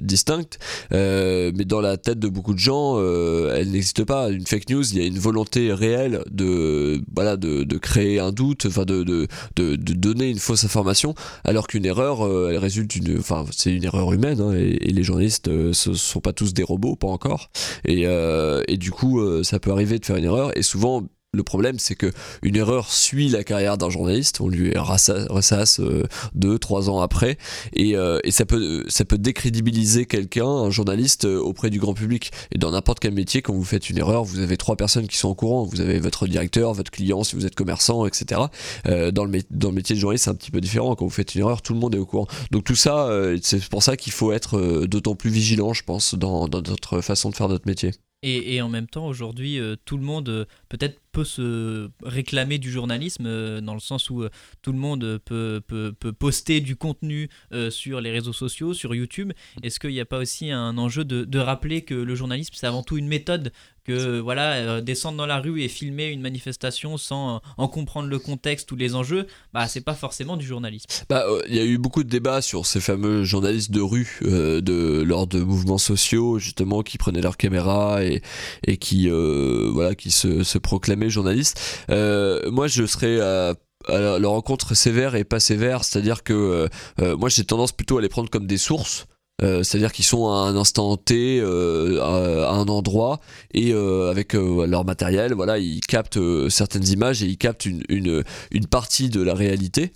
distincte. 0.00 0.58
mais 0.92 1.64
dans 1.64 1.80
la 1.80 1.96
tête 1.96 2.20
de 2.20 2.28
beaucoup 2.28 2.54
de 2.54 2.58
gens, 2.58 3.00
elle 3.00 3.70
n'existe 3.70 4.04
pas. 4.04 4.30
Une 4.30 4.46
fake 4.46 4.70
news, 4.70 4.88
il 4.92 4.98
y 4.98 5.02
a 5.02 5.06
une 5.06 5.18
volonté 5.18 5.72
réelle 5.72 6.22
de, 6.30 7.00
voilà, 7.14 7.36
de, 7.36 7.78
créer 7.78 8.20
un 8.20 8.30
doute, 8.30 8.66
de, 8.66 9.02
de, 9.02 9.26
de, 9.56 9.76
donner 9.76 10.30
une 10.30 10.38
fausse 10.38 10.64
information. 10.64 11.14
Alors 11.42 11.66
qu'une 11.66 11.86
erreur, 11.86 12.22
elle 12.50 12.58
résulte 12.58 12.90
d'une. 12.90 13.18
Enfin, 13.18 13.44
c'est 13.50 13.72
une 13.72 13.84
erreur 13.84 14.12
humaine. 14.12 14.40
Hein, 14.40 14.52
et, 14.54 14.92
les 14.92 15.02
journalistes, 15.02 15.48
ne 15.48 15.72
sont 15.72 16.20
pas 16.20 16.32
tous 16.32 16.54
des 16.54 16.62
robots, 16.62 16.96
pas 16.96 17.08
encore. 17.08 17.50
Et, 17.84 18.04
et 18.68 18.76
du 18.76 18.90
coup, 18.90 19.20
ça 19.42 19.58
arriver 19.72 19.98
de 19.98 20.04
faire 20.04 20.16
une 20.16 20.24
erreur 20.24 20.56
et 20.56 20.62
souvent 20.62 21.04
le 21.34 21.42
problème, 21.42 21.78
c'est 21.78 21.94
que 21.94 22.12
une 22.42 22.56
erreur 22.56 22.90
suit 22.90 23.28
la 23.28 23.44
carrière 23.44 23.76
d'un 23.76 23.90
journaliste. 23.90 24.40
On 24.40 24.48
lui 24.48 24.72
ressasse 24.76 25.80
euh, 25.80 26.04
deux, 26.34 26.58
trois 26.58 26.88
ans 26.88 27.00
après, 27.00 27.36
et, 27.72 27.96
euh, 27.96 28.20
et, 28.24 28.30
ça 28.30 28.46
peut 28.46 28.84
ça 28.88 29.04
peut 29.04 29.18
décrédibiliser 29.18 30.06
quelqu'un, 30.06 30.46
un 30.46 30.70
journaliste, 30.70 31.24
euh, 31.24 31.38
auprès 31.38 31.70
du 31.70 31.78
grand 31.78 31.94
public. 31.94 32.30
Et 32.52 32.58
dans 32.58 32.70
n'importe 32.70 33.00
quel 33.00 33.12
métier, 33.12 33.42
quand 33.42 33.52
vous 33.52 33.64
faites 33.64 33.90
une 33.90 33.98
erreur, 33.98 34.24
vous 34.24 34.38
avez 34.38 34.56
trois 34.56 34.76
personnes 34.76 35.08
qui 35.08 35.16
sont 35.16 35.28
au 35.28 35.34
courant. 35.34 35.64
Vous 35.64 35.80
avez 35.80 35.98
votre 35.98 36.26
directeur, 36.26 36.72
votre 36.72 36.90
client, 36.90 37.24
si 37.24 37.36
vous 37.36 37.46
êtes 37.46 37.54
commerçant, 37.54 38.06
etc. 38.06 38.40
dans 38.84 39.24
le 39.24 39.40
dans 39.50 39.68
le 39.70 39.74
métier 39.74 39.96
de 39.96 40.00
journaliste, 40.00 40.24
c'est 40.24 40.30
un 40.30 40.34
petit 40.34 40.50
peu 40.50 40.60
différent. 40.60 40.94
Quand 40.94 41.04
vous 41.04 41.10
faites 41.10 41.34
une 41.34 41.40
erreur, 41.40 41.62
tout 41.62 41.74
le 41.74 41.80
monde 41.80 41.94
est 41.94 41.98
au 41.98 42.06
courant. 42.06 42.28
Donc 42.50 42.64
tout 42.64 42.76
ça, 42.76 43.10
c'est 43.42 43.64
pour 43.68 43.82
ça 43.82 43.96
qu'il 43.96 44.12
faut 44.12 44.32
être 44.32 44.86
d'autant 44.86 45.16
plus 45.16 45.30
vigilant, 45.30 45.72
je 45.72 45.82
pense, 45.82 46.14
dans 46.14 46.48
notre 46.48 47.00
façon 47.00 47.30
de 47.30 47.34
faire 47.34 47.48
notre 47.48 47.66
métier. 47.66 47.92
Et, 48.26 48.62
en 48.62 48.70
même 48.70 48.86
temps, 48.86 49.06
aujourd'hui, 49.06 49.60
euh, 49.60 49.76
tout 49.84 49.98
le 49.98 50.02
monde 50.02 50.30
euh, 50.30 50.44
peut-être 50.70 50.98
peut 51.12 51.24
se 51.24 51.90
réclamer 52.02 52.56
du 52.56 52.70
journalisme, 52.70 53.26
euh, 53.26 53.60
dans 53.60 53.74
le 53.74 53.80
sens 53.80 54.08
où 54.08 54.24
tout 54.62 54.72
le 54.72 54.78
monde 54.78 55.18
peut, 55.26 55.60
poster 56.18 56.62
du 56.62 56.74
contenu 56.74 57.28
sur 57.70 58.00
les 58.00 58.10
réseaux 58.10 58.32
sociaux, 58.32 58.72
sur 58.72 58.94
YouTube. 58.94 59.32
Est-ce 59.62 59.78
qu'il 59.78 59.90
n'y 59.90 60.00
a 60.00 60.06
pas 60.06 60.18
aussi 60.18 60.50
un 60.50 60.78
enjeu 60.78 61.04
de 61.04 61.38
rappeler 61.38 61.82
que 61.82 61.94
le 61.94 62.14
journalisme, 62.14 62.54
c'est 62.56 62.66
avant 62.66 62.82
tout 62.82 62.96
une 62.96 63.06
méthode 63.06 63.52
que 63.84 64.18
voilà 64.20 64.54
euh, 64.54 64.80
descendre 64.80 65.18
dans 65.18 65.26
la 65.26 65.40
rue 65.40 65.62
et 65.62 65.68
filmer 65.68 66.06
une 66.06 66.20
manifestation 66.20 66.96
sans 66.96 67.40
en 67.56 67.68
comprendre 67.68 68.08
le 68.08 68.18
contexte 68.18 68.70
ou 68.72 68.76
les 68.76 68.94
enjeux 68.94 69.26
bah 69.52 69.68
c'est 69.68 69.82
pas 69.82 69.94
forcément 69.94 70.36
du 70.36 70.46
journalisme. 70.46 70.86
Bah 71.08 71.24
euh, 71.28 71.42
il 71.48 71.54
y 71.54 71.60
a 71.60 71.64
eu 71.64 71.78
beaucoup 71.78 72.02
de 72.02 72.08
débats 72.08 72.40
sur 72.40 72.66
ces 72.66 72.80
fameux 72.80 73.24
journalistes 73.24 73.70
de 73.70 73.80
rue 73.80 74.20
euh, 74.22 74.60
de 74.60 75.02
lors 75.02 75.26
de 75.26 75.40
mouvements 75.40 75.78
sociaux 75.78 76.38
justement 76.38 76.82
qui 76.82 76.98
prenaient 76.98 77.20
leur 77.20 77.36
caméra 77.36 78.02
et, 78.04 78.22
et 78.66 78.76
qui 78.78 79.08
voilà 79.08 79.94
qui 79.94 80.10
se, 80.10 80.42
se 80.42 80.58
proclamaient 80.58 81.10
journalistes. 81.10 81.84
Moi 81.88 82.66
je 82.66 82.86
serais 82.86 83.20
à 83.20 83.54
la 83.88 84.28
rencontre 84.28 84.74
sévère 84.74 85.14
et 85.14 85.24
pas 85.24 85.40
sévère, 85.40 85.84
c'est-à-dire 85.84 86.22
que 86.22 86.68
moi 86.98 87.28
j'ai 87.28 87.44
tendance 87.44 87.72
plutôt 87.72 87.98
à 87.98 88.02
les 88.02 88.08
prendre 88.08 88.30
comme 88.30 88.46
des 88.46 88.58
sources 88.58 89.06
euh, 89.42 89.64
c'est-à-dire 89.64 89.92
qu'ils 89.92 90.04
sont 90.04 90.28
à 90.28 90.36
un 90.36 90.56
instant 90.56 90.96
T, 90.96 91.40
euh, 91.40 92.00
à, 92.00 92.52
un 92.52 92.66
endroit, 92.68 93.20
et 93.52 93.72
euh, 93.72 94.10
avec 94.10 94.34
leur 94.34 94.84
matériel, 94.84 95.34
voilà, 95.34 95.58
ils 95.58 95.80
captent 95.80 96.20
certaines 96.48 96.86
images 96.86 97.22
et 97.22 97.26
ils 97.26 97.36
captent 97.36 97.66
une, 97.66 97.82
une, 97.88 98.22
une 98.52 98.66
partie 98.66 99.08
de 99.08 99.20
la 99.22 99.34
réalité. 99.34 99.92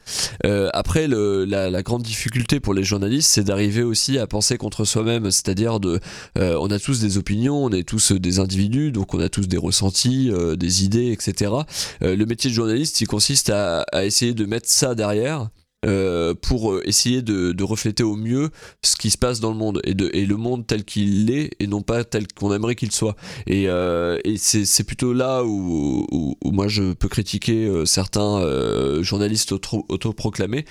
après, 0.73 1.07
le, 1.07 1.45
la, 1.45 1.71
la, 1.71 1.83
grande 1.83 2.03
difficulté 2.03 2.59
pour 2.61 2.75
les 2.75 2.83
journalistes, 2.83 3.31
c'est 3.31 3.45
d'arriver 3.45 3.83
aussi 3.83 4.19
à 4.19 4.27
penser 4.27 4.59
contre 4.59 4.85
soi-même, 4.85 5.31
c'est-à-dire 5.31 5.79
de, 5.81 6.01
on 6.37 6.71
a 6.71 6.79
tous 6.79 7.01
des 7.01 7.19
opinions, 7.19 7.65
on 7.65 7.71
est 7.71 7.87
tous 7.87 8.13
des 8.13 8.41
individus, 8.41 8.93
donc 8.93 9.15
on 9.15 9.21
a 9.21 9.29
tous 9.29 9.47
des 9.47 9.57
ressentis, 9.57 10.33
des 10.57 10.85
idées, 10.85 11.13
etc. 11.13 11.53
le 12.01 12.25
métier 12.25 12.51
de 12.51 12.55
journaliste, 12.55 13.01
il 13.01 13.07
consiste 13.07 13.51
à, 13.51 13.83
à 13.93 14.05
essayer 14.05 14.35
de 14.35 14.45
mettre 14.45 14.69
ça 14.69 14.95
derrière 14.95 15.49
euh, 15.87 16.35
pour 16.35 16.73
euh, 16.73 16.83
essayer 16.87 17.23
de, 17.23 17.63
refléter 17.63 18.03
au 18.03 18.17
mieux 18.17 18.51
ce 18.83 18.97
qui 18.97 19.11
se 19.11 19.19
passe 19.19 19.39
dans 19.39 19.53
le 19.53 19.57
monde 19.57 19.81
et, 19.85 19.95
de, 19.95 20.11
et 20.13 20.27
le 20.27 20.37
monde 20.37 20.67
tel 20.67 20.85
qu'il 20.85 21.31
est 21.31 21.51
et 21.61 21.69
non 21.69 21.83
pas 21.83 22.03
tel 22.03 22.27
qu'on 22.27 22.53
aimerait 22.53 22.75
qu'il 22.75 22.91
soit. 22.91 23.15
Et, 23.47 23.69
euh, 23.69 24.19
et 24.25 24.39
c'est 24.39 24.83
plutôt 24.83 25.13
là 25.13 25.45
où, 25.45 26.05
où, 26.11 26.51
moi 26.51 26.67
je 26.67 26.95
peux 26.95 27.09
critiquer 27.09 27.71
certains 27.85 28.43
journalistes 29.03 29.53
autoproclamés, 29.53 30.65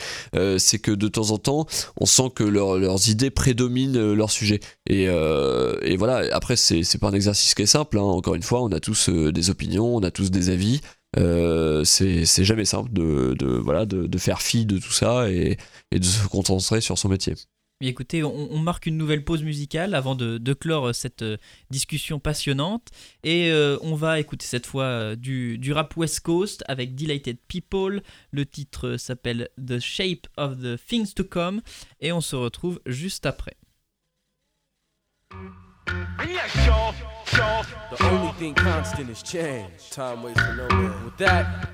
c'est 0.58 0.80
que 0.80 0.92
de 0.92 1.08
temps 1.08 1.32
en 1.32 1.38
temps 1.38 1.68
on 2.00 2.06
sent 2.06 2.32
que 2.36 2.44
leurs 2.44 3.10
idées 3.10 3.30
prédominent 3.30 4.14
leur 4.14 4.32
sujet. 4.32 4.60
Et, 4.90 5.04
et 5.04 5.98
voilà, 5.98 6.24
après 6.36 6.56
c'est 6.56 6.98
pas 7.00 7.10
un 7.10 7.14
exercice 7.14 7.54
qui 7.54 7.62
est 7.62 7.68
simple, 7.68 7.98
hein. 7.98 8.02
encore 8.02 8.36
une 8.36 8.44
fois, 8.44 8.64
on 8.64 8.72
a 8.72 8.80
tous 8.80 9.10
des 9.10 9.50
opinions, 9.50 9.96
on 9.96 10.02
a 10.02 10.12
tous 10.12 10.32
des 10.32 10.50
avis. 10.50 10.82
Euh, 11.18 11.84
c'est 11.84 12.44
jamais 12.44 12.66
simple 12.66 12.92
de, 12.92 13.36
voilà, 13.58 13.86
de, 13.86 14.18
faire 14.18 14.42
fi 14.42 14.66
de 14.66 14.78
tout 14.78 14.92
ça 14.92 15.30
et, 15.30 15.58
de 15.92 16.04
se 16.04 16.28
concentrer 16.28 16.82
sur 16.82 16.98
son 16.98 17.10
métier. 17.10 17.36
écoutez, 17.82 18.24
on, 18.24 18.58
marque 18.60 18.86
une 18.86 18.98
nouvelle 18.98 19.24
pause 19.24 19.44
musicale 19.44 19.96
avant 19.96 20.16
de, 20.16 20.54
clore 20.54 20.94
cette 20.94 21.22
euh, 21.22 21.38
discussion 21.70 22.20
passionnante. 22.20 22.90
Et 23.24 23.52
euh, 23.52 23.78
on 23.82 23.96
va 23.96 24.20
écouter 24.20 24.46
cette 24.46 24.66
fois 24.66 25.16
du, 25.16 25.58
du, 25.58 25.74
rap 25.74 25.96
West 25.98 26.22
Coast 26.22 26.64
avec 26.68 26.96
Delighted 26.96 27.38
People. 27.48 28.02
Le 28.32 28.46
titre 28.46 28.98
s'appelle 28.98 29.50
The 29.66 29.80
Shape 29.80 30.28
of 30.38 30.60
the 30.60 30.78
Things 30.88 31.14
to 31.14 31.24
Come. 31.24 31.62
Et 32.00 32.12
on 32.12 32.22
se 32.22 32.36
retrouve 32.36 32.80
juste 32.86 33.26
après. 33.26 33.58
The 37.90 38.04
only 38.04 38.32
thing 38.34 38.54
constant 38.54 39.10
is 39.10 39.24
change. 39.24 39.90
Time 39.92 40.22
waits 40.22 40.42
for 40.42 40.54
no 40.54 40.68
man. 40.68 41.06
With 41.06 41.18
that, 41.18 41.70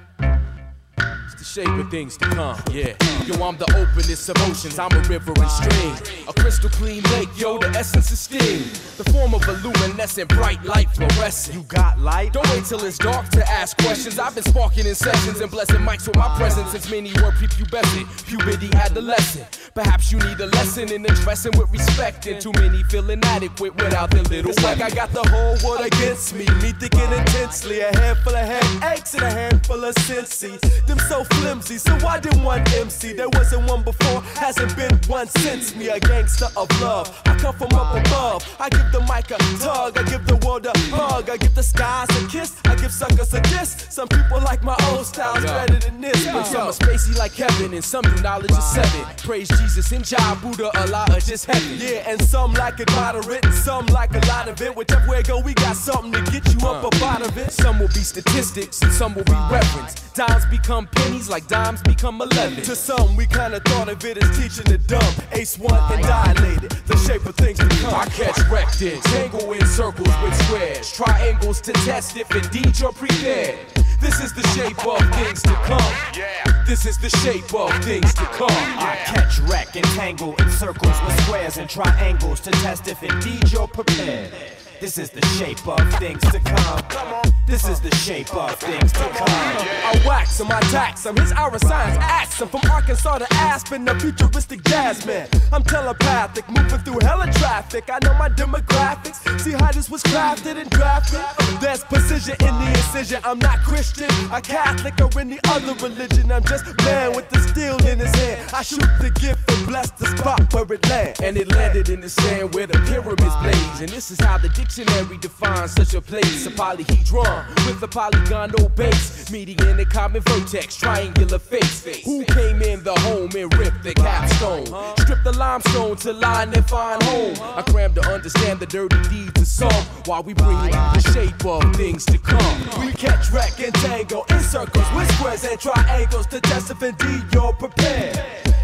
it's 1.34 1.54
the 1.54 1.62
shape 1.62 1.80
of 1.80 1.90
things 1.90 2.18
to 2.18 2.26
come. 2.26 2.60
Yeah. 2.72 2.94
Yo, 3.26 3.34
I'm 3.44 3.58
the 3.58 3.70
openest 3.76 4.30
of 4.30 4.38
oceans. 4.50 4.78
I'm 4.80 4.92
a 4.92 5.00
river 5.08 5.34
and 5.36 5.50
stream. 5.50 6.26
A 6.28 6.34
crystal 6.34 6.70
clean 6.70 7.04
lake, 7.16 7.30
yo, 7.36 7.58
the 7.58 7.70
essence 7.70 8.12
is 8.12 8.20
steam. 8.20 8.64
The 8.98 9.06
form 9.12 9.34
of 9.34 9.48
a 9.48 9.54
luminescent, 9.64 10.30
bright 10.30 10.64
light 10.64 10.90
fluorescent. 10.92 11.56
You 11.56 11.64
got 11.64 12.00
light? 12.00 12.34
Don't 12.34 12.48
wait 12.50 12.66
till 12.66 12.84
it's 12.84 12.98
dark 12.98 13.30
to 13.30 13.50
ask 13.50 13.78
questions. 13.78 14.20
I've 14.20 14.36
been 14.36 14.44
sparking 14.44 14.86
in 14.86 14.96
sessions 14.96 15.40
and 15.40 15.50
blessing 15.50 15.78
mics 15.78 16.08
with 16.08 16.18
my 16.18 16.36
presence 16.38 16.72
since 16.72 16.90
many 16.90 17.12
were 17.14 17.32
prepubescent. 17.32 18.06
Puberty 18.28 18.70
adolescent. 18.76 19.70
Perhaps 19.74 20.12
you 20.12 20.20
need 20.20 20.40
a 20.40 20.48
lesson 20.48 20.92
in 20.92 21.06
addressing 21.06 21.58
with 21.58 21.72
respect. 21.72 22.28
And 22.28 22.40
too 22.40 22.52
many 22.54 22.84
feel 22.84 23.10
inadequate 23.10 23.76
without 23.76 24.12
their 24.12 24.24
little. 24.24 24.52
It's 24.52 24.64
like 24.64 24.82
I 24.82 24.90
got 24.90 25.12
the 25.12 25.24
whole 25.30 25.58
world 25.68 25.86
against 25.86 26.36
me. 26.36 26.46
Me 26.62 26.74
thinking 26.74 27.12
intensely. 27.12 27.80
A 27.82 27.96
handful 27.98 28.36
of 28.36 28.46
headaches 28.46 29.14
and 29.14 29.24
a 29.24 29.32
handful 29.32 29.84
of 29.84 29.96
sensei. 30.00 30.58
Them 30.86 31.00
so 31.00 31.23
flimsy, 31.26 31.78
so 31.78 31.94
why 32.00 32.20
didn't 32.20 32.44
one 32.44 32.62
MC? 32.74 33.14
There 33.14 33.30
wasn't 33.30 33.70
one 33.70 33.84
before, 33.84 34.22
hasn't 34.36 34.76
been 34.76 34.98
one 35.08 35.28
since 35.28 35.76
me. 35.76 35.90
A 35.90 36.00
gangster 36.00 36.48
of 36.56 36.70
love. 36.82 37.10
I 37.26 37.36
come 37.36 37.56
from 37.56 37.74
up 37.74 37.96
above. 37.96 38.56
I 38.60 38.70
give 38.70 38.92
the 38.92 39.02
mic 39.02 39.32
a 39.32 39.38
tug. 39.60 39.98
I 39.98 40.04
give 40.04 40.26
the 40.26 40.38
world 40.46 40.66
a 40.66 40.78
hug. 40.96 41.30
I 41.30 41.38
give 41.38 41.56
the 41.56 41.64
skies 41.64 42.10
a 42.10 42.28
kiss. 42.28 42.56
I 42.66 42.76
give 42.76 42.92
suckers 42.92 43.34
a 43.34 43.42
diss. 43.42 43.88
Some 43.90 44.08
people 44.08 44.40
like 44.42 44.64
my 44.64 44.76
old 44.90 45.06
styles 45.06 45.44
better 45.44 45.80
than 45.80 46.02
this. 46.02 46.26
But 46.26 46.44
some 46.44 46.68
are 46.68 46.72
spacey 46.72 47.18
like 47.18 47.34
heaven, 47.34 47.74
and 47.74 47.84
some 47.84 48.04
do 48.04 48.22
knowledge 48.22 48.52
is 48.52 48.64
seven. 48.64 49.06
Praise 49.18 49.50
Jesus 49.50 49.92
and 49.92 50.06
Jah, 50.06 50.38
Buddha, 50.42 50.72
Allah, 50.80 51.06
or 51.12 51.20
just 51.20 51.46
heaven. 51.46 51.78
Yeah, 51.78 52.10
and 52.10 52.22
some 52.22 52.54
like 52.54 52.80
it 52.80 52.92
moderate, 52.92 53.46
and 53.46 53.54
some 53.54 53.86
like 53.88 54.14
a 54.16 54.26
lot 54.28 54.48
of 54.48 54.62
it. 54.62 54.76
Whichever 54.76 55.10
way 55.10 55.24
go, 55.24 55.40
we 55.40 55.54
got 55.54 55.76
something 55.76 56.12
to 56.12 56.32
get 56.32 56.44
you 56.54 56.68
up 56.68 56.84
up 56.84 57.02
out 57.02 57.22
of 57.22 57.38
it. 57.38 57.52
Some 57.52 57.80
will 57.80 57.88
be 57.90 58.04
statistics, 58.04 58.82
and 58.82 58.92
some 58.92 59.14
will 59.16 59.24
be 59.24 59.38
reference. 59.52 59.96
Dimes 60.14 60.46
become 60.46 60.88
pennies 60.88 61.13
like 61.30 61.48
dimes 61.48 61.82
become 61.82 62.22
eleven. 62.22 62.64
To 62.64 62.76
some, 62.76 63.16
we 63.16 63.26
kinda 63.28 63.60
thought 63.62 63.90
of 63.90 64.04
it 64.04 64.18
as 64.18 64.38
teaching 64.38 64.66
the 64.72 64.78
dumb. 64.78 65.14
Ace 65.32 65.58
one 65.58 65.80
and 65.94 66.02
dilated, 66.02 66.72
the 66.86 66.98
shape 66.98 67.26
of 67.26 67.36
things 67.36 67.60
to 67.60 67.68
come. 67.70 67.94
I 67.94 68.06
catch 68.06 68.40
wrecked 68.50 68.82
in, 68.82 69.00
tangle 69.02 69.54
in 69.54 69.66
circles 69.66 70.14
with 70.24 70.36
squares, 70.44 70.92
triangles 70.92 71.62
to 71.62 71.74
test 71.74 72.18
if 72.18 72.30
indeed 72.36 72.78
you're 72.80 72.92
prepared. 72.92 73.58
This 74.02 74.20
is 74.22 74.34
the 74.34 74.46
shape 74.50 74.86
of 74.86 75.00
things 75.16 75.42
to 75.44 75.54
come. 75.64 75.94
Yeah. 76.14 76.64
This 76.66 76.86
is 76.86 76.98
the 76.98 77.10
shape 77.24 77.54
of 77.54 77.72
things 77.84 78.14
to 78.16 78.26
come. 78.26 78.50
Yeah. 78.50 78.92
I 78.92 78.96
catch, 79.06 79.40
wreck, 79.42 79.76
and 79.76 79.86
tangle 79.96 80.36
in 80.36 80.50
circles 80.52 80.96
with 81.06 81.22
squares 81.22 81.58
and 81.58 81.70
triangles 81.70 82.42
to 82.42 82.52
test 82.52 82.88
if 82.88 83.02
indeed 83.02 83.52
you're 83.52 83.68
prepared. 83.68 84.34
This 84.82 84.98
is 84.98 85.10
the 85.10 85.26
shape 85.38 85.66
of 85.68 85.80
things 86.00 86.22
to 86.32 86.40
come. 86.40 86.82
Come 86.90 87.14
on. 87.14 87.34
This 87.46 87.68
is 87.68 87.82
the 87.82 87.94
shape 87.98 88.34
of 88.36 88.56
things 88.56 88.92
to 88.94 89.00
come. 89.00 89.28
I 89.28 90.02
wax 90.08 90.40
him, 90.40 90.48
I 90.50 90.62
tax 90.72 91.06
him. 91.06 91.18
His 91.18 91.34
aura 91.34 91.60
science 91.60 91.98
acts 92.00 92.42
him 92.42 92.48
from 92.48 92.62
Arkansas 92.72 93.18
to 93.18 93.28
Aspen, 93.34 93.88
a 93.88 94.00
futuristic 94.00 94.64
jazz 94.64 95.06
man. 95.06 95.28
I'm 95.52 95.62
telepathic, 95.64 96.48
moving 96.50 96.80
through 96.80 97.00
hella 97.02 97.32
traffic. 97.34 97.90
I 97.92 98.00
know 98.04 98.14
my 98.18 98.30
demographics. 98.30 99.20
See 99.42 99.52
how 99.52 99.72
this 99.72 99.90
was 99.90 100.02
crafted 100.04 100.58
and 100.58 100.70
drafted. 100.70 101.20
There's 101.60 101.84
precision 101.84 102.36
in 102.40 102.56
the 102.56 102.70
incision. 102.70 103.22
I'm 103.26 103.40
not 103.40 103.60
Christian, 103.60 104.10
a 104.32 104.40
Catholic, 104.42 105.00
or 105.02 105.20
any 105.20 105.40
other 105.50 105.74
religion. 105.86 106.32
I'm 106.32 106.44
just 106.46 106.66
man 106.86 107.14
with 107.14 107.30
the 107.30 107.40
steel 107.40 107.76
in 107.88 108.00
his 108.00 108.16
hand. 108.16 108.50
I 108.54 108.64
shoot 108.64 108.80
the 109.02 109.12
gift 109.20 109.52
and 109.52 109.68
bless 109.68 109.92
the 109.92 110.08
spot 110.18 110.54
where 110.54 110.72
it 110.72 110.90
lands. 110.90 111.20
And 111.20 111.36
it 111.36 111.50
landed 111.50 111.90
in 111.90 112.00
the 112.00 112.10
sand 112.10 112.54
where 112.56 112.68
the 112.68 112.80
pyramids 112.88 113.36
blaze. 113.42 113.82
And 113.82 113.90
this 113.90 114.12
is 114.12 114.20
how 114.22 114.38
the 114.38 114.50
dictionary 114.50 115.18
defines 115.18 115.74
such 115.74 115.94
a 115.94 116.02
place. 116.02 116.48
A 116.48 116.50
polyhedron 116.50 117.33
with 117.66 117.82
a 117.84 117.88
polygonal 117.88 118.70
base. 118.70 119.32
Meeting 119.32 119.60
in 119.68 119.80
a 119.80 119.86
common 119.86 120.22
vertex, 120.22 120.76
triangular 120.76 121.40
face. 121.40 121.84
Who 122.06 122.24
came 122.26 122.62
in 122.62 122.84
the 122.84 122.94
home 123.00 123.32
and 123.36 123.54
ripped 123.58 123.84
the 123.84 123.94
capstone? 123.94 124.66
Stripped 125.00 125.24
the 125.24 125.34
limestone 125.38 125.96
to 125.98 126.14
line 126.14 126.54
and 126.54 126.66
find 126.66 127.02
home. 127.04 127.36
I 127.42 127.62
cram 127.64 127.94
to 127.96 128.02
understand 128.02 128.60
the 128.60 128.66
dirty 128.66 129.02
deeds 129.10 129.42
of 129.42 129.48
some 129.48 129.86
while 130.06 130.24
we 130.24 130.34
bring 130.34 130.58
the 130.58 131.12
shape 131.14 131.46
of 131.46 131.76
things 131.76 132.06
to 132.06 132.18
come. 132.18 132.86
We 132.86 132.92
catch, 132.94 133.32
wreck, 133.32 133.60
and 133.60 133.74
tangle 133.76 134.26
in 134.30 134.40
circles 134.40 134.86
with 134.96 135.12
squares 135.16 135.44
and 135.44 135.60
triangles 135.60 136.28
to 136.28 136.42
test 136.42 136.72
if 136.72 136.84
indeed 136.84 137.24
you're 137.34 137.54
prepared. 137.54 138.16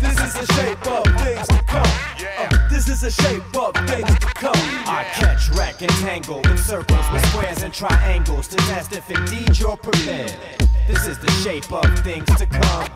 This 0.01 0.17
is 0.21 0.33
the 0.33 0.53
shape 0.53 0.87
of 0.87 1.03
things 1.21 1.47
to 1.47 1.63
come. 1.67 1.91
Uh, 2.39 2.69
this 2.69 2.87
is 2.87 3.01
the 3.01 3.11
shape 3.11 3.43
of 3.57 3.75
things 3.87 4.07
to 4.19 4.27
come. 4.27 4.53
I 4.87 5.05
catch, 5.13 5.49
wreck, 5.49 5.81
and 5.81 5.91
tangle 5.99 6.39
in 6.49 6.57
circles 6.57 7.05
with 7.11 7.25
squares 7.27 7.63
and 7.63 7.73
triangles 7.73 8.47
to 8.49 8.58
test 8.67 8.93
if 8.93 9.09
indeed 9.09 9.57
you're 9.59 9.77
prepared. 9.77 10.68
This 10.89 11.05
is 11.05 11.19
the 11.19 11.29
shape 11.43 11.71
of 11.71 11.99
things 11.99 12.25
to 12.37 12.47
come. 12.47 12.89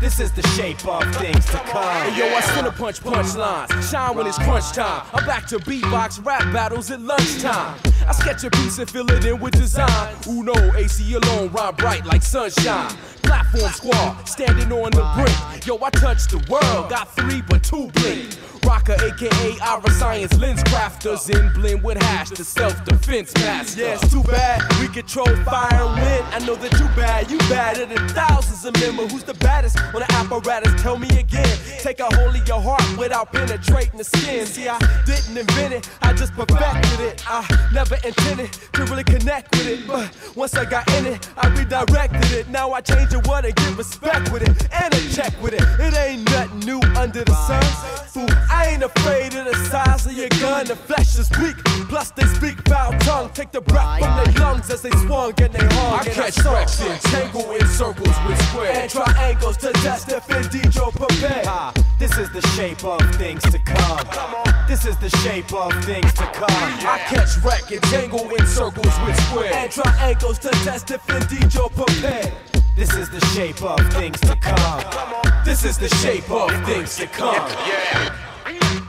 This 0.00 0.20
is 0.20 0.32
the 0.32 0.40
shape 0.56 0.88
of 0.88 1.04
things 1.16 1.44
to 1.44 1.58
come. 1.58 2.10
Hey, 2.10 2.18
yo, 2.18 2.34
I 2.34 2.40
spin 2.40 2.64
a 2.64 2.72
punch 2.72 3.04
punch 3.04 3.36
lines. 3.36 3.90
Shine 3.90 4.16
when 4.16 4.26
it's 4.26 4.38
crunch 4.38 4.72
time. 4.72 5.06
I'm 5.12 5.26
back 5.26 5.46
to 5.48 5.58
beatbox 5.58 6.24
rap 6.24 6.50
battles 6.54 6.90
at 6.90 7.02
lunchtime. 7.02 7.78
I 8.08 8.12
sketch 8.12 8.42
a 8.44 8.50
piece 8.50 8.78
and 8.78 8.88
fill 8.88 9.10
it 9.10 9.26
in 9.26 9.38
with 9.38 9.52
design. 9.52 10.16
Uno, 10.26 10.54
AC 10.76 11.12
alone, 11.12 11.52
rhyme 11.52 11.74
bright 11.74 12.06
like 12.06 12.22
sunshine. 12.22 12.96
Platform 13.22 13.70
squad, 13.70 14.24
standing 14.24 14.72
on 14.72 14.92
the 14.92 15.02
brink. 15.14 15.66
Yo, 15.66 15.76
I 15.84 15.90
touch 15.90 16.28
the 16.28 16.38
world, 16.48 16.88
got 16.88 17.14
three 17.16 17.42
but 17.42 17.62
two 17.62 17.90
blink. 17.96 18.34
Rocker, 18.66 18.94
aka 18.94 19.58
Ira 19.60 19.90
science 19.92 20.36
lens 20.38 20.62
crafters, 20.64 21.30
in 21.30 21.52
blend 21.52 21.84
with 21.84 22.02
hash 22.02 22.30
to 22.30 22.44
self 22.44 22.84
defense 22.84 23.32
master. 23.34 23.80
Yeah, 23.80 23.98
it's 24.00 24.10
too 24.10 24.24
bad 24.24 24.60
we 24.80 24.88
control 24.88 25.26
fire 25.44 25.68
and 25.72 25.94
wind. 25.94 26.24
I 26.34 26.38
know 26.44 26.56
that 26.56 26.72
you 26.72 26.86
bad, 26.96 27.25
you 27.30 27.38
badder 27.50 27.86
than 27.86 28.08
thousands 28.08 28.64
of 28.64 28.74
men. 28.80 28.96
But 28.96 29.10
who's 29.10 29.24
the 29.24 29.34
baddest 29.34 29.78
on 29.78 30.00
the 30.00 30.12
apparatus? 30.12 30.80
Tell 30.82 30.98
me 30.98 31.08
again. 31.18 31.58
Take 31.80 32.00
a 32.00 32.14
hold 32.16 32.34
of 32.34 32.48
your 32.48 32.60
heart 32.60 32.82
without 32.98 33.32
penetrating 33.32 33.98
the 33.98 34.04
skin. 34.04 34.46
See, 34.46 34.68
I 34.68 34.78
didn't 35.04 35.36
invent 35.36 35.74
it, 35.74 35.88
I 36.02 36.12
just 36.12 36.32
perfected 36.32 37.00
it. 37.00 37.22
I 37.28 37.46
never 37.72 37.96
intended 38.04 38.52
to 38.74 38.84
really 38.84 39.04
connect 39.04 39.54
with 39.56 39.68
it, 39.68 39.86
but 39.86 40.10
once 40.34 40.54
I 40.54 40.64
got 40.64 40.90
in 40.94 41.06
it, 41.06 41.28
I 41.36 41.48
redirected 41.48 42.32
it. 42.32 42.48
Now 42.48 42.72
I 42.72 42.80
change 42.80 43.10
the 43.10 43.20
word 43.28 43.44
and 43.44 43.54
get 43.54 43.76
respect 43.76 44.32
with 44.32 44.42
it 44.42 44.68
and 44.72 44.94
a 44.94 45.00
check 45.14 45.32
with 45.42 45.54
it. 45.54 45.62
It 45.78 45.96
ain't 45.96 46.24
nothing 46.30 46.60
new 46.60 46.80
under 46.96 47.24
the 47.24 47.34
sun. 47.34 47.62
Fool, 48.06 48.26
I 48.50 48.70
ain't 48.72 48.82
afraid 48.82 49.34
of 49.34 49.44
the 49.44 49.54
size 49.70 50.06
of 50.06 50.12
your 50.12 50.28
gun. 50.40 50.66
The 50.66 50.76
flesh 50.76 51.18
is 51.18 51.30
weak, 51.38 51.56
plus 51.88 52.10
they 52.10 52.24
speak 52.26 52.56
foul 52.68 52.92
tongue. 53.00 53.30
Take 53.34 53.52
the 53.52 53.60
breath 53.60 54.00
from 54.00 54.16
their 54.16 54.32
lungs 54.42 54.70
as 54.70 54.82
they 54.82 54.90
swung 55.06 55.32
and 55.40 55.52
they 55.52 55.66
hung. 55.74 56.00
I 56.00 56.04
catch 56.04 56.38
wrecks 56.44 56.80
tangle 57.10 57.50
in 57.52 57.66
circles 57.66 58.16
with 58.26 58.40
squares 58.48 58.76
and 58.76 58.90
triangles 58.90 59.56
to 59.58 59.72
test 59.72 60.10
if 60.10 60.30
indeed 60.30 60.74
you're 60.74 60.90
prepared. 60.90 61.74
This 61.98 62.16
is 62.18 62.30
the 62.30 62.42
shape 62.56 62.84
of 62.84 63.00
things 63.16 63.42
to 63.42 63.58
come. 63.58 64.06
This 64.68 64.84
is 64.84 64.96
the 64.98 65.10
shape 65.22 65.52
of 65.52 65.72
things 65.84 66.12
to 66.14 66.24
come. 66.32 66.46
I 66.50 66.98
catch 67.08 67.36
wreck 67.44 67.70
and 67.70 67.82
tangle 67.84 68.28
in 68.30 68.46
circles 68.46 68.94
with 69.04 69.16
squares 69.26 69.56
and 69.56 69.70
triangles 69.70 70.38
to 70.40 70.50
test 70.64 70.90
if 70.90 71.08
indeed 71.08 71.54
you're 71.54 71.70
prepared. 71.70 72.32
This 72.76 72.94
is 72.94 73.08
the 73.08 73.24
shape 73.34 73.62
of 73.62 73.80
things 73.92 74.20
to 74.20 74.36
come. 74.36 74.82
This 75.44 75.64
is 75.64 75.78
the 75.78 75.88
shape 75.88 76.30
of 76.30 76.50
things 76.66 76.96
to 76.96 77.06
come. 77.06 77.46
de 78.46 78.85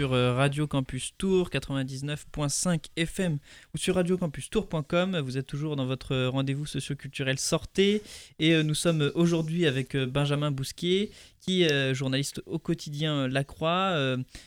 euh, 0.00 0.34
Radio 0.34 0.66
Campus 0.66 1.14
Tour 1.18 1.50
99.5 1.50 2.86
FM 2.96 3.38
ou 3.74 3.78
sur 3.78 3.96
radiocampustour.com. 3.96 5.18
Vous 5.18 5.38
êtes 5.38 5.46
toujours 5.46 5.76
dans 5.76 5.86
votre 5.86 6.26
rendez-vous 6.26 6.66
socioculturel 6.66 7.38
Sortez 7.38 8.02
et 8.38 8.54
euh, 8.54 8.62
nous 8.62 8.74
sommes 8.74 9.10
aujourd'hui 9.14 9.66
avec 9.66 9.96
euh, 9.96 10.06
Benjamin 10.06 10.50
Bousquier 10.50 11.10
qui 11.40 11.62
est 11.62 11.94
journaliste 11.94 12.42
au 12.46 12.58
quotidien 12.58 13.26
La 13.26 13.42
Croix 13.42 13.96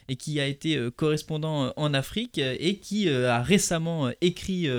et 0.08 0.16
qui 0.18 0.40
a 0.40 0.46
été 0.46 0.78
correspondant 0.96 1.74
en 1.76 1.94
Afrique 1.96 2.38
et 2.38 2.76
qui 2.76 3.10
a 3.10 3.42
récemment 3.42 4.12
écrit 4.20 4.70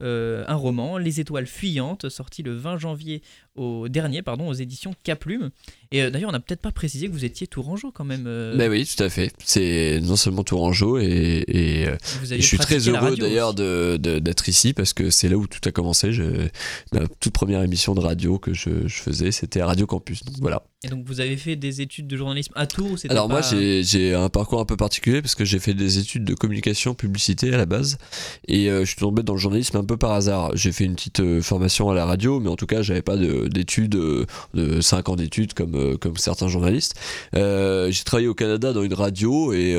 un 0.00 0.54
roman, 0.54 0.98
Les 0.98 1.20
Étoiles 1.20 1.46
Fuyantes, 1.46 2.08
sorti 2.08 2.42
le 2.42 2.56
20 2.56 2.78
janvier 2.78 3.22
au 3.54 3.88
dernier, 3.88 4.22
pardon, 4.22 4.48
aux 4.48 4.54
éditions 4.54 4.94
Caplume. 5.04 5.50
Et 5.92 6.10
d'ailleurs, 6.10 6.30
on 6.30 6.32
n'a 6.32 6.40
peut-être 6.40 6.60
pas 6.60 6.72
précisé 6.72 7.08
que 7.08 7.12
vous 7.12 7.24
étiez 7.24 7.46
Tourangeau 7.46 7.90
quand 7.90 8.04
même. 8.04 8.28
Mais 8.56 8.68
oui, 8.68 8.86
tout 8.86 9.02
à 9.02 9.08
fait. 9.08 9.32
C'est 9.44 10.00
non 10.02 10.16
seulement 10.16 10.44
Tourangeau 10.44 10.98
et, 10.98 11.44
et, 11.48 11.82
et 11.82 12.40
je 12.40 12.46
suis 12.46 12.58
très 12.58 12.88
heureux 12.88 13.16
d'ailleurs 13.16 13.54
d'être 13.54 14.48
ici 14.48 14.72
parce 14.72 14.92
que 14.92 15.10
c'est 15.10 15.28
là 15.28 15.36
où 15.36 15.46
tout 15.46 15.66
a 15.66 15.72
commencé. 15.72 16.12
Je, 16.12 16.48
ma 16.92 17.06
toute 17.20 17.32
première 17.32 17.62
émission 17.62 17.94
de 17.94 18.00
radio 18.00 18.38
que 18.38 18.54
je, 18.54 18.86
je 18.86 18.96
faisais, 18.96 19.32
c'était 19.32 19.60
à 19.60 19.66
Radio 19.66 19.86
Campus. 19.86 20.24
Donc 20.24 20.36
voilà. 20.40 20.62
Et 20.84 20.88
donc 20.88 21.04
vous 21.06 21.20
avez 21.20 21.36
fait 21.36 21.56
des 21.56 21.80
études 21.80 22.06
de 22.06 22.16
journalisme 22.16 22.52
à 22.54 22.68
Tours 22.68 22.98
Alors 23.08 23.26
pas... 23.26 23.40
moi 23.40 23.82
j'ai 23.82 24.14
un 24.14 24.28
parcours 24.28 24.60
un 24.60 24.64
peu 24.64 24.76
particulier 24.76 25.20
parce 25.20 25.34
que 25.34 25.44
j'ai 25.44 25.58
fait 25.58 25.74
des 25.74 25.98
études 25.98 26.24
de 26.24 26.34
communication 26.34 26.94
publicité 26.94 27.52
à 27.52 27.56
la 27.56 27.66
base 27.66 27.98
et 28.46 28.70
euh, 28.70 28.80
je 28.80 28.90
suis 28.90 28.96
tombé 28.96 29.24
dans 29.24 29.32
le 29.32 29.40
journalisme 29.40 29.76
un 29.76 29.84
peu 29.84 29.96
par 29.96 30.12
hasard. 30.12 30.52
J'ai 30.54 30.70
fait 30.70 30.84
une 30.84 30.94
petite 30.94 31.18
euh, 31.18 31.42
formation 31.42 31.90
à 31.90 31.94
la 31.96 32.06
radio 32.06 32.38
mais 32.38 32.48
en 32.48 32.54
tout 32.54 32.66
cas 32.66 32.82
j'avais 32.82 33.02
pas 33.02 33.16
d'études 33.16 33.90
de, 33.90 34.26
de 34.54 34.80
5 34.80 35.08
ans 35.08 35.16
d'études 35.16 35.52
comme, 35.52 35.74
euh, 35.78 35.96
comme 35.96 36.16
certains 36.16 36.48
journalistes. 36.48 36.94
j'ai 37.34 38.04
travaillé 38.04 38.28
au 38.28 38.34
Canada 38.34 38.72
dans 38.72 38.82
une 38.82 38.94
radio 38.94 39.52
et 39.52 39.72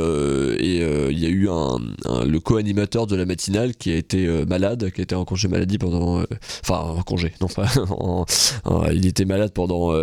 il 0.60 1.20
y 1.20 1.26
a 1.26 1.30
eu 1.30 1.50
un, 1.50 1.80
le 2.26 2.40
co-animateur 2.40 3.08
de 3.08 3.16
la 3.16 3.26
matinale 3.26 3.76
qui 3.76 3.92
a 3.92 3.96
été 3.96 4.28
malade, 4.46 4.92
qui 4.92 5.02
a 5.02 5.04
été 5.04 5.16
en 5.16 5.26
congé 5.26 5.48
maladie 5.48 5.78
pendant... 5.78 6.24
Enfin 6.64 6.80
en 6.80 7.04
congé, 7.04 7.34
non 7.42 7.48
pas... 7.48 7.68
Il 8.94 9.06
était 9.06 9.26
malade 9.26 9.52
pendant, 9.54 9.94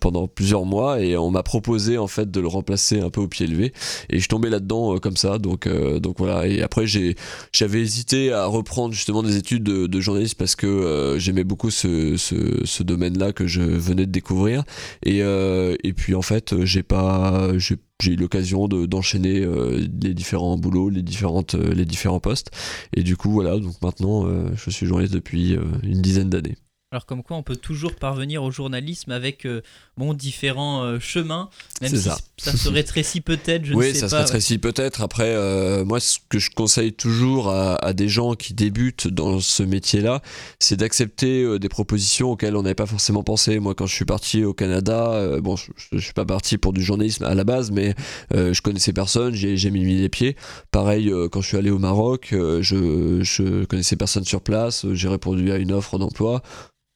pendant 0.00 0.28
plusieurs 0.28 0.64
mois 0.64 1.00
et 1.00 1.16
on 1.16 1.30
m'a 1.30 1.42
proposé 1.42 1.98
en 1.98 2.06
fait 2.06 2.30
de 2.30 2.40
le 2.40 2.48
remplacer 2.48 3.00
un 3.00 3.10
peu 3.10 3.20
au 3.20 3.28
pied 3.28 3.46
levé 3.46 3.72
et 4.10 4.18
je 4.18 4.28
tombais 4.28 4.50
là-dedans 4.50 4.94
euh, 4.94 4.98
comme 4.98 5.16
ça. 5.16 5.38
Donc 5.38 5.66
euh, 5.66 5.98
donc 5.98 6.16
voilà. 6.18 6.46
Et 6.46 6.62
après 6.62 6.86
j'ai 6.86 7.16
j'avais 7.52 7.80
hésité 7.80 8.32
à 8.32 8.46
reprendre 8.46 8.94
justement 8.94 9.22
des 9.22 9.36
études 9.36 9.62
de, 9.62 10.00
journalisme 10.00 10.36
parce 10.38 10.56
que 10.56 10.66
euh, 10.66 11.18
j'aimais 11.18 11.44
beaucoup 11.44 11.70
ce, 11.70 12.16
ce, 12.16 12.34
ce 12.64 12.82
domaine-là 12.82 13.32
que 13.32 13.46
je 13.46 13.60
venais 13.62 14.06
de 14.06 14.12
découvrir. 14.12 14.64
Et 15.04 15.20
et 15.82 15.92
puis 15.92 16.14
en 16.14 16.22
fait 16.22 16.64
j'ai 16.64 16.82
pas 16.82 17.50
j'ai 17.58 18.12
eu 18.12 18.16
l'occasion 18.16 18.68
d'enchaîner 18.68 19.46
les 20.02 20.14
différents 20.14 20.56
boulots, 20.58 20.90
les 20.90 21.02
différentes 21.02 21.54
les 21.54 21.84
différents 21.84 22.20
postes 22.20 22.50
et 22.94 23.02
du 23.02 23.16
coup 23.16 23.30
voilà 23.30 23.58
donc 23.58 23.80
maintenant 23.82 24.26
je 24.54 24.70
suis 24.70 24.86
journaliste 24.86 25.14
depuis 25.14 25.56
une 25.82 26.02
dizaine 26.02 26.30
d'années. 26.30 26.56
Alors 26.92 27.04
comme 27.04 27.24
quoi 27.24 27.36
on 27.36 27.42
peut 27.42 27.56
toujours 27.56 27.96
parvenir 27.96 28.44
au 28.44 28.52
journalisme 28.52 29.10
avec 29.10 29.44
euh, 29.44 29.60
bon 29.96 30.14
différents 30.14 30.84
euh, 30.84 31.00
chemins, 31.00 31.50
même 31.82 31.90
si 31.90 31.98
ça. 32.00 32.16
ça 32.38 32.56
se 32.56 32.68
rétrécit 32.68 33.20
peut-être, 33.20 33.64
je 33.64 33.74
oui, 33.74 33.88
ne 33.88 33.92
sais 33.92 33.98
ça 33.98 34.06
pas. 34.06 34.10
se 34.10 34.16
rétrécit 34.22 34.58
peut-être. 34.58 35.02
Après, 35.02 35.34
euh, 35.34 35.84
moi, 35.84 35.98
ce 35.98 36.18
que 36.28 36.38
je 36.38 36.48
conseille 36.52 36.92
toujours 36.92 37.50
à, 37.50 37.74
à 37.84 37.92
des 37.92 38.08
gens 38.08 38.34
qui 38.34 38.54
débutent 38.54 39.08
dans 39.08 39.40
ce 39.40 39.64
métier-là, 39.64 40.22
c'est 40.60 40.76
d'accepter 40.76 41.58
des 41.58 41.68
propositions 41.68 42.30
auxquelles 42.30 42.54
on 42.54 42.62
n'avait 42.62 42.76
pas 42.76 42.86
forcément 42.86 43.24
pensé. 43.24 43.58
Moi, 43.58 43.74
quand 43.74 43.86
je 43.86 43.94
suis 43.94 44.04
parti 44.04 44.44
au 44.44 44.54
Canada, 44.54 45.40
bon, 45.40 45.56
je, 45.56 45.72
je 45.90 45.98
suis 45.98 46.12
pas 46.12 46.24
parti 46.24 46.56
pour 46.56 46.72
du 46.72 46.84
journalisme 46.84 47.24
à 47.24 47.34
la 47.34 47.42
base, 47.42 47.72
mais 47.72 47.96
je 48.32 48.60
connaissais 48.62 48.92
personne, 48.92 49.34
j'ai 49.34 49.70
mis 49.72 49.84
les 49.84 50.08
pieds. 50.08 50.36
Pareil, 50.70 51.12
quand 51.32 51.40
je 51.40 51.48
suis 51.48 51.56
allé 51.56 51.70
au 51.70 51.80
Maroc, 51.80 52.28
je, 52.30 53.18
je 53.22 53.64
connaissais 53.64 53.96
personne 53.96 54.24
sur 54.24 54.40
place, 54.40 54.86
j'ai 54.92 55.08
répondu 55.08 55.50
à 55.50 55.56
une 55.56 55.72
offre 55.72 55.98
d'emploi. 55.98 56.42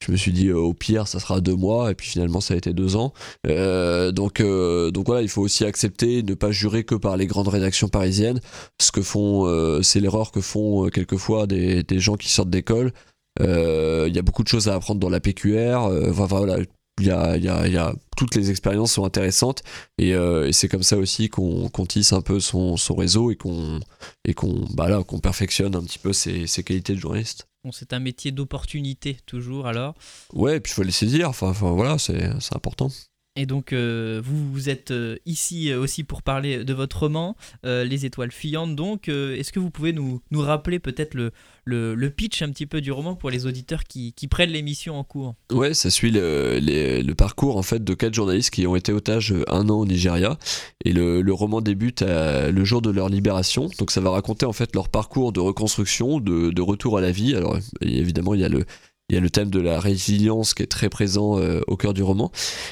Je 0.05 0.13
me 0.13 0.17
suis 0.17 0.33
dit 0.33 0.49
euh, 0.49 0.57
au 0.57 0.73
pire 0.73 1.07
ça 1.07 1.21
sera 1.21 1.41
deux 1.41 1.55
mois 1.55 1.91
et 1.91 1.95
puis 1.95 2.09
finalement 2.09 2.41
ça 2.41 2.55
a 2.55 2.57
été 2.57 2.73
deux 2.73 2.97
ans. 2.97 3.13
Euh, 3.47 4.13
donc 4.13 4.41
euh, 4.41 4.91
donc 4.91 5.07
voilà 5.07 5.21
il 5.23 5.29
faut 5.29 5.43
aussi 5.43 5.65
accepter 5.65 6.23
ne 6.23 6.35
pas 6.35 6.51
jurer 6.51 6.85
que 6.85 6.95
par 6.95 7.17
les 7.19 7.27
grandes 7.27 7.49
rédactions 7.49 7.89
parisiennes. 7.89 8.41
Ce 8.81 8.93
que 8.93 9.03
font 9.03 9.81
c'est 9.83 10.01
l'erreur 10.01 10.33
que 10.33 10.41
font 10.41 10.89
quelquefois 10.89 11.47
des, 11.47 11.83
des 11.83 11.99
gens 11.99 12.17
qui 12.17 12.31
sortent 12.31 12.51
d'école. 12.51 12.93
Il 13.41 14.13
y 14.15 14.19
a 14.19 14.23
beaucoup 14.23 14.43
de 14.43 14.49
choses 14.49 14.69
à 14.69 14.75
apprendre 14.75 15.01
dans 15.01 15.11
la 15.11 15.21
PQR. 15.21 15.89
voilà 16.11 16.59
il 16.59 16.67
y 17.07 17.11
a, 17.11 17.37
il 17.37 17.45
y 17.45 17.49
a- 17.49 17.67
il 17.67 17.73
y 17.73 17.77
a- 17.79 17.95
toutes 18.17 18.35
les 18.35 18.51
expériences 18.51 18.93
sont 18.93 19.05
intéressantes 19.05 19.63
et, 19.99 20.15
euh, 20.15 20.47
et 20.49 20.53
c'est 20.53 20.69
comme 20.69 20.83
ça 20.83 20.97
aussi 20.99 21.29
qu'on 21.31 21.71
tisse 21.89 22.13
un 22.13 22.21
peu 22.21 22.39
son, 22.41 22.77
son 22.77 22.95
réseau 22.95 23.31
et 23.31 23.37
qu'on 23.37 23.81
et 24.27 24.35
qu'on 24.35 24.67
bah 24.75 24.89
là, 24.89 25.03
qu'on 25.05 25.19
perfectionne 25.21 25.75
un 25.75 25.83
petit 25.83 25.99
peu 25.99 26.13
ses, 26.13 26.47
ses 26.47 26.63
qualités 26.63 26.95
de 26.95 26.99
journaliste. 27.01 27.47
Bon, 27.65 27.73
c'est 27.73 27.93
un 27.93 27.99
métier 28.01 28.31
d'opportunité 28.33 29.19
toujours 29.27 29.67
alors. 29.67 29.95
Ouais, 30.33 30.57
et 30.57 30.61
puis 30.61 30.71
il 30.73 30.75
faut 30.75 30.83
laisser 30.83 31.07
dire, 31.07 31.29
enfin, 31.29 31.49
enfin 31.51 31.71
voilà, 31.73 31.99
c'est 31.99 32.31
important. 32.55 32.91
Et 33.37 33.47
donc 33.47 33.73
euh, 33.73 34.21
vous, 34.25 34.69
êtes 34.69 34.91
euh, 34.91 35.17
ici 35.25 35.71
euh, 35.71 35.81
aussi 35.81 36.03
pour 36.03 36.23
parler 36.23 36.65
de 36.65 36.75
votre 36.75 36.99
roman, 36.99 37.37
Les 37.63 38.05
étoiles 38.05 38.33
fuyantes. 38.33 38.75
Donc 38.75 39.09
est-ce 39.09 39.53
que 39.53 39.61
vous 39.61 39.71
pouvez 39.71 39.93
nous, 39.93 40.21
nous 40.31 40.41
rappeler 40.41 40.81
peut-être 40.81 41.15
le, 41.15 41.33
le, 41.65 42.11
pitch 42.11 42.43
un 42.43 42.51
petit 42.51 42.67
peu 42.67 42.81
du 42.81 42.91
roman 42.91 43.15
pour 43.15 43.31
les 43.31 43.47
auditeurs 43.47 43.85
qui, 43.85 44.13
prennent 44.29 44.51
l'émission 44.51 44.99
en 44.99 45.05
cours? 45.05 45.37
Ouais, 45.53 45.75
ça 45.75 45.91
suit 45.91 46.11
le, 46.11 46.59
le 46.61 47.13
parcours 47.15 47.57
en 47.57 47.63
fait 47.63 47.85
de 47.85 47.95
quatre 47.95 48.15
journalistes 48.15 48.51
qui 48.51 48.67
ont 48.67 48.75
été 48.75 48.93
otages 48.93 49.35
un 49.47 49.69
an 49.69 49.79
au 49.79 49.87
Nigeria 49.87 50.37
et 50.85 50.93
le, 50.93 51.33
roman 51.33 51.61
débute 51.61 52.03
le 52.03 52.65
jour 52.65 52.83
de 52.83 52.91
leur 52.91 53.09
libération. 53.09 53.71
Donc 53.79 53.93
ça 53.93 54.01
va 54.01 54.11
raconter 54.11 54.47
en 54.47 54.53
fait 54.53 54.75
leur 54.75 54.89
parcours 54.89 55.33
de 55.33 55.41
reconstruction, 55.41 56.19
de, 56.19 56.51
de 56.51 56.63
retour 56.63 56.99
à 56.99 57.01
la 57.01 57.13
vie. 57.13 57.37
Alors 57.37 57.57
évidemment 57.81 58.35
il 58.35 58.41
y 58.41 58.45
a 58.45 58.49
le 58.49 58.65
il 59.11 59.15
y 59.15 59.19
a 59.19 59.21
le 59.21 59.31
thème 59.31 59.51
de 59.51 59.61
la 59.61 59.81
résilience 59.81 60.55
qui 60.55 60.63
est 60.63 60.67
très 60.67 60.89
présent 60.89 61.39
euh, 61.39 61.61
au 61.67 61.77
cœur 61.77 61.95
du 61.95 62.03
roman. 62.03 62.31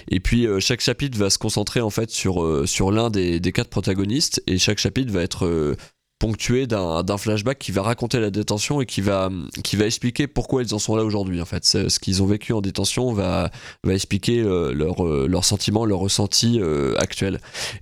Et 0.09 0.20
puis 0.20 0.47
euh, 0.47 0.61
chaque 0.61 0.80
chapitre 0.80 1.18
va 1.18 1.30
se 1.30 1.39
concentrer 1.39 1.80
en 1.80 1.91
fait 1.91 2.11
sur, 2.11 2.43
euh, 2.43 2.64
sur 2.64 2.93
l'un 2.93 3.11
des, 3.11 3.41
des 3.41 3.53
quatre 3.53 3.68
protagonistes 3.68 4.43
et 4.47 4.59
chaque 4.59 4.78
chapitre 4.78 5.12
va 5.12 5.22
être 5.22 5.76
ponctué 6.18 6.66
d'un 6.66 7.05
d'un 7.05 7.16
flashback 7.16 7.59
qui 7.59 7.70
va 7.70 7.82
raconter 7.82 8.18
la 8.18 8.30
détention 8.30 8.80
et 8.80 8.86
qui 8.86 9.01
va, 9.01 9.30
qui 9.62 9.76
va 9.76 9.86
expliquer 9.86 10.26
pourquoi 10.26 10.62
ils 10.62 10.74
en 10.74 10.78
sont 10.78 10.97
là 10.97 11.05
aujourd'hui 11.05 11.41
en 11.41 11.45
fait. 11.45 11.64
Ce 11.64 11.99
qu'ils 11.99 12.22
ont 12.22 12.26
vécu 12.26 12.53
en 12.53 12.61
détention 12.61 13.12
va, 13.12 13.51
va 13.84 13.95
expliquer 13.95 14.41
euh, 14.41 14.72
leur, 14.72 15.07
euh, 15.07 15.26
leurs 15.28 15.45
sentiments, 15.45 15.84
leurs. 15.84 16.07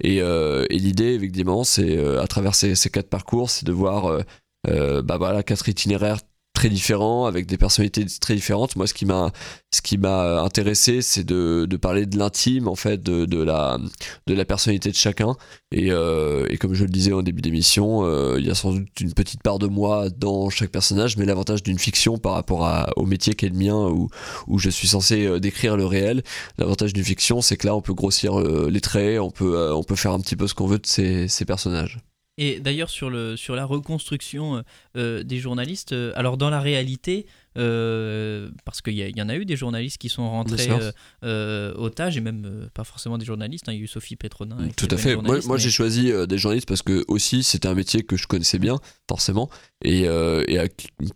Et, 0.00 0.16
et 0.16 0.78
l'idée 0.78 1.12
évidemment 1.14 1.64
c'est 1.64 1.98
à 2.18 2.26
travers 2.26 2.54
ces, 2.54 2.74
ces 2.74 2.90
quatre 2.90 3.08
parcours 3.08 3.50
c'est 3.50 3.64
de 3.64 3.72
voir 3.72 4.20
bah 4.66 5.16
voilà, 5.16 5.42
quatre 5.42 5.68
itinéraires 5.68 6.18
très 6.56 6.70
différents 6.70 7.26
avec 7.26 7.46
des 7.46 7.58
personnalités 7.58 8.04
très 8.20 8.34
différentes. 8.34 8.76
Moi 8.76 8.86
ce 8.86 8.94
qui 8.94 9.04
m'a 9.04 9.30
ce 9.70 9.82
qui 9.82 9.98
m'a 9.98 10.40
intéressé 10.40 11.02
c'est 11.02 11.24
de, 11.24 11.66
de 11.68 11.76
parler 11.76 12.06
de 12.06 12.18
l'intime 12.18 12.66
en 12.66 12.74
fait 12.74 13.02
de, 13.02 13.26
de 13.26 13.42
la 13.42 13.78
de 14.26 14.34
la 14.34 14.44
personnalité 14.46 14.90
de 14.90 14.96
chacun. 14.96 15.36
Et, 15.72 15.90
euh, 15.90 16.46
et 16.48 16.56
comme 16.58 16.74
je 16.74 16.84
le 16.84 16.90
disais 16.90 17.12
en 17.12 17.22
début 17.22 17.42
d'émission 17.42 18.04
euh, 18.04 18.36
il 18.38 18.46
y 18.46 18.50
a 18.50 18.54
sans 18.54 18.72
doute 18.72 19.00
une 19.00 19.12
petite 19.12 19.42
part 19.42 19.58
de 19.58 19.66
moi 19.66 20.08
dans 20.10 20.48
chaque 20.48 20.70
personnage 20.70 21.16
mais 21.16 21.26
l'avantage 21.26 21.62
d'une 21.62 21.78
fiction 21.78 22.18
par 22.18 22.32
rapport 22.32 22.88
au 22.96 23.04
métier 23.04 23.34
qui 23.34 23.46
est 23.46 23.48
le 23.50 23.56
mien 23.56 23.88
où, 23.88 24.08
où 24.46 24.58
je 24.58 24.70
suis 24.70 24.88
censé 24.88 25.26
euh, 25.26 25.40
décrire 25.40 25.76
le 25.76 25.84
réel 25.84 26.22
l'avantage 26.58 26.92
d'une 26.92 27.04
fiction 27.04 27.42
c'est 27.42 27.56
que 27.56 27.66
là 27.66 27.74
on 27.74 27.82
peut 27.82 27.94
grossir 27.94 28.38
euh, 28.40 28.70
les 28.70 28.80
traits 28.80 29.18
on 29.20 29.30
peut 29.30 29.56
euh, 29.56 29.74
on 29.74 29.82
peut 29.82 29.96
faire 29.96 30.12
un 30.12 30.20
petit 30.20 30.36
peu 30.36 30.46
ce 30.46 30.54
qu'on 30.54 30.66
veut 30.66 30.78
de 30.78 30.86
ces, 30.86 31.28
ces 31.28 31.44
personnages 31.44 31.98
Et 32.38 32.60
d'ailleurs 32.60 32.90
sur, 32.90 33.10
sur 33.38 33.56
la 33.56 33.64
reconstruction 33.64 34.56
euh, 34.56 34.62
euh, 34.96 35.22
des 35.22 35.38
journalistes, 35.38 35.92
euh, 35.92 36.12
alors 36.16 36.36
dans 36.36 36.50
la 36.50 36.60
réalité, 36.60 37.26
euh, 37.56 38.50
parce 38.64 38.82
qu'il 38.82 38.94
y, 38.94 39.22
en 39.22 39.28
a 39.28 39.36
eu 39.36 39.44
des 39.44 39.56
journalistes 39.56 39.98
qui 39.98 40.08
sont 40.08 40.28
rentrés 40.28 40.68
euh, 40.70 40.92
euh, 41.24 41.74
otages, 41.76 42.16
et 42.16 42.20
même 42.20 42.44
euh, 42.46 42.66
pas 42.74 42.84
forcément 42.84 43.18
des 43.18 43.24
journalistes, 43.24 43.68
hein, 43.68 43.72
il 43.72 43.78
y 43.78 43.80
a 43.80 43.84
eu 43.84 43.86
Sophie 43.86 44.16
Petronin. 44.16 44.56
qui 44.68 44.74
Tout 44.86 44.94
à 44.94 44.96
fait. 44.96 45.14
Moi, 45.14 45.22
journaliste, 45.24 45.48
moi 45.48 45.56
mais- 45.56 45.62
j'ai 45.62 45.70
choisi 45.70 46.12
euh, 46.12 46.26
des 46.26 46.38
journalistes 46.38 46.68
parce 46.68 46.82
que 46.82 47.04
aussi 47.08 47.42
c'était 47.42 47.68
un 47.68 47.74
métier 47.74 48.02
que 48.02 48.16
je 48.16 48.26
connaissais 48.26 48.58
bien, 48.58 48.78
forcément, 49.08 49.48
et, 49.84 50.06
euh, 50.06 50.44
et 50.48 50.58
à- 50.58 50.66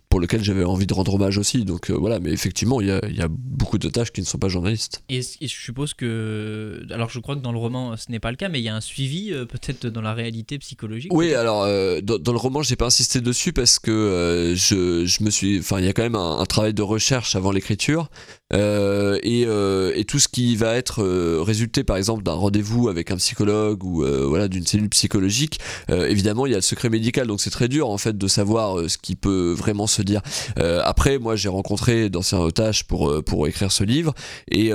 pour 0.09 0.21
lequel 0.21 0.43
j'avais 0.43 0.65
envie 0.65 0.87
de 0.87 0.95
rendre 0.95 1.15
hommage 1.15 1.39
aussi. 1.39 1.65
Donc 1.65 1.91
euh, 1.91 1.95
voilà, 1.95 2.21
mais 2.21 2.31
effectivement, 2.33 2.81
il 2.81 2.89
y 2.89 2.91
a, 2.91 3.01
il 3.09 3.17
y 3.17 3.23
a 3.23 3.29
beaucoup 3.29 3.79
de 3.79 3.89
tâches 3.89 4.11
qui 4.13 4.21
ne 4.21 4.27
sont 4.27 4.39
pas 4.39 4.49
journalistes. 4.49 5.03
Et, 5.09 5.19
et 5.19 5.49
je 5.49 5.55
suppose 5.55 5.95
que. 5.95 6.85
Alors, 6.91 7.11
je 7.11 7.19
crois 7.21 7.37
que 7.37 7.41
dans 7.41 7.53
le 7.53 7.59
roman, 7.59 7.97
ce 7.97 8.11
n'est 8.11 8.21
pas 8.21 8.31
le 8.31 8.37
cas, 8.37 8.49
mais 8.49 8.61
il 8.61 8.65
y 8.65 8.69
a 8.69 8.75
un 8.77 8.81
suivi, 8.81 9.33
euh, 9.33 9.45
peut-être 9.45 9.87
dans 9.87 10.01
la 10.03 10.15
réalité 10.15 10.59
psychologique. 10.59 11.13
Oui, 11.15 11.35
alors 11.35 11.63
euh, 11.65 12.01
dans, 12.01 12.19
dans 12.19 12.33
le 12.33 12.39
roman, 12.39 12.63
j'ai 12.63 12.77
pas 12.77 12.87
insisté 12.87 13.21
dessus 13.21 13.53
parce 13.53 13.79
que 13.79 13.91
euh, 13.91 14.55
je, 14.55 15.05
je 15.07 15.23
me 15.25 15.31
suis, 15.31 15.59
enfin, 15.59 15.79
il 15.81 15.87
y 15.87 15.89
a 15.89 15.93
quand 15.93 16.03
même 16.03 16.15
un, 16.17 16.30
un 16.39 16.47
travail 16.47 16.75
de 16.75 16.83
recherche 16.83 17.37
avant 17.37 17.53
l'écriture 17.53 18.09
euh, 18.53 19.19
et, 19.23 19.45
euh, 19.47 19.93
et 19.95 20.05
tout 20.05 20.19
ce 20.19 20.29
qui 20.29 20.57
va 20.57 20.75
être 20.75 21.03
euh, 21.03 21.41
résulté, 21.41 21.85
par 21.85 21.97
exemple, 21.97 22.23
d'un 22.23 22.33
rendez-vous 22.33 22.89
avec 22.89 23.11
un 23.11 23.17
psychologue 23.17 23.85
ou 23.85 24.05
voilà 24.29 24.49
d'une 24.49 24.67
cellule 24.67 24.89
psychologique. 24.89 25.61
évidemment, 25.89 26.47
il 26.47 26.53
y 26.53 26.55
a 26.55 26.59
le 26.59 26.63
secret 26.63 26.89
médical, 26.89 27.27
donc 27.27 27.41
c'est 27.41 27.51
très 27.51 27.69
dur 27.69 27.89
en 27.91 27.99
fait 27.99 28.17
de 28.17 28.29
savoir 28.29 28.89
ce 28.89 28.99
qui 28.99 29.17
peut 29.17 29.53
vraiment 29.57 29.87
se 29.87 30.03
dire. 30.03 30.23
Après, 30.57 31.19
moi, 31.19 31.37
j'ai 31.37 31.49
rencontré 31.49 32.09
d'anciens 32.11 32.39
otages 32.39 32.87
pour 32.87 33.23
pour 33.25 33.47
écrire 33.47 33.73
ce 33.73 33.85
livre 33.85 34.15
et, 34.51 34.71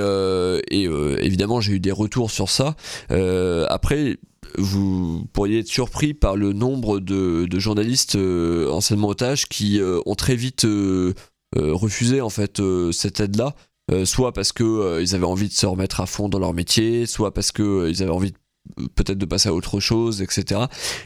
évidemment, 1.20 1.60
j'ai 1.60 1.74
eu 1.74 1.80
des 1.80 1.92
retours 1.92 2.30
sur 2.30 2.48
ça. 2.48 2.76
Après 3.68 4.18
vous 4.58 5.26
pourriez 5.32 5.60
être 5.60 5.68
surpris 5.68 6.14
par 6.14 6.36
le 6.36 6.52
nombre 6.52 7.00
de, 7.00 7.46
journalistes 7.58 8.16
euh, 8.16 8.70
anciennement 8.70 9.08
otages 9.08 9.46
qui 9.46 9.80
ont 10.06 10.14
très 10.14 10.36
vite 10.36 10.66
refusé 11.54 12.20
en 12.20 12.30
fait 12.30 12.60
euh, 12.60 12.92
cette 12.92 13.20
aide-là, 13.20 13.54
Euh, 13.92 14.04
soit 14.04 14.32
parce 14.32 14.50
que 14.50 14.64
euh, 14.64 15.00
ils 15.00 15.14
avaient 15.14 15.26
envie 15.26 15.46
de 15.46 15.52
se 15.52 15.64
remettre 15.64 16.00
à 16.00 16.06
fond 16.06 16.28
dans 16.28 16.40
leur 16.40 16.52
métier, 16.52 17.06
soit 17.06 17.32
parce 17.32 17.52
que 17.52 17.62
euh, 17.62 17.88
ils 17.90 18.02
avaient 18.02 18.10
envie 18.10 18.32
de- 18.32 18.36
peut-être 18.94 19.18
de 19.18 19.26
passer 19.26 19.48
à 19.48 19.54
autre 19.54 19.80
chose, 19.80 20.22
etc. 20.22 20.62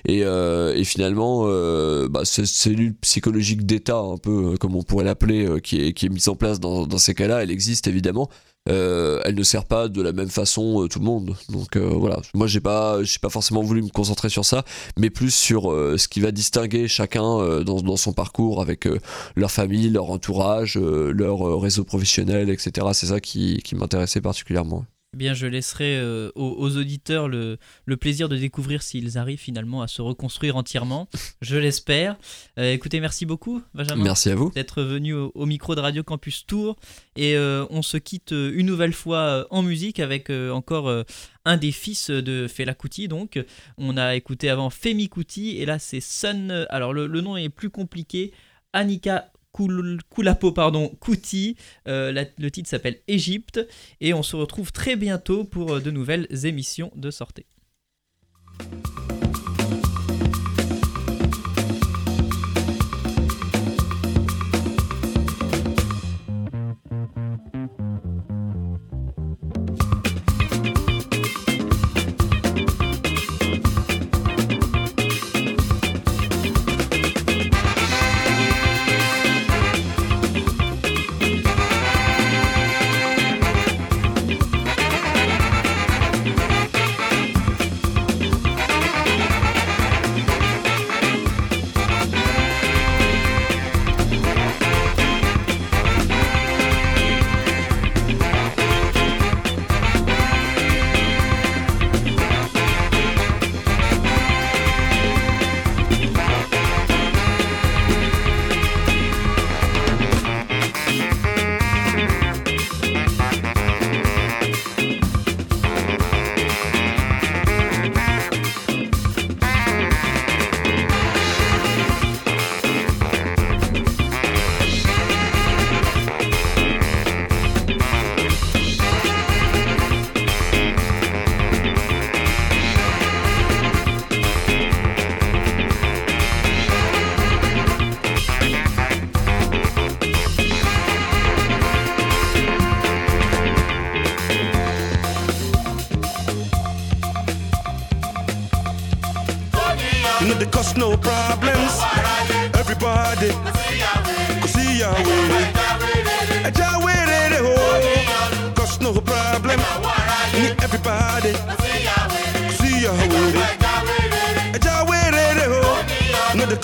Et, 0.06 0.24
euh, 0.24 0.74
et 0.74 0.84
finalement, 0.84 1.44
euh, 1.46 2.08
bah, 2.08 2.24
cette 2.24 2.46
cellule 2.46 2.94
psychologique 2.96 3.66
d'État, 3.66 3.98
un 3.98 4.16
peu 4.16 4.52
euh, 4.52 4.56
comme 4.56 4.74
on 4.74 4.82
pourrait 4.82 5.04
l'appeler, 5.04 5.46
euh, 5.46 5.58
qui, 5.58 5.80
est, 5.80 6.08
mise 6.08 6.28
en 6.28 6.34
place 6.34 6.60
dans, 6.60 6.98
ces 6.98 7.14
cas-là, 7.14 7.42
elle 7.42 7.50
existe 7.50 7.86
évidemment. 7.86 8.28
Elle 8.66 9.34
ne 9.34 9.42
sert 9.42 9.64
pas 9.64 9.88
de 9.88 10.00
la 10.00 10.12
même 10.12 10.28
façon 10.28 10.86
tout 10.88 11.00
le 11.00 11.04
monde. 11.04 11.34
Donc 11.48 11.76
voilà, 11.76 12.20
moi 12.34 12.46
j'ai 12.46 12.60
pas, 12.60 13.02
j'ai 13.02 13.18
pas 13.18 13.28
forcément 13.28 13.62
voulu 13.62 13.82
me 13.82 13.88
concentrer 13.88 14.28
sur 14.28 14.44
ça, 14.44 14.64
mais 14.96 15.10
plus 15.10 15.34
sur 15.34 15.62
ce 15.72 16.06
qui 16.06 16.20
va 16.20 16.30
distinguer 16.30 16.86
chacun 16.86 17.62
dans, 17.64 17.96
son 17.96 18.12
parcours 18.12 18.60
avec 18.60 18.86
leur 19.34 19.50
famille, 19.50 19.90
leur 19.90 20.10
entourage, 20.10 20.76
leur 20.76 21.60
réseau 21.60 21.82
professionnel, 21.84 22.48
etc. 22.48 22.86
C'est 22.92 23.06
ça 23.06 23.18
qui 23.18 23.60
m'intéressait 23.74 24.20
particulièrement. 24.20 24.84
Eh 25.12 25.16
Bien, 25.16 25.34
je 25.34 25.48
laisserai 25.48 25.98
euh, 25.98 26.30
aux, 26.36 26.54
aux 26.58 26.76
auditeurs 26.76 27.26
le, 27.28 27.58
le 27.84 27.96
plaisir 27.96 28.28
de 28.28 28.36
découvrir 28.36 28.80
s'ils 28.80 29.18
arrivent 29.18 29.40
finalement 29.40 29.82
à 29.82 29.88
se 29.88 30.00
reconstruire 30.02 30.54
entièrement. 30.56 31.08
Je 31.42 31.56
l'espère. 31.56 32.16
Euh, 32.60 32.72
écoutez, 32.72 33.00
merci 33.00 33.26
beaucoup, 33.26 33.60
Benjamin. 33.74 34.04
Merci 34.04 34.30
à 34.30 34.36
vous. 34.36 34.52
d'être 34.52 34.84
venu 34.84 35.14
au, 35.14 35.32
au 35.34 35.46
micro 35.46 35.74
de 35.74 35.80
Radio 35.80 36.04
Campus 36.04 36.46
Tour. 36.46 36.76
Et 37.16 37.34
euh, 37.36 37.66
on 37.70 37.82
se 37.82 37.96
quitte 37.96 38.30
une 38.30 38.66
nouvelle 38.66 38.92
fois 38.92 39.48
en 39.50 39.64
musique 39.64 39.98
avec 39.98 40.30
encore 40.30 41.04
un 41.44 41.56
des 41.56 41.72
fils 41.72 42.10
de 42.10 42.46
Fela 42.46 42.74
Kuti. 42.74 43.08
Donc, 43.08 43.44
on 43.78 43.96
a 43.96 44.14
écouté 44.14 44.48
avant 44.48 44.70
Femi 44.70 45.08
Kuti 45.08 45.56
et 45.56 45.66
là 45.66 45.80
c'est 45.80 46.00
Sun. 46.00 46.66
Alors, 46.70 46.92
le, 46.92 47.08
le 47.08 47.20
nom 47.20 47.36
est 47.36 47.48
plus 47.48 47.70
compliqué. 47.70 48.30
Annika 48.72 49.32
Koul- 49.32 49.39
Koulapo, 49.52 50.52
pardon, 50.52 50.96
Kuti. 51.00 51.56
Euh, 51.88 52.24
le 52.38 52.50
titre 52.50 52.68
s'appelle 52.68 52.98
Égypte. 53.08 53.60
Et 54.00 54.14
on 54.14 54.22
se 54.22 54.36
retrouve 54.36 54.72
très 54.72 54.96
bientôt 54.96 55.44
pour 55.44 55.74
euh, 55.74 55.80
de 55.80 55.90
nouvelles 55.90 56.26
émissions 56.44 56.92
de 56.94 57.10
sortie. 57.10 57.46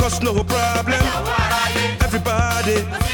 Cause 0.09 0.23
no 0.23 0.45
problem. 0.45 1.03
Everybody, 2.01 3.06